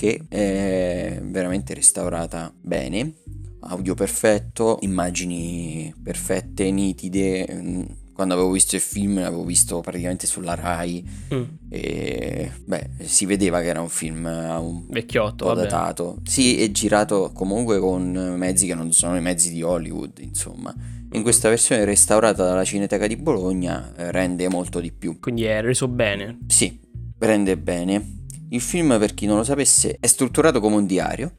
che 0.02 0.24
è 0.28 1.20
veramente 1.22 1.74
restaurata 1.74 2.52
bene. 2.60 3.14
Audio 3.60 3.94
perfetto, 3.94 4.78
immagini 4.80 5.94
perfette, 6.02 6.72
nitide. 6.72 8.00
Quando 8.22 8.38
avevo 8.38 8.54
visto 8.54 8.76
il 8.76 8.80
film 8.82 9.20
l'avevo 9.20 9.44
visto 9.44 9.80
praticamente 9.80 10.28
sulla 10.28 10.54
Rai 10.54 11.04
Mm, 11.34 11.42
e 11.70 12.52
beh, 12.64 12.90
si 13.02 13.26
vedeva 13.26 13.60
che 13.60 13.66
era 13.66 13.80
un 13.80 13.88
film 13.88 14.26
a 14.26 14.60
un 14.60 14.86
vecchiotto, 14.90 15.44
po' 15.46 15.54
vabbè. 15.54 15.62
datato. 15.66 16.18
Sì, 16.22 16.62
è 16.62 16.70
girato 16.70 17.32
comunque 17.34 17.80
con 17.80 18.12
mezzi 18.36 18.66
che 18.66 18.74
non 18.76 18.92
sono 18.92 19.16
i 19.16 19.20
mezzi 19.20 19.50
di 19.52 19.60
Hollywood, 19.62 20.18
insomma. 20.20 20.72
In 21.12 21.22
questa 21.22 21.48
versione 21.48 21.84
restaurata 21.84 22.44
dalla 22.44 22.62
Cineteca 22.64 23.08
di 23.08 23.16
Bologna 23.16 23.92
eh, 23.96 24.12
rende 24.12 24.48
molto 24.48 24.78
di 24.78 24.92
più. 24.92 25.18
Quindi 25.18 25.42
è 25.44 25.60
reso 25.60 25.88
bene. 25.88 26.38
Sì, 26.46 26.78
rende 27.18 27.58
bene. 27.58 28.26
Il 28.50 28.60
film, 28.60 28.96
per 29.00 29.14
chi 29.14 29.26
non 29.26 29.38
lo 29.38 29.42
sapesse, 29.44 29.96
è 29.98 30.06
strutturato 30.06 30.60
come 30.60 30.76
un 30.76 30.86
diario. 30.86 31.38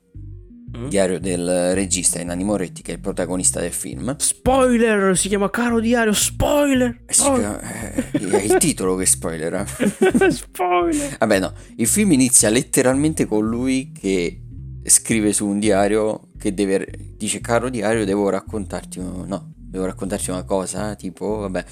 Diario 0.87 1.19
del 1.19 1.73
regista 1.73 2.21
Nanni 2.23 2.43
Moretti, 2.43 2.81
che 2.81 2.91
è 2.91 2.95
il 2.95 2.99
protagonista 2.99 3.59
del 3.59 3.71
film. 3.71 4.15
Spoiler! 4.17 5.17
Si 5.17 5.27
chiama 5.27 5.49
Caro 5.49 5.79
Diario, 5.79 6.13
spoiler! 6.13 7.01
Eh, 7.05 7.13
si 7.13 7.21
chiama- 7.21 7.59
eh, 7.61 8.09
è 8.11 8.43
il 8.43 8.57
titolo 8.57 8.95
che 8.95 9.05
spoilera. 9.05 9.65
spoiler! 10.29 11.17
Vabbè, 11.19 11.39
no, 11.39 11.53
il 11.77 11.87
film 11.87 12.11
inizia 12.11 12.49
letteralmente 12.49 13.25
con 13.25 13.45
lui 13.47 13.91
che 13.91 14.39
scrive 14.83 15.31
su 15.33 15.47
un 15.47 15.59
diario 15.59 16.29
che 16.37 16.53
deve, 16.53 16.87
dice 17.17 17.39
caro 17.39 17.69
diario 17.69 18.03
devo 18.05 18.29
raccontarti, 18.29 18.99
un- 18.99 19.25
no, 19.27 19.53
devo 19.55 19.85
raccontarti 19.85 20.29
una 20.29 20.43
cosa, 20.43 20.95
tipo, 20.95 21.37
vabbè, 21.37 21.63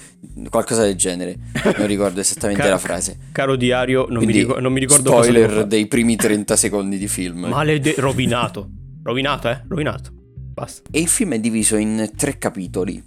qualcosa 0.48 0.82
del 0.82 0.96
genere, 0.96 1.36
non 1.76 1.86
ricordo 1.86 2.20
esattamente 2.20 2.60
Caro- 2.62 2.74
la 2.74 2.78
frase. 2.80 3.18
Caro 3.32 3.56
Diario, 3.56 4.06
non, 4.08 4.18
mi, 4.18 4.24
Quindi, 4.24 4.38
ricor- 4.40 4.60
non 4.60 4.72
mi 4.72 4.80
ricordo 4.80 5.10
spoiler 5.10 5.66
dei 5.66 5.86
primi 5.86 6.16
30 6.16 6.56
secondi 6.56 6.96
di 6.98 7.08
film. 7.08 7.46
Malede- 7.46 7.94
rovinato. 7.98 8.70
Rovinato, 9.02 9.48
eh? 9.48 9.62
Rovinato. 9.68 10.12
Basta. 10.54 10.90
E 10.90 11.00
il 11.00 11.08
film 11.08 11.32
è 11.34 11.40
diviso 11.40 11.76
in 11.76 12.10
tre 12.16 12.38
capitoli 12.38 13.02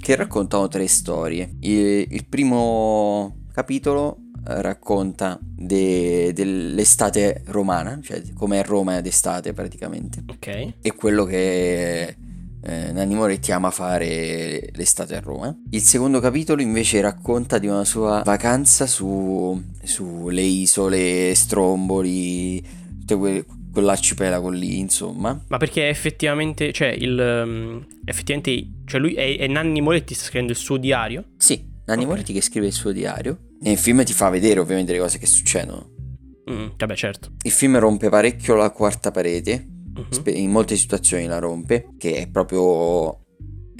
che 0.00 0.16
raccontano 0.16 0.68
tre 0.68 0.86
storie. 0.88 1.56
Il, 1.60 2.06
il 2.10 2.26
primo 2.26 3.44
capitolo 3.52 4.18
eh, 4.48 4.62
racconta 4.62 5.38
de- 5.40 6.32
dell'estate 6.32 7.42
romana, 7.46 8.00
cioè 8.02 8.22
come 8.34 8.60
è 8.60 8.64
Roma 8.64 9.00
d'estate 9.00 9.52
praticamente. 9.52 10.24
Ok. 10.28 10.74
è 10.80 10.94
quello 10.94 11.24
che 11.24 12.16
eh, 12.60 12.92
Nanni 12.92 13.14
Moretti 13.14 13.52
ama 13.52 13.70
fare 13.70 14.70
l'estate 14.72 15.14
a 15.14 15.20
Roma. 15.20 15.56
Il 15.70 15.82
secondo 15.82 16.18
capitolo 16.18 16.62
invece 16.62 17.00
racconta 17.00 17.58
di 17.58 17.68
una 17.68 17.84
sua 17.84 18.22
vacanza 18.24 18.86
su, 18.86 19.62
sulle 19.84 20.42
isole 20.42 21.32
Stromboli, 21.34 22.60
tutto 22.98 23.18
que- 23.18 23.44
quell'arcipelago 23.76 24.48
lì, 24.48 24.78
insomma. 24.78 25.38
Ma 25.48 25.56
perché 25.58 25.88
effettivamente, 25.88 26.72
cioè, 26.72 26.88
il... 26.88 27.42
um, 27.46 27.86
effettivamente, 28.04 28.68
cioè 28.86 29.00
lui 29.00 29.14
è, 29.14 29.36
è 29.38 29.46
Nanni 29.46 29.80
Moretti, 29.80 30.14
sta 30.14 30.24
scrivendo 30.24 30.52
il 30.52 30.58
suo 30.58 30.78
diario? 30.78 31.24
Sì, 31.36 31.62
Nanni 31.84 32.02
Ok. 32.04 32.08
Moretti 32.08 32.32
che 32.32 32.40
scrive 32.40 32.66
il 32.66 32.72
suo 32.72 32.92
diario. 32.92 33.38
Nel 33.60 33.76
film 33.78 34.02
ti 34.04 34.12
fa 34.12 34.28
vedere 34.30 34.60
ovviamente 34.60 34.92
le 34.92 34.98
cose 34.98 35.18
che 35.18 35.26
succedono. 35.26 35.90
Mm, 36.50 36.66
vabbè, 36.76 36.94
certo. 36.96 37.32
Il 37.42 37.50
film 37.50 37.78
rompe 37.78 38.08
parecchio 38.08 38.54
la 38.54 38.70
quarta 38.70 39.10
parete, 39.10 39.66
Mhm. 39.96 40.10
Spe- 40.10 40.30
in 40.30 40.50
molte 40.50 40.76
situazioni 40.76 41.24
la 41.26 41.38
rompe, 41.38 41.94
che 41.96 42.16
è 42.16 42.28
proprio 42.28 43.24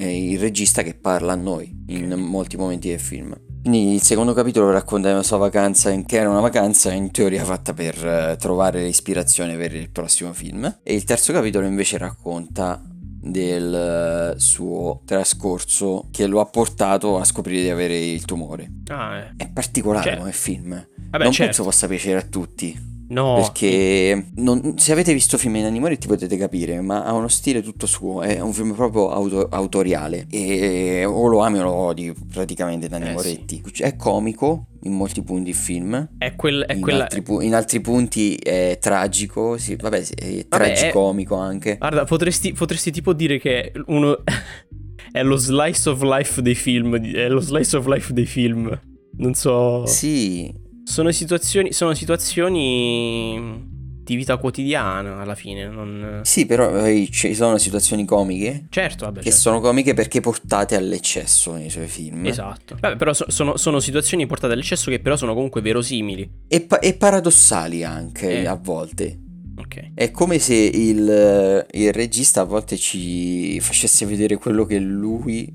il 0.04 0.38
regista 0.38 0.82
che 0.82 0.94
parla 0.94 1.32
a 1.32 1.36
noi 1.36 1.84
in 1.88 2.12
molti 2.12 2.56
momenti 2.56 2.88
del 2.88 3.00
film. 3.00 3.38
Quindi 3.62 3.94
il 3.94 4.02
secondo 4.02 4.32
capitolo 4.32 4.70
racconta 4.70 5.08
della 5.08 5.24
sua 5.24 5.38
vacanza, 5.38 5.90
che 6.02 6.16
era 6.16 6.30
una 6.30 6.40
vacanza 6.40 6.92
in 6.92 7.10
teoria 7.10 7.44
fatta 7.44 7.74
per 7.74 8.06
eh, 8.06 8.36
trovare 8.38 8.82
l'ispirazione 8.84 9.56
per 9.56 9.74
il 9.74 9.90
prossimo 9.90 10.32
film. 10.32 10.78
E 10.84 10.94
il 10.94 11.02
terzo 11.02 11.32
capitolo 11.32 11.66
invece 11.66 11.98
racconta 11.98 12.80
del 13.26 14.34
eh, 14.36 14.38
suo 14.38 15.02
trascorso 15.04 16.06
che 16.12 16.26
lo 16.26 16.40
ha 16.40 16.46
portato 16.46 17.18
a 17.18 17.24
scoprire 17.24 17.62
di 17.62 17.70
avere 17.70 17.98
il 17.98 18.24
tumore. 18.24 18.70
Ah, 18.86 19.16
eh. 19.16 19.32
È 19.36 19.50
particolare 19.50 20.10
Cioè- 20.10 20.18
come 20.18 20.32
film. 20.32 20.88
Vabbè, 21.10 21.24
non 21.24 21.32
certo. 21.32 21.44
penso 21.44 21.62
possa 21.64 21.88
piacere 21.88 22.18
a 22.20 22.22
tutti. 22.22 22.94
No. 23.08 23.34
Perché 23.36 24.26
non- 24.36 24.74
se 24.78 24.90
avete 24.92 25.12
visto 25.12 25.38
film 25.38 25.54
di 25.54 25.62
Nanni 25.62 25.78
Moretti 25.78 26.06
potete 26.08 26.36
capire, 26.36 26.80
ma 26.80 27.04
ha 27.04 27.12
uno 27.12 27.28
stile 27.28 27.62
tutto 27.62 27.86
suo, 27.86 28.22
è 28.22 28.40
un 28.40 28.52
film 28.52 28.74
proprio 28.74 29.10
auto- 29.10 29.46
autoriale 29.48 30.26
e 30.30 31.04
o 31.04 31.26
lo 31.28 31.38
ami 31.40 31.58
o 31.60 31.62
lo 31.62 31.72
odi 31.72 32.12
praticamente 32.32 32.88
Nanni 32.88 33.08
Eh, 33.08 33.12
Moretti. 33.12 33.62
È 33.78 33.94
comico 33.94 34.66
in 34.82 34.92
molti 34.92 35.22
punti 35.22 35.50
il 35.50 35.54
film, 35.54 36.14
È, 36.18 36.34
quel, 36.34 36.64
è 36.66 36.74
in, 36.74 36.80
quella... 36.80 37.04
altri, 37.04 37.22
pu- 37.22 37.40
in 37.40 37.54
altri 37.54 37.80
punti 37.80 38.34
è 38.36 38.78
tragico, 38.80 39.56
sì, 39.56 39.76
vabbè, 39.76 40.02
sì, 40.02 40.12
è 40.12 40.24
Vabbè, 40.48 40.64
è- 40.64 40.74
tragicomico 40.74 41.36
anche. 41.36 41.76
Guarda, 41.76 42.04
potresti, 42.04 42.52
potresti 42.52 42.90
tipo 42.90 43.12
dire 43.12 43.38
che 43.38 43.72
uno... 43.86 44.16
è 45.12 45.22
lo 45.22 45.36
slice 45.36 45.88
of 45.88 46.02
life 46.02 46.42
dei 46.42 46.54
film. 46.54 46.96
È 47.00 47.28
lo 47.28 47.40
slice 47.40 47.76
of 47.76 47.86
life 47.86 48.12
dei 48.12 48.26
film. 48.26 48.78
Non 49.18 49.34
so... 49.34 49.86
Sì, 49.86 50.52
Sono 50.88 51.10
situazioni, 51.10 51.72
sono 51.72 51.94
situazioni 51.94 53.64
di 54.04 54.14
vita 54.14 54.36
quotidiana 54.36 55.18
alla 55.20 55.34
fine. 55.34 55.66
Non... 55.66 56.20
sì, 56.22 56.46
però 56.46 56.86
eh, 56.86 57.08
ci 57.10 57.34
sono 57.34 57.58
situazioni 57.58 58.04
comiche 58.04 58.66
Certo, 58.70 59.06
vabbè. 59.06 59.18
che 59.18 59.24
certo. 59.24 59.38
sono 59.40 59.58
comiche 59.60 59.94
perché 59.94 60.20
portate 60.20 60.76
all'eccesso 60.76 61.54
nei 61.54 61.70
suoi 61.70 61.88
film. 61.88 62.24
Esatto. 62.26 62.76
Vabbè, 62.78 62.94
però 62.94 63.12
so- 63.12 63.28
sono, 63.28 63.56
sono 63.56 63.80
situazioni 63.80 64.26
portate 64.26 64.52
all'eccesso 64.52 64.88
che 64.90 65.00
però 65.00 65.16
sono 65.16 65.34
comunque 65.34 65.60
verosimili. 65.60 66.30
E, 66.46 66.60
pa- 66.60 66.78
e 66.78 66.94
paradossali 66.94 67.82
anche 67.82 68.42
Eh. 68.42 68.46
a 68.46 68.54
volte. 68.54 69.18
Ok. 69.58 69.90
È 69.92 70.12
come 70.12 70.38
se 70.38 70.54
il, 70.54 71.66
il 71.72 71.92
regista 71.92 72.42
a 72.42 72.44
volte 72.44 72.76
ci 72.76 73.58
facesse 73.58 74.06
vedere 74.06 74.36
quello 74.36 74.64
che 74.64 74.78
lui 74.78 75.52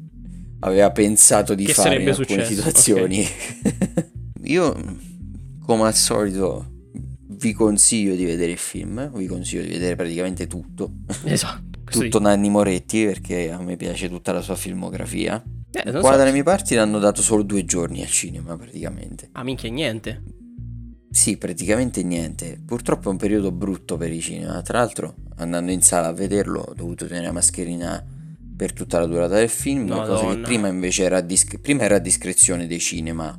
aveva 0.59 0.91
pensato 0.91 1.55
di 1.55 1.63
Che 1.63 1.73
fare 1.73 2.01
in 2.01 2.09
alcune 2.09 2.25
successo, 2.25 2.53
situazioni. 2.53 3.25
Io, 4.43 4.75
come 5.71 5.87
al 5.87 5.95
solito, 5.95 6.65
vi 7.27 7.53
consiglio 7.53 8.13
di 8.15 8.25
vedere 8.25 8.51
il 8.51 8.57
film, 8.57 9.09
vi 9.15 9.25
consiglio 9.25 9.61
di 9.61 9.69
vedere 9.69 9.95
praticamente 9.95 10.45
tutto. 10.47 10.91
Esatto. 11.23 11.69
Tutto 11.91 12.19
Nanni 12.21 12.49
Moretti 12.49 13.03
perché 13.03 13.51
a 13.51 13.61
me 13.61 13.75
piace 13.75 14.07
tutta 14.07 14.31
la 14.31 14.39
sua 14.41 14.55
filmografia. 14.55 15.43
Eh, 15.71 15.91
Qua 15.91 16.11
so. 16.11 16.17
dalle 16.17 16.31
mie 16.31 16.43
parti 16.43 16.75
l'hanno 16.75 16.99
dato 16.99 17.21
solo 17.21 17.43
due 17.43 17.65
giorni 17.65 18.01
al 18.01 18.07
cinema 18.07 18.55
praticamente. 18.55 19.27
Ah, 19.33 19.43
minchia, 19.43 19.69
niente. 19.69 20.23
Sì, 21.09 21.35
praticamente 21.37 22.01
niente. 22.03 22.61
Purtroppo 22.65 23.09
è 23.09 23.11
un 23.11 23.17
periodo 23.17 23.51
brutto 23.51 23.97
per 23.97 24.09
i 24.09 24.21
cinema. 24.21 24.61
Tra 24.61 24.77
l'altro, 24.79 25.15
andando 25.35 25.71
in 25.71 25.81
sala 25.81 26.07
a 26.07 26.13
vederlo, 26.13 26.61
ho 26.61 26.73
dovuto 26.73 27.07
tenere 27.07 27.25
la 27.25 27.33
mascherina 27.33 28.01
per 28.55 28.71
tutta 28.71 28.99
la 28.99 29.05
durata 29.05 29.35
del 29.35 29.49
film. 29.49 29.83
Una 29.83 30.05
cosa 30.05 30.19
che 30.21 30.25
Madonna. 30.27 30.47
prima 30.47 30.67
invece 30.69 31.03
era 31.03 31.17
a, 31.17 31.21
disc- 31.21 31.59
prima 31.59 31.83
era 31.83 31.95
a 31.97 31.99
discrezione 31.99 32.67
dei 32.67 32.79
cinema. 32.79 33.37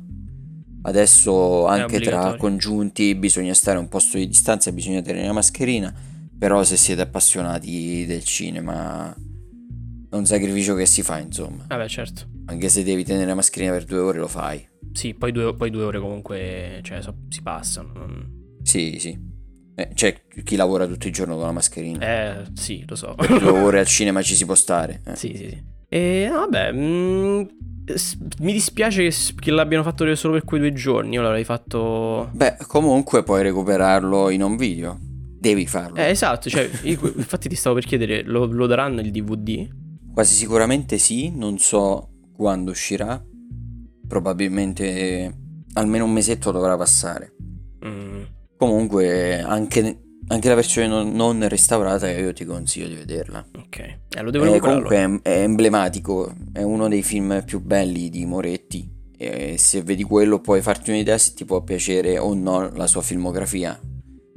Adesso 0.85 1.65
anche 1.65 1.99
tra 2.01 2.35
congiunti 2.37 3.15
bisogna 3.15 3.53
stare 3.53 3.77
un 3.77 3.87
posto 3.87 4.17
di 4.17 4.27
distanza 4.27 4.71
bisogna 4.71 5.01
tenere 5.01 5.25
la 5.27 5.33
mascherina. 5.33 5.93
Però 6.37 6.61
se 6.63 6.75
siete 6.75 7.01
appassionati 7.01 8.05
del 8.05 8.23
cinema 8.23 9.13
è 9.13 10.15
un 10.15 10.25
sacrificio 10.25 10.75
che 10.75 10.85
si 10.85 11.01
fa, 11.01 11.19
insomma. 11.19 11.65
Vabbè, 11.67 11.87
certo. 11.87 12.27
Anche 12.45 12.67
se 12.67 12.83
devi 12.83 13.03
tenere 13.05 13.25
la 13.25 13.35
mascherina 13.35 13.71
per 13.71 13.85
due 13.85 13.99
ore 13.99 14.19
lo 14.19 14.27
fai. 14.27 14.67
Sì, 14.91 15.13
poi 15.13 15.31
due, 15.31 15.55
poi 15.55 15.69
due 15.69 15.83
ore 15.83 15.99
comunque 15.99 16.79
cioè, 16.83 17.01
so- 17.01 17.15
si 17.29 17.41
passano. 17.41 17.93
non- 17.95 18.57
Sì, 18.61 18.97
sì. 18.99 19.17
Eh, 19.75 19.89
c'è 19.93 20.21
chi 20.43 20.55
lavora 20.55 20.85
tutto 20.85 21.07
il 21.07 21.13
giorno 21.13 21.35
con 21.35 21.45
la 21.45 21.51
mascherina. 21.53 22.05
Eh, 22.05 22.43
sì, 22.53 22.83
lo 22.85 22.95
so. 22.95 23.15
Per 23.15 23.39
due 23.39 23.49
ore 23.51 23.79
al 23.79 23.87
cinema 23.87 24.21
ci 24.21 24.35
si 24.35 24.45
può 24.45 24.53
stare. 24.55 25.01
eh. 25.05 25.15
Sì, 25.15 25.33
sì, 25.35 25.47
sì. 25.49 25.63
E 25.93 26.27
vabbè, 26.27 26.71
mm, 26.73 27.41
s- 27.93 28.17
mi 28.39 28.51
dispiace 28.51 29.07
che, 29.39 29.51
l'abbiano 29.51 29.83
fatto 29.83 30.15
solo 30.15 30.33
per 30.33 30.43
quei 30.43 30.59
due 30.59 30.73
giorni. 30.73 31.13
Io 31.13 31.21
l'avrei 31.21 31.43
fatto. 31.43 32.29
Beh, 32.33 32.57
comunque 32.65 33.21
puoi 33.21 33.43
recuperarlo 33.43 34.31
in 34.31 34.41
un 34.41 34.55
video. 34.57 34.97
Devi 34.99 35.67
farlo. 35.67 35.97
Eh, 35.97 36.09
esatto. 36.09 36.49
Cioè, 36.49 36.67
io- 36.81 37.13
infatti 37.15 37.47
ti 37.47 37.53
stavo 37.55 37.75
per 37.75 37.85
chiedere, 37.85 38.23
lo, 38.23 38.45
lo 38.45 38.65
daranno 38.65 39.01
il 39.01 39.11
DVD? 39.11 39.67
Quasi 40.11 40.33
sicuramente 40.33 40.97
sì, 40.97 41.29
non 41.29 41.59
so 41.59 42.09
quando 42.35 42.71
uscirà. 42.71 43.23
Probabilmente 44.07 45.37
almeno 45.73 46.05
un 46.05 46.11
mesetto 46.11 46.49
dovrà 46.51 46.75
passare. 46.75 47.35
Mm, 47.85 48.21
Comunque 48.57 49.41
anche, 49.41 50.02
anche 50.27 50.47
la 50.49 50.55
versione 50.55 50.87
non, 50.87 51.13
non 51.13 51.47
restaurata 51.47 52.09
io 52.09 52.33
ti 52.33 52.45
consiglio 52.45 52.87
di 52.87 52.95
vederla. 52.95 53.45
ok. 53.55 53.97
Eh, 54.15 54.21
lo 54.21 54.31
devo 54.31 54.45
Eh, 54.45 54.59
comunque 54.59 54.97
è, 54.97 55.21
è 55.21 55.41
emblematico, 55.41 56.33
è 56.51 56.61
uno 56.61 56.87
dei 56.87 57.03
film 57.03 57.43
più 57.45 57.59
belli 57.59 58.09
di 58.09 58.25
Moretti. 58.25 58.91
E 59.17 59.57
se 59.57 59.81
vedi 59.81 60.03
quello 60.03 60.39
puoi 60.39 60.61
farti 60.61 60.89
un'idea 60.91 61.17
se 61.17 61.33
ti 61.33 61.45
può 61.45 61.61
piacere 61.61 62.17
o 62.17 62.33
no 62.33 62.69
la 62.73 62.87
sua 62.87 63.01
filmografia. 63.01 63.79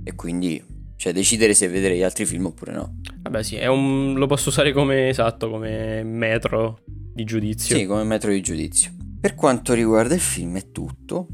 E 0.04 0.14
quindi, 0.14 0.62
cioè, 0.96 1.12
decidere 1.12 1.54
se 1.54 1.68
vedere 1.68 1.96
gli 1.96 2.02
altri 2.02 2.24
film 2.24 2.46
oppure 2.46 2.72
no. 2.72 3.00
Vabbè, 3.22 3.42
sì, 3.42 3.56
è 3.56 3.66
un, 3.66 4.14
lo 4.16 4.26
posso 4.26 4.50
usare 4.50 4.72
come 4.72 5.08
esatto, 5.08 5.50
come 5.50 6.02
metro 6.04 6.80
di 6.86 7.24
giudizio. 7.24 7.76
Sì, 7.76 7.86
come 7.86 8.04
metro 8.04 8.30
di 8.30 8.40
giudizio. 8.40 8.92
Per 9.20 9.34
quanto 9.34 9.72
riguarda 9.72 10.14
il 10.14 10.20
film 10.20 10.56
è 10.56 10.70
tutto. 10.70 11.26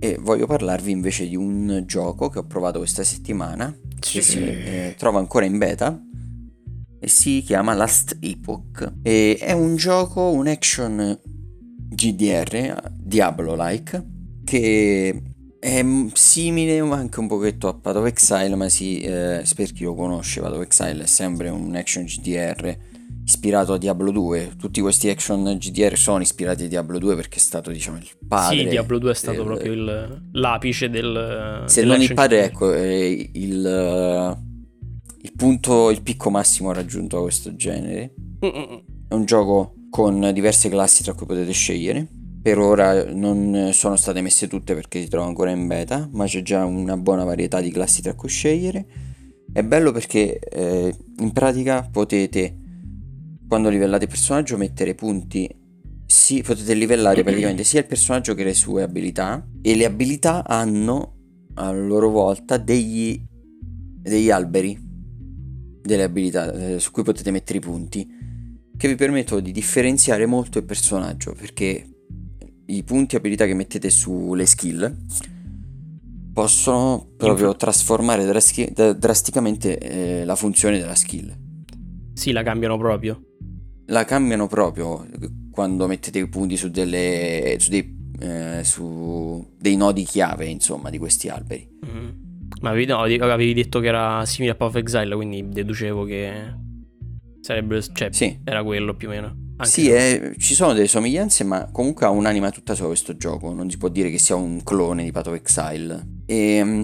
E 0.00 0.16
voglio 0.20 0.46
parlarvi 0.46 0.90
invece 0.90 1.26
di 1.28 1.36
un 1.36 1.82
gioco 1.86 2.28
che 2.28 2.38
ho 2.38 2.44
provato 2.44 2.78
questa 2.78 3.04
settimana. 3.04 3.76
Che 3.98 4.22
si 4.22 4.38
eh, 4.38 4.94
trova 4.96 5.18
ancora 5.18 5.44
in 5.44 5.58
beta. 5.58 6.00
E 7.00 7.08
si 7.08 7.42
chiama 7.42 7.74
Last 7.74 8.16
Epoch. 8.20 8.92
E 9.02 9.38
è 9.40 9.52
un 9.52 9.76
gioco, 9.76 10.30
un 10.30 10.46
action 10.46 11.18
GDR, 11.90 12.92
Diablo-like. 12.92 14.06
Che 14.44 15.22
è 15.58 15.84
simile 16.12 16.78
anche 16.78 17.18
un 17.18 17.26
pochetto 17.26 17.68
a 17.68 17.74
Path 17.74 17.96
of 17.96 18.06
Exile, 18.06 18.54
ma 18.54 18.68
si, 18.68 19.00
eh, 19.00 19.44
per 19.56 19.72
chi 19.72 19.82
lo 19.82 19.94
conosce, 19.94 20.40
Path 20.40 20.52
of 20.52 20.62
Exile 20.62 21.02
è 21.02 21.06
sempre 21.06 21.48
un 21.48 21.74
action 21.74 22.04
GDR 22.04 22.76
ispirato 23.28 23.74
a 23.74 23.78
Diablo 23.78 24.10
2. 24.10 24.54
Tutti 24.58 24.80
questi 24.80 25.10
action 25.10 25.56
GDR 25.58 25.96
sono 25.98 26.22
ispirati 26.22 26.64
a 26.64 26.68
Diablo 26.68 26.98
2 26.98 27.14
perché 27.14 27.36
è 27.36 27.40
stato, 27.40 27.70
diciamo, 27.70 27.98
il 27.98 28.08
padre. 28.26 28.58
Sì, 28.58 28.68
Diablo 28.68 28.98
2 28.98 29.10
è 29.10 29.14
stato 29.14 29.36
del- 29.36 29.46
proprio 29.46 29.72
il, 29.72 30.22
l'apice 30.32 30.88
del... 30.88 31.64
Se 31.66 31.84
non 31.84 32.00
il 32.00 32.14
padre, 32.14 32.44
ecco, 32.44 32.74
il, 32.74 34.36
il 35.20 35.32
punto, 35.36 35.90
il 35.90 36.00
picco 36.02 36.30
massimo 36.30 36.72
raggiunto 36.72 37.18
a 37.18 37.22
questo 37.22 37.54
genere. 37.54 38.14
Mm-mm. 38.44 38.82
È 39.08 39.14
un 39.14 39.24
gioco 39.26 39.74
con 39.90 40.30
diverse 40.32 40.70
classi 40.70 41.02
tra 41.02 41.12
cui 41.12 41.26
potete 41.26 41.52
scegliere. 41.52 42.06
Per 42.40 42.58
ora 42.58 43.04
non 43.12 43.70
sono 43.72 43.96
state 43.96 44.22
messe 44.22 44.48
tutte 44.48 44.74
perché 44.74 45.02
si 45.02 45.08
trova 45.08 45.26
ancora 45.26 45.50
in 45.50 45.66
beta, 45.66 46.08
ma 46.12 46.24
c'è 46.24 46.40
già 46.40 46.64
una 46.64 46.96
buona 46.96 47.24
varietà 47.24 47.60
di 47.60 47.70
classi 47.70 48.00
tra 48.00 48.14
cui 48.14 48.30
scegliere. 48.30 48.86
È 49.52 49.62
bello 49.62 49.92
perché 49.92 50.38
eh, 50.38 50.94
in 51.18 51.32
pratica 51.32 51.88
potete, 51.90 52.57
quando 53.48 53.70
livellate 53.70 54.04
il 54.04 54.10
personaggio, 54.10 54.56
mettere 54.56 54.94
punti. 54.94 55.48
Sì, 56.06 56.42
potete 56.42 56.74
livellare 56.74 57.22
praticamente 57.22 57.64
sia 57.64 57.80
il 57.80 57.86
personaggio 57.86 58.34
che 58.34 58.44
le 58.44 58.54
sue 58.54 58.82
abilità. 58.82 59.44
E 59.62 59.74
le 59.74 59.84
abilità 59.84 60.46
hanno 60.46 61.16
a 61.54 61.72
loro 61.72 62.10
volta 62.10 62.56
degli, 62.58 63.20
degli 64.00 64.30
alberi 64.30 64.86
delle 65.88 66.02
abilità 66.02 66.52
eh, 66.52 66.78
su 66.78 66.90
cui 66.90 67.02
potete 67.02 67.30
mettere 67.30 67.58
i 67.58 67.60
punti 67.62 68.06
che 68.76 68.88
vi 68.88 68.94
permettono 68.94 69.40
di 69.40 69.50
differenziare 69.50 70.26
molto 70.26 70.58
il 70.58 70.64
personaggio 70.64 71.32
perché 71.32 71.88
i 72.66 72.82
punti 72.84 73.16
abilità 73.16 73.46
che 73.46 73.54
mettete 73.54 73.88
sulle 73.88 74.44
skill 74.44 74.96
possono 76.32 77.08
proprio 77.16 77.56
trasformare 77.56 78.24
drasticamente 78.24 79.78
eh, 79.78 80.24
la 80.24 80.36
funzione 80.36 80.78
della 80.78 80.94
skill. 80.94 81.34
Sì, 82.12 82.30
la 82.30 82.44
cambiano 82.44 82.78
proprio. 82.78 83.27
La 83.90 84.04
cambiano 84.04 84.46
proprio 84.46 85.06
quando 85.50 85.86
mettete 85.86 86.18
i 86.18 86.28
punti 86.28 86.56
su, 86.56 86.70
delle, 86.70 87.56
su, 87.58 87.70
dei, 87.70 87.96
eh, 88.20 88.60
su 88.64 89.54
dei 89.58 89.76
nodi 89.76 90.04
chiave, 90.04 90.46
insomma, 90.46 90.90
di 90.90 90.98
questi 90.98 91.28
alberi. 91.28 91.68
Mm. 91.86 92.08
Ma 92.60 92.70
avevi, 92.70 92.86
no, 92.86 92.98
avevi 93.00 93.54
detto 93.54 93.80
che 93.80 93.86
era 93.88 94.24
simile 94.26 94.52
a 94.52 94.56
Path 94.56 94.68
of 94.68 94.76
Exile, 94.76 95.14
quindi 95.14 95.48
deducevo 95.48 96.04
che 96.04 96.32
sarebbe, 97.40 97.82
cioè, 97.92 98.08
Sì. 98.12 98.38
era 98.44 98.62
quello 98.62 98.94
più 98.94 99.08
o 99.08 99.10
meno. 99.10 99.26
Anche 99.56 99.70
Sì, 99.70 99.88
è- 99.90 100.34
ci 100.38 100.54
sono 100.54 100.72
delle 100.72 100.86
somiglianze, 100.86 101.44
ma 101.44 101.68
comunque 101.72 102.06
ha 102.06 102.10
un'anima 102.10 102.50
tutta 102.50 102.74
sua 102.74 102.86
questo 102.86 103.16
gioco. 103.16 103.52
Non 103.52 103.70
si 103.70 103.78
può 103.78 103.88
dire 103.88 104.10
che 104.10 104.18
sia 104.18 104.36
un 104.36 104.62
clone 104.62 105.02
di 105.02 105.10
Path 105.12 105.26
of 105.28 105.34
Exile. 105.34 106.06
E 106.26 106.62
mm, 106.62 106.82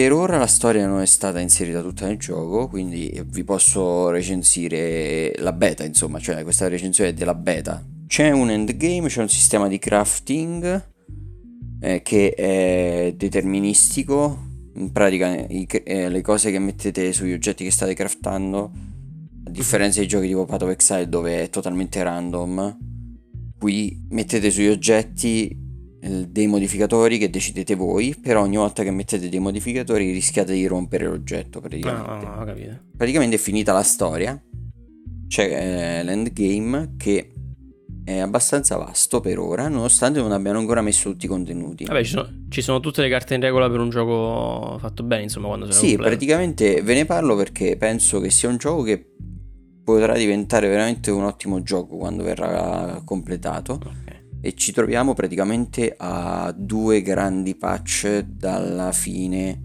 per 0.00 0.14
ora 0.14 0.38
la 0.38 0.46
storia 0.46 0.86
non 0.86 1.02
è 1.02 1.04
stata 1.04 1.40
inserita 1.40 1.82
tutta 1.82 2.06
nel 2.06 2.16
gioco, 2.16 2.68
quindi 2.68 3.22
vi 3.26 3.44
posso 3.44 4.08
recensire 4.08 5.34
la 5.40 5.52
beta, 5.52 5.84
insomma, 5.84 6.18
cioè 6.18 6.42
questa 6.42 6.68
recensione 6.68 7.10
è 7.10 7.12
della 7.12 7.34
beta. 7.34 7.84
C'è 8.06 8.30
un 8.30 8.48
endgame, 8.48 9.08
c'è 9.08 9.20
un 9.20 9.28
sistema 9.28 9.68
di 9.68 9.78
crafting 9.78 10.88
eh, 11.82 12.00
che 12.00 12.32
è 12.32 13.12
deterministico. 13.14 14.38
In 14.76 14.90
pratica, 14.90 15.36
i- 15.36 15.68
eh, 15.84 16.08
le 16.08 16.22
cose 16.22 16.50
che 16.50 16.58
mettete 16.58 17.12
sugli 17.12 17.34
oggetti 17.34 17.64
che 17.64 17.70
state 17.70 17.92
craftando 17.92 18.72
a 19.44 19.50
differenza 19.50 19.98
dei 19.98 20.08
giochi 20.08 20.28
tipo 20.28 20.46
Path 20.46 20.62
of 20.62 20.70
Exile 20.70 21.10
dove 21.10 21.42
è 21.42 21.50
totalmente 21.50 22.02
random, 22.02 22.78
qui 23.58 24.06
mettete 24.08 24.50
sugli 24.50 24.68
oggetti 24.68 25.54
dei 26.00 26.46
modificatori 26.46 27.18
che 27.18 27.28
decidete 27.30 27.74
voi, 27.74 28.16
però 28.20 28.42
ogni 28.42 28.56
volta 28.56 28.82
che 28.82 28.90
mettete 28.90 29.28
dei 29.28 29.38
modificatori 29.38 30.10
rischiate 30.12 30.52
di 30.54 30.66
rompere 30.66 31.06
l'oggetto 31.06 31.60
praticamente. 31.60 32.26
Ah, 32.26 32.44
capito. 32.44 32.78
Praticamente 32.96 33.36
è 33.36 33.38
finita 33.38 33.72
la 33.72 33.82
storia, 33.82 34.40
c'è 35.28 35.98
eh, 36.00 36.02
l'endgame 36.02 36.94
che 36.96 37.32
è 38.02 38.18
abbastanza 38.18 38.76
vasto 38.76 39.20
per 39.20 39.38
ora, 39.38 39.68
nonostante 39.68 40.20
non 40.20 40.32
abbiano 40.32 40.58
ancora 40.58 40.80
messo 40.80 41.10
tutti 41.10 41.26
i 41.26 41.28
contenuti. 41.28 41.84
Vabbè, 41.84 42.02
ci 42.02 42.10
sono, 42.10 42.28
ci 42.48 42.62
sono 42.62 42.80
tutte 42.80 43.02
le 43.02 43.08
carte 43.08 43.34
in 43.34 43.40
regola 43.42 43.68
per 43.70 43.78
un 43.78 43.90
gioco 43.90 44.78
fatto 44.78 45.02
bene, 45.02 45.24
insomma, 45.24 45.48
quando 45.48 45.70
Sì, 45.70 45.88
completa. 45.90 46.08
praticamente 46.08 46.82
ve 46.82 46.94
ne 46.94 47.04
parlo 47.04 47.36
perché 47.36 47.76
penso 47.76 48.18
che 48.20 48.30
sia 48.30 48.48
un 48.48 48.56
gioco 48.56 48.82
che 48.82 49.04
potrà 49.84 50.16
diventare 50.16 50.68
veramente 50.68 51.10
un 51.10 51.24
ottimo 51.24 51.62
gioco 51.62 51.96
quando 51.98 52.22
verrà 52.22 53.00
completato 53.04 53.74
Ok. 53.74 54.09
E 54.40 54.54
ci 54.54 54.72
troviamo 54.72 55.12
praticamente 55.14 55.94
a 55.96 56.54
due 56.56 57.02
grandi 57.02 57.54
patch 57.56 58.20
dalla 58.20 58.92
fine. 58.92 59.64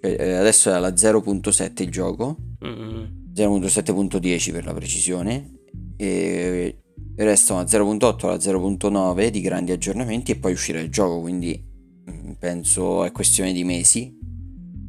Cioè, 0.00 0.16
eh, 0.18 0.32
adesso 0.34 0.70
è 0.70 0.74
alla 0.74 0.92
0.7 0.94 1.82
il 1.82 1.90
gioco, 1.90 2.36
Mm. 2.64 3.04
0.7.10 3.34 4.50
per 4.50 4.64
la 4.64 4.74
precisione 4.74 5.58
e 5.96 6.78
restano 7.16 7.60
a 7.60 7.64
0.8 7.64 8.26
alla 8.26 8.36
0.9 8.38 9.28
di 9.28 9.40
grandi 9.40 9.70
aggiornamenti 9.70 10.32
e 10.32 10.36
poi 10.36 10.52
uscirà 10.52 10.80
il 10.80 10.90
gioco, 10.90 11.20
quindi 11.20 11.64
mm, 12.10 12.32
penso 12.38 13.04
è 13.04 13.12
questione 13.12 13.52
di 13.52 13.62
mesi 13.62 14.12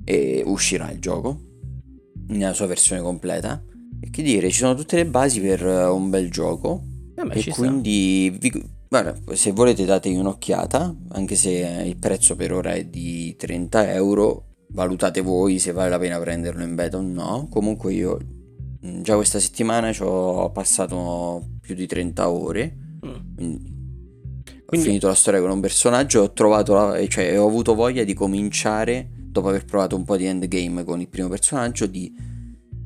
e 0.04 0.42
uscirà 0.46 0.90
il 0.92 1.00
gioco 1.00 1.42
nella 2.30 2.54
sua 2.54 2.66
versione 2.66 3.02
completa. 3.02 3.64
E 4.02 4.10
che 4.10 4.22
dire, 4.24 4.50
ci 4.50 4.58
sono 4.60 4.74
tutte 4.76 4.96
le 4.96 5.06
basi 5.06 5.42
per 5.42 5.64
eh, 5.66 5.86
un 5.86 6.10
bel 6.10 6.32
gioco 6.32 6.84
Vabbè, 7.16 7.38
e 7.38 7.46
quindi 7.50 8.36
vi- 8.40 8.64
guarda, 8.90 9.16
se 9.36 9.52
volete 9.52 9.86
dategli 9.86 10.18
un'occhiata, 10.18 10.96
anche 11.10 11.36
se 11.36 11.84
il 11.86 11.98
prezzo 11.98 12.36
per 12.36 12.52
ora 12.52 12.74
è 12.74 12.84
di 12.86 13.36
30 13.38 13.94
euro, 13.94 14.46
valutate 14.72 15.22
voi 15.22 15.60
se 15.60 15.72
vale 15.72 15.90
la 15.90 16.00
pena 16.00 16.20
prenderlo 16.20 16.64
in 16.64 16.76
beta 16.76 16.98
o 16.98 17.02
no. 17.02 17.48
Comunque 17.50 17.94
io 17.94 18.18
mm, 18.86 19.02
già 19.02 19.16
questa 19.16 19.40
settimana 19.40 19.94
ci 19.94 20.02
ho 20.04 20.52
passato 20.52 21.50
più 21.62 21.76
di 21.76 21.86
30 21.88 22.30
ore, 22.30 22.76
Mm. 23.06 23.56
quindi 24.66 24.66
ho 24.66 24.78
finito 24.90 25.08
la 25.08 25.14
storia 25.16 25.40
con 25.40 25.52
un 25.52 25.62
personaggio, 25.62 26.20
ho 26.22 26.34
trovato 26.34 26.74
la- 26.74 27.08
cioè 27.08 27.40
ho 27.40 27.48
avuto 27.48 27.74
voglia 27.76 28.04
di 28.04 28.14
cominciare, 28.14 29.10
dopo 29.16 29.48
aver 29.48 29.64
provato 29.64 29.96
un 29.96 30.04
po' 30.04 30.18
di 30.18 30.26
endgame 30.26 30.84
con 30.84 31.00
il 31.00 31.08
primo 31.08 31.30
personaggio, 31.30 31.86
di 31.86 32.14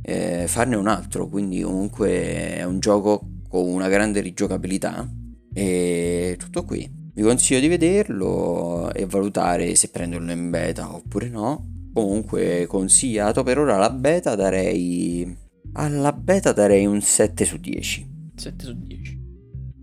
eh, 0.03 0.45
farne 0.47 0.75
un 0.75 0.87
altro. 0.87 1.27
Quindi 1.27 1.61
comunque 1.61 2.55
è 2.57 2.63
un 2.63 2.79
gioco 2.79 3.21
con 3.49 3.67
una 3.67 3.87
grande 3.87 4.19
rigiocabilità 4.19 5.09
e 5.53 6.35
tutto 6.39 6.63
qui. 6.65 7.01
Vi 7.15 7.21
consiglio 7.21 7.59
di 7.59 7.67
vederlo 7.67 8.91
e 8.91 9.05
valutare 9.05 9.75
se 9.75 9.89
prenderlo 9.89 10.31
in 10.31 10.49
beta 10.49 10.93
oppure 10.93 11.29
no. 11.29 11.69
Comunque 11.93 12.65
consigliato 12.67 13.43
per 13.43 13.59
ora 13.59 13.77
la 13.77 13.91
beta 13.91 14.33
darei 14.33 15.41
alla 15.73 16.11
beta 16.11 16.51
darei 16.51 16.85
un 16.85 17.01
7 17.01 17.45
su 17.45 17.57
10. 17.57 18.31
7 18.35 18.65
su 18.65 18.73
10. 18.73 19.21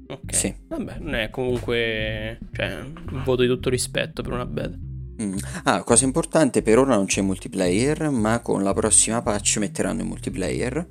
Ok. 0.08 0.34
Sì. 0.34 0.54
Vabbè, 0.68 0.98
non 0.98 1.14
è 1.14 1.30
comunque. 1.30 2.38
Cioè, 2.52 2.80
un 2.80 3.22
voto 3.24 3.42
di 3.42 3.48
tutto 3.48 3.70
rispetto 3.70 4.22
per 4.22 4.32
una 4.32 4.46
beta. 4.46 4.76
Mm. 5.22 5.36
Ah, 5.64 5.82
cosa 5.82 6.04
importante, 6.04 6.62
per 6.62 6.78
ora 6.78 6.94
non 6.94 7.06
c'è 7.06 7.20
multiplayer, 7.20 8.10
ma 8.10 8.40
con 8.40 8.62
la 8.62 8.72
prossima 8.72 9.22
patch 9.22 9.58
metteranno 9.58 10.00
il 10.00 10.06
multiplayer 10.06 10.86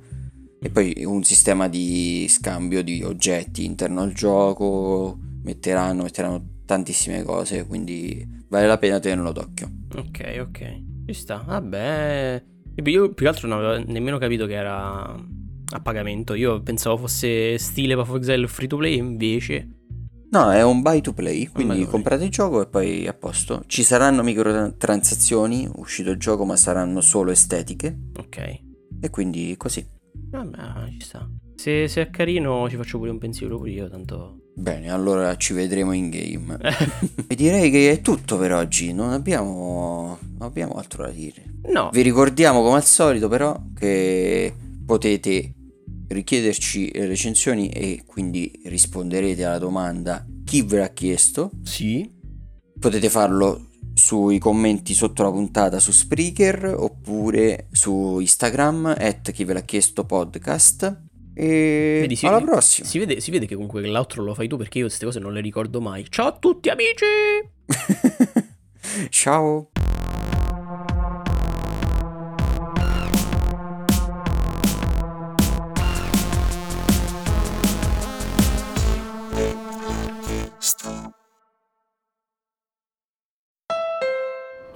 e 0.62 0.68
poi 0.70 1.02
un 1.04 1.22
sistema 1.22 1.68
di 1.68 2.26
scambio 2.28 2.82
di 2.82 3.02
oggetti 3.02 3.64
interno 3.64 4.02
al 4.02 4.12
gioco, 4.12 5.18
metteranno, 5.42 6.02
metteranno 6.02 6.58
tantissime 6.66 7.22
cose, 7.22 7.66
quindi 7.66 8.26
vale 8.48 8.66
la 8.66 8.78
pena 8.78 9.00
tenerlo 9.00 9.32
d'occhio. 9.32 9.70
Ok, 9.96 10.38
ok. 10.40 10.82
Ci 11.06 11.14
sta. 11.14 11.42
Vabbè. 11.44 12.44
Io 12.84 13.08
più 13.08 13.14
che 13.24 13.28
altro 13.28 13.48
non 13.48 13.64
avevo 13.64 13.84
nemmeno 13.90 14.18
capito 14.18 14.46
che 14.46 14.54
era 14.54 15.02
a 15.12 15.80
pagamento. 15.82 16.34
Io 16.34 16.60
pensavo 16.62 16.96
fosse 16.98 17.58
stile 17.58 17.94
Path 17.96 18.08
of 18.08 18.16
Exile 18.16 18.46
free 18.46 18.68
to 18.68 18.76
play, 18.76 18.96
invece. 18.98 19.68
No, 20.30 20.52
è 20.52 20.62
un 20.62 20.80
buy 20.80 21.00
to 21.00 21.12
play, 21.12 21.46
quindi 21.46 21.72
to 21.72 21.78
play. 21.80 21.90
comprate 21.90 22.24
il 22.24 22.30
gioco 22.30 22.62
e 22.62 22.66
poi 22.66 23.06
a 23.08 23.14
posto. 23.14 23.64
Ci 23.66 23.82
saranno 23.82 24.22
microtransazioni, 24.22 25.68
uscito 25.74 26.10
il 26.10 26.18
gioco, 26.18 26.44
ma 26.44 26.54
saranno 26.56 27.00
solo 27.00 27.30
estetiche 27.32 27.98
Ok. 28.16 28.60
e 29.00 29.10
quindi 29.10 29.54
così. 29.56 29.84
Vabbè, 30.30 30.90
ci 30.98 31.00
sta. 31.00 31.28
Se, 31.56 31.88
se 31.88 32.00
è 32.02 32.10
carino, 32.10 32.68
ci 32.68 32.76
faccio 32.76 32.98
pure 32.98 33.10
un 33.10 33.18
pensiero 33.18 33.58
pure 33.58 33.70
io. 33.70 33.88
Tanto. 33.88 34.38
Bene, 34.54 34.90
allora 34.90 35.36
ci 35.36 35.52
vedremo 35.52 35.92
in 35.92 36.10
game. 36.10 36.58
E 37.26 37.34
direi 37.34 37.70
che 37.70 37.90
è 37.90 38.00
tutto 38.00 38.36
per 38.38 38.52
oggi, 38.52 38.92
non 38.92 39.10
abbiamo, 39.10 40.18
non 40.20 40.48
abbiamo 40.48 40.74
altro 40.74 41.04
da 41.04 41.10
dire. 41.10 41.44
No. 41.72 41.90
Vi 41.92 42.02
ricordiamo 42.02 42.62
come 42.62 42.76
al 42.76 42.84
solito 42.84 43.28
però 43.28 43.58
che 43.74 44.52
potete 44.84 45.54
richiederci 46.08 46.90
recensioni 46.94 47.68
e 47.68 48.02
quindi 48.04 48.50
risponderete 48.64 49.44
alla 49.44 49.58
domanda 49.58 50.26
chi 50.44 50.62
ve 50.62 50.78
l'ha 50.78 50.88
chiesto. 50.88 51.50
Sì. 51.62 52.10
Potete 52.78 53.08
farlo 53.08 53.68
sui 54.10 54.38
commenti 54.40 54.92
sotto 54.92 55.22
la 55.22 55.30
puntata 55.30 55.78
su 55.78 55.92
Spreaker 55.92 56.74
oppure 56.76 57.68
su 57.70 58.18
Instagram 58.18 58.96
at 58.98 59.30
chi 59.30 59.44
ve 59.44 59.52
l'ha 59.52 59.60
chiesto 59.60 60.04
podcast. 60.04 61.02
E 61.32 61.98
Vedi, 62.00 62.18
alla 62.26 62.38
vede- 62.40 62.50
prossima. 62.50 62.88
Si 62.88 62.98
vede, 62.98 63.20
si 63.20 63.30
vede 63.30 63.46
che 63.46 63.54
comunque 63.54 63.86
l'altro 63.86 64.24
lo 64.24 64.34
fai 64.34 64.48
tu 64.48 64.56
perché 64.56 64.78
io 64.78 64.86
queste 64.86 65.04
cose 65.04 65.20
non 65.20 65.32
le 65.32 65.40
ricordo 65.40 65.80
mai. 65.80 66.04
Ciao 66.08 66.26
a 66.26 66.32
tutti 66.36 66.68
amici! 66.70 67.04
Ciao. 69.10 69.69